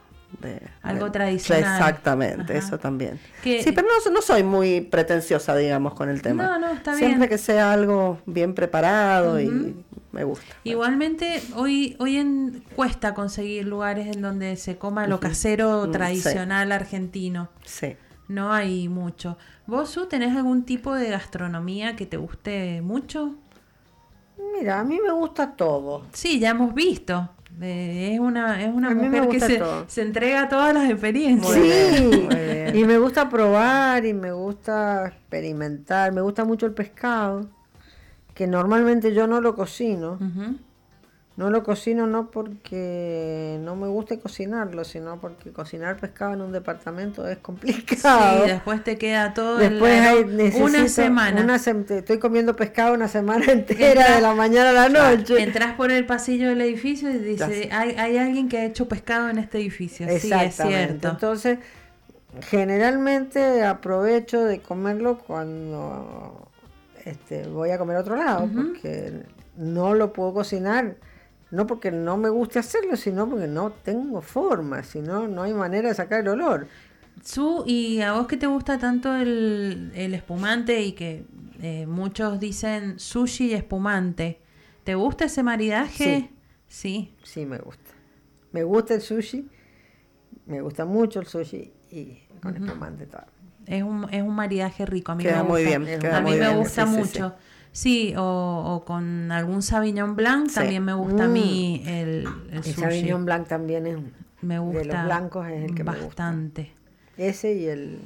[0.41, 1.63] de- Algo de- tradicional.
[1.63, 2.65] Exactamente, Ajá.
[2.65, 3.19] eso también.
[3.43, 6.43] Sí, pero no, no soy muy pretenciosa, digamos, con el tema.
[6.43, 7.29] No, no, está Siempre bien.
[7.29, 9.75] que sea algo bien preparado y
[10.11, 10.45] me gusta.
[10.63, 16.71] Igualmente, hoy, hoy en, cuesta conseguir lugares en donde se coma lo casero Mm, tradicional
[16.71, 17.49] argentino.
[17.65, 17.95] Sí.
[18.27, 19.37] No hay mucho.
[19.67, 23.35] ¿Vos, Su, tenés algún tipo de gastronomía que te guste mucho?
[24.37, 26.03] Mira, a mí me gusta todo.
[26.13, 27.29] Sí, ya hemos visto.
[27.61, 31.57] Eh, es una, es una mujer que se, entrega a todas las experiencias.
[31.57, 32.75] Muy sí, bien, muy bien.
[32.75, 36.11] y me gusta probar y me gusta experimentar.
[36.11, 37.47] Me gusta mucho el pescado,
[38.33, 40.19] que normalmente yo no lo cocino.
[41.37, 46.53] No lo cocino no porque no me guste cocinarlo, sino porque cocinar pescado en un
[46.53, 48.45] departamento es complicado.
[48.45, 51.41] Sí, después te queda todo Después hay, una necesito semana.
[51.41, 54.89] una sem- te- estoy comiendo pescado una semana entera, Entra- de la mañana a la
[55.17, 55.43] noche.
[55.43, 59.27] Entrás por el pasillo del edificio y dice, hay, hay alguien que ha hecho pescado
[59.27, 60.07] en este edificio.
[60.07, 60.85] Sí, es Exactamente.
[60.87, 61.09] cierto.
[61.09, 61.59] Entonces,
[62.49, 66.49] generalmente aprovecho de comerlo cuando
[67.03, 69.11] este, voy a comer a otro lado, porque
[69.57, 70.95] no lo puedo cocinar.
[71.56, 75.88] No porque no me guste hacerlo, sino porque no tengo forma, si no, hay manera
[75.90, 76.68] de sacar el olor.
[77.23, 81.26] Su, y a vos que te gusta tanto el, el espumante y que
[81.61, 84.40] eh, muchos dicen sushi y espumante,
[84.84, 86.30] ¿te gusta ese maridaje?
[86.68, 87.14] Sí.
[87.23, 87.91] Sí, me gusta.
[88.52, 89.48] Me gusta el sushi,
[90.45, 93.23] me gusta mucho el sushi y con espumante todo.
[93.65, 95.14] Es un, es un maridaje rico.
[95.14, 95.80] A mí Queda me muy gusta.
[95.80, 97.30] bien, a mí muy me bien, gusta sí, mucho.
[97.30, 97.36] Sí,
[98.18, 100.56] o, o con algún Sauvignon Blanc Sí.
[100.56, 101.34] también me gusta a Mm.
[101.34, 102.81] mí el, el El sushi.
[102.81, 103.97] Sauvignon Blanc también es
[104.41, 106.06] me gusta de los blancos es el que me gusta.
[106.06, 106.72] bastante.
[107.18, 107.99] ese y el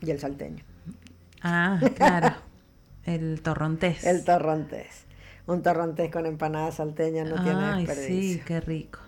[0.00, 0.62] y el salteño.
[1.42, 2.34] Ah, claro.
[3.04, 4.04] el torrontés.
[4.04, 5.04] El torrontés.
[5.46, 8.34] Un torrontés con empanadas salteñas no tiene desperdicio.
[8.38, 8.98] sí, qué rico.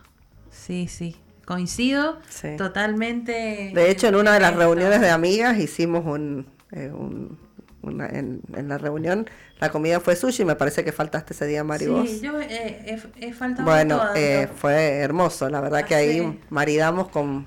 [0.51, 1.16] Sí, sí.
[1.47, 2.57] Coincido Sí.
[2.57, 3.73] totalmente.
[3.74, 7.39] De hecho, en una de las reuniones de amigas hicimos un, eh, un-
[7.86, 9.26] una- en, en la reunión
[9.60, 12.08] la comida fue sushi, me parece que faltaste ese día, Mari, vos.
[12.08, 16.20] Sí, yo eh, he, he faltado Bueno, eh, fue hermoso, la verdad que Ah, ahí
[16.20, 16.40] sí.
[16.50, 17.46] maridamos con...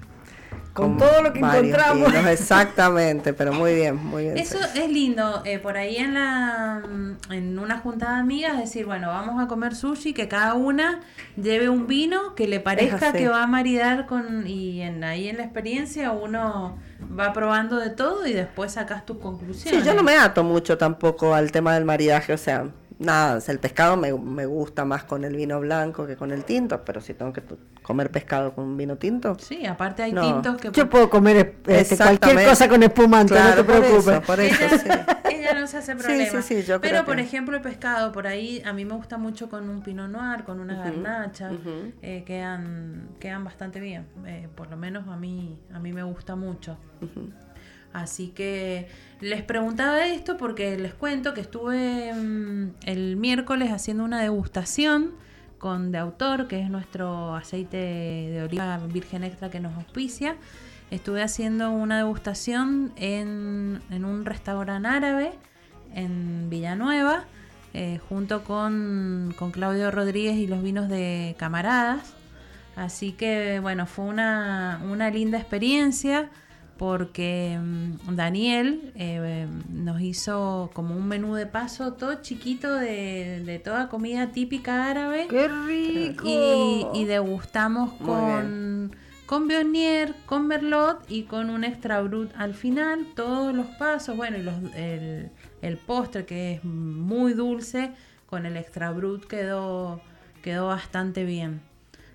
[0.80, 2.12] Con todo lo que encontramos.
[2.12, 4.38] vinos, exactamente, pero muy bien, muy bien.
[4.38, 4.80] Eso sí.
[4.80, 6.82] es lindo, eh, por ahí en la
[7.30, 11.02] en una juntada de amigas, decir, bueno, vamos a comer sushi, que cada una
[11.36, 15.38] lleve un vino que le parezca que va a maridar con, y en, ahí en
[15.38, 16.78] la experiencia uno
[17.18, 19.82] va probando de todo y después sacas tus conclusiones.
[19.82, 22.66] Sí, yo no me ato mucho tampoco al tema del maridaje, o sea,
[23.00, 26.84] nada, el pescado me, me, gusta más con el vino blanco que con el tinto,
[26.84, 27.42] pero si tengo que
[27.82, 29.38] comer pescado con un vino tinto.
[29.40, 30.72] Sí, aparte hay tintos que...
[30.72, 34.20] Yo puedo comer este, cualquier cosa con espumante, no te preocupes.
[34.20, 34.64] Por eso,
[35.32, 36.42] ella, no se hace problema.
[36.42, 39.70] Sí, sí, pero, por ejemplo, el pescado, por ahí a mí me gusta mucho con
[39.70, 41.52] un pinot noir, con una garnacha,
[42.02, 44.08] eh, quedan, quedan bastante bien.
[44.26, 46.78] Eh, por lo menos a mí, a mí me gusta mucho.
[47.94, 48.88] Así que
[49.20, 55.12] les preguntaba esto porque les cuento que estuve mm, el miércoles haciendo una degustación
[55.58, 60.36] con De Autor, que es nuestro aceite de oliva virgen extra que nos auspicia.
[60.90, 65.34] Estuve haciendo una degustación en, un restaurante árabe
[65.94, 67.26] en Villanueva,
[67.74, 72.14] eh, junto con, con Claudio Rodríguez y los vinos de Camaradas.
[72.76, 76.30] Así que bueno, fue una, una linda experiencia
[76.80, 83.90] porque mm, Daniel eh, nos hizo como un menú de paso todo chiquito de, toda
[83.90, 85.28] comida típica árabe.
[85.30, 86.24] ¡Qué rico!
[86.96, 88.96] Y, degustamos con,
[89.26, 94.38] con Bionier, con Merlot y con un extra brut al final, todos los pasos, bueno,
[94.38, 95.32] y los, el,
[95.62, 97.92] el, postre que es muy dulce,
[98.26, 100.00] con el extra brut quedó,
[100.42, 101.69] quedó bastante bien.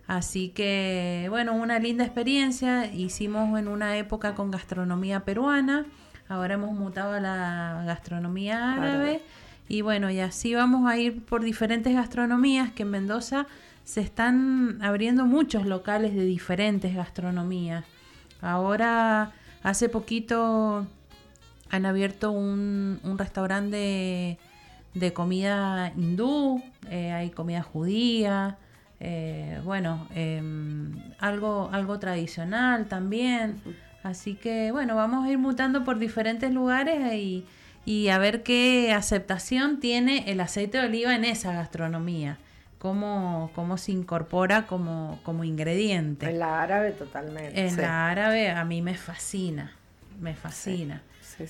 [0.06, 2.86] Así que, bueno, una linda experiencia.
[2.92, 5.86] Hicimos en una época con gastronomía peruana,
[6.28, 9.22] ahora hemos mutado a la gastronomía árabe.
[9.68, 13.46] Y bueno, y así vamos a ir por diferentes gastronomías que en Mendoza
[13.82, 17.84] se están abriendo muchos locales de diferentes gastronomías.
[18.42, 19.32] Ahora,
[19.62, 20.86] hace poquito
[21.70, 24.38] han abierto un, restaurante
[24.92, 28.58] de, comida hindú, eh, hay comida judía,
[29.06, 33.60] eh, bueno, em, algo, algo tradicional también.
[34.02, 37.44] Así que bueno, vamos a ir mutando por diferentes lugares y,
[37.84, 42.38] y a ver qué aceptación tiene el aceite de oliva en esa gastronomía.
[42.78, 46.30] Cómo, cómo se incorpora como, como ingrediente.
[46.30, 47.66] En la árabe totalmente.
[47.66, 49.72] En la árabe a mí me fascina,
[50.18, 51.02] me fascina.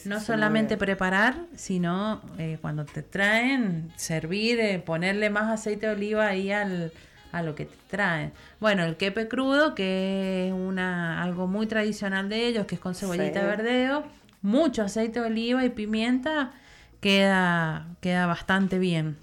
[0.06, 6.26] no solamente preparar, sino eh, cuando te traen, servir, eh, ponerle más aceite de oliva
[6.28, 6.92] ahí al,
[7.34, 8.32] a lo que te traen.
[8.60, 12.94] Bueno, el quepe crudo, que es una, algo muy tradicional de ellos, que es con
[12.94, 14.04] cebollita verdeo,
[14.40, 16.52] mucho aceite de oliva y pimienta,
[17.00, 19.16] queda, queda bastante bien.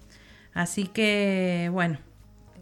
[0.53, 1.99] Así que, bueno,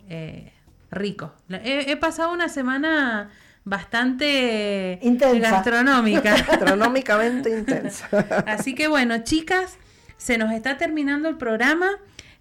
[0.07, 0.53] eh,
[0.91, 1.33] rico.
[1.49, 3.29] He, pasado una semana
[3.63, 5.51] bastante intensa.
[5.51, 6.35] gastronómica.
[6.47, 8.07] Gastronómicamente intensa.
[8.45, 9.77] Así que bueno, chicas,
[10.17, 11.89] se nos está terminando el programa.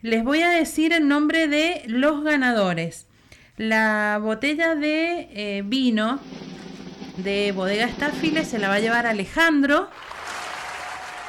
[0.01, 3.07] Les voy a decir el nombre de los ganadores.
[3.57, 6.21] La botella de eh, vino
[7.17, 9.91] de Bodega Staffile se la va a llevar Alejandro.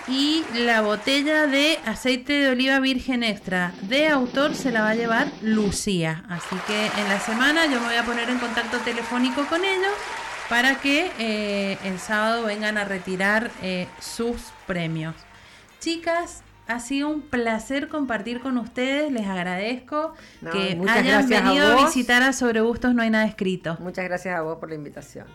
[0.07, 4.95] Y la botella de aceite de oliva virgen extra de autor se la va a
[4.95, 6.23] llevar Lucía.
[6.29, 9.93] Así que en la semana yo me voy a poner en contacto telefónico con ellos
[10.47, 15.15] para que eh, el sábado vengan a retirar eh, sus premios.
[15.79, 19.11] Chicas, ha sido un placer compartir con ustedes.
[19.11, 20.13] Les agradezco
[20.51, 23.75] que hayan venido a, visitar a Sobre Gustos No hay nada escrito.
[23.79, 25.25] Muchas gracias a vos por la invitación.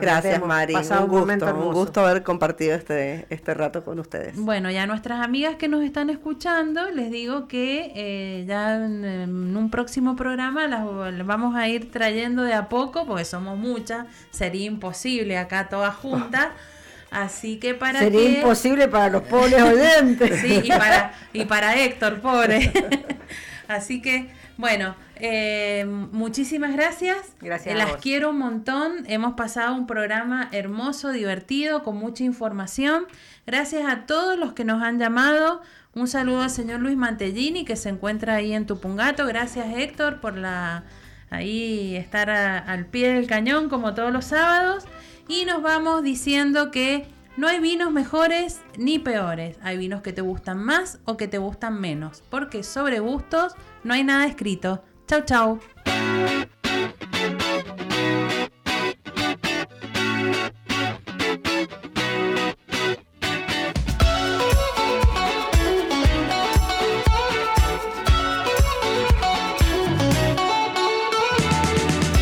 [0.00, 0.76] gracias, Mari.
[0.76, 4.36] Un, gusto, un gusto haber compartido este, este rato con ustedes.
[4.36, 9.70] Bueno, ya nuestras amigas que nos están escuchando, les digo que eh, ya en, un
[9.70, 10.84] próximo programa las,
[11.26, 14.06] vamos a ir trayendo de a poco, porque somos muchas.
[14.30, 16.50] Sería imposible acá todas juntas.
[17.10, 20.40] Así que para Sería imposible para los pobres oyentes.
[20.40, 22.72] sí, y para, y para Héctor, pobre.
[23.68, 27.18] Así que, bueno, eh, muchísimas gracias.
[27.40, 27.76] Gracias.
[27.76, 29.04] Las quiero un montón.
[29.06, 33.06] Hemos pasado un programa hermoso, divertido, con mucha información.
[33.46, 35.60] Gracias a todos los que nos han llamado.
[35.94, 39.26] Un saludo al señor Luis Mantellini, que se encuentra ahí en Tupungato.
[39.26, 40.84] Gracias, Héctor, por la
[41.30, 44.86] ahí estar al pie del cañón como todos los sábados
[45.28, 47.06] y nos vamos diciendo que
[47.36, 51.38] no hay vinos mejores ni peores, hay vinos que te gustan más o que te
[51.38, 54.82] gustan menos, porque sobre gustos no hay nada escrito.
[55.06, 55.60] Chau chau.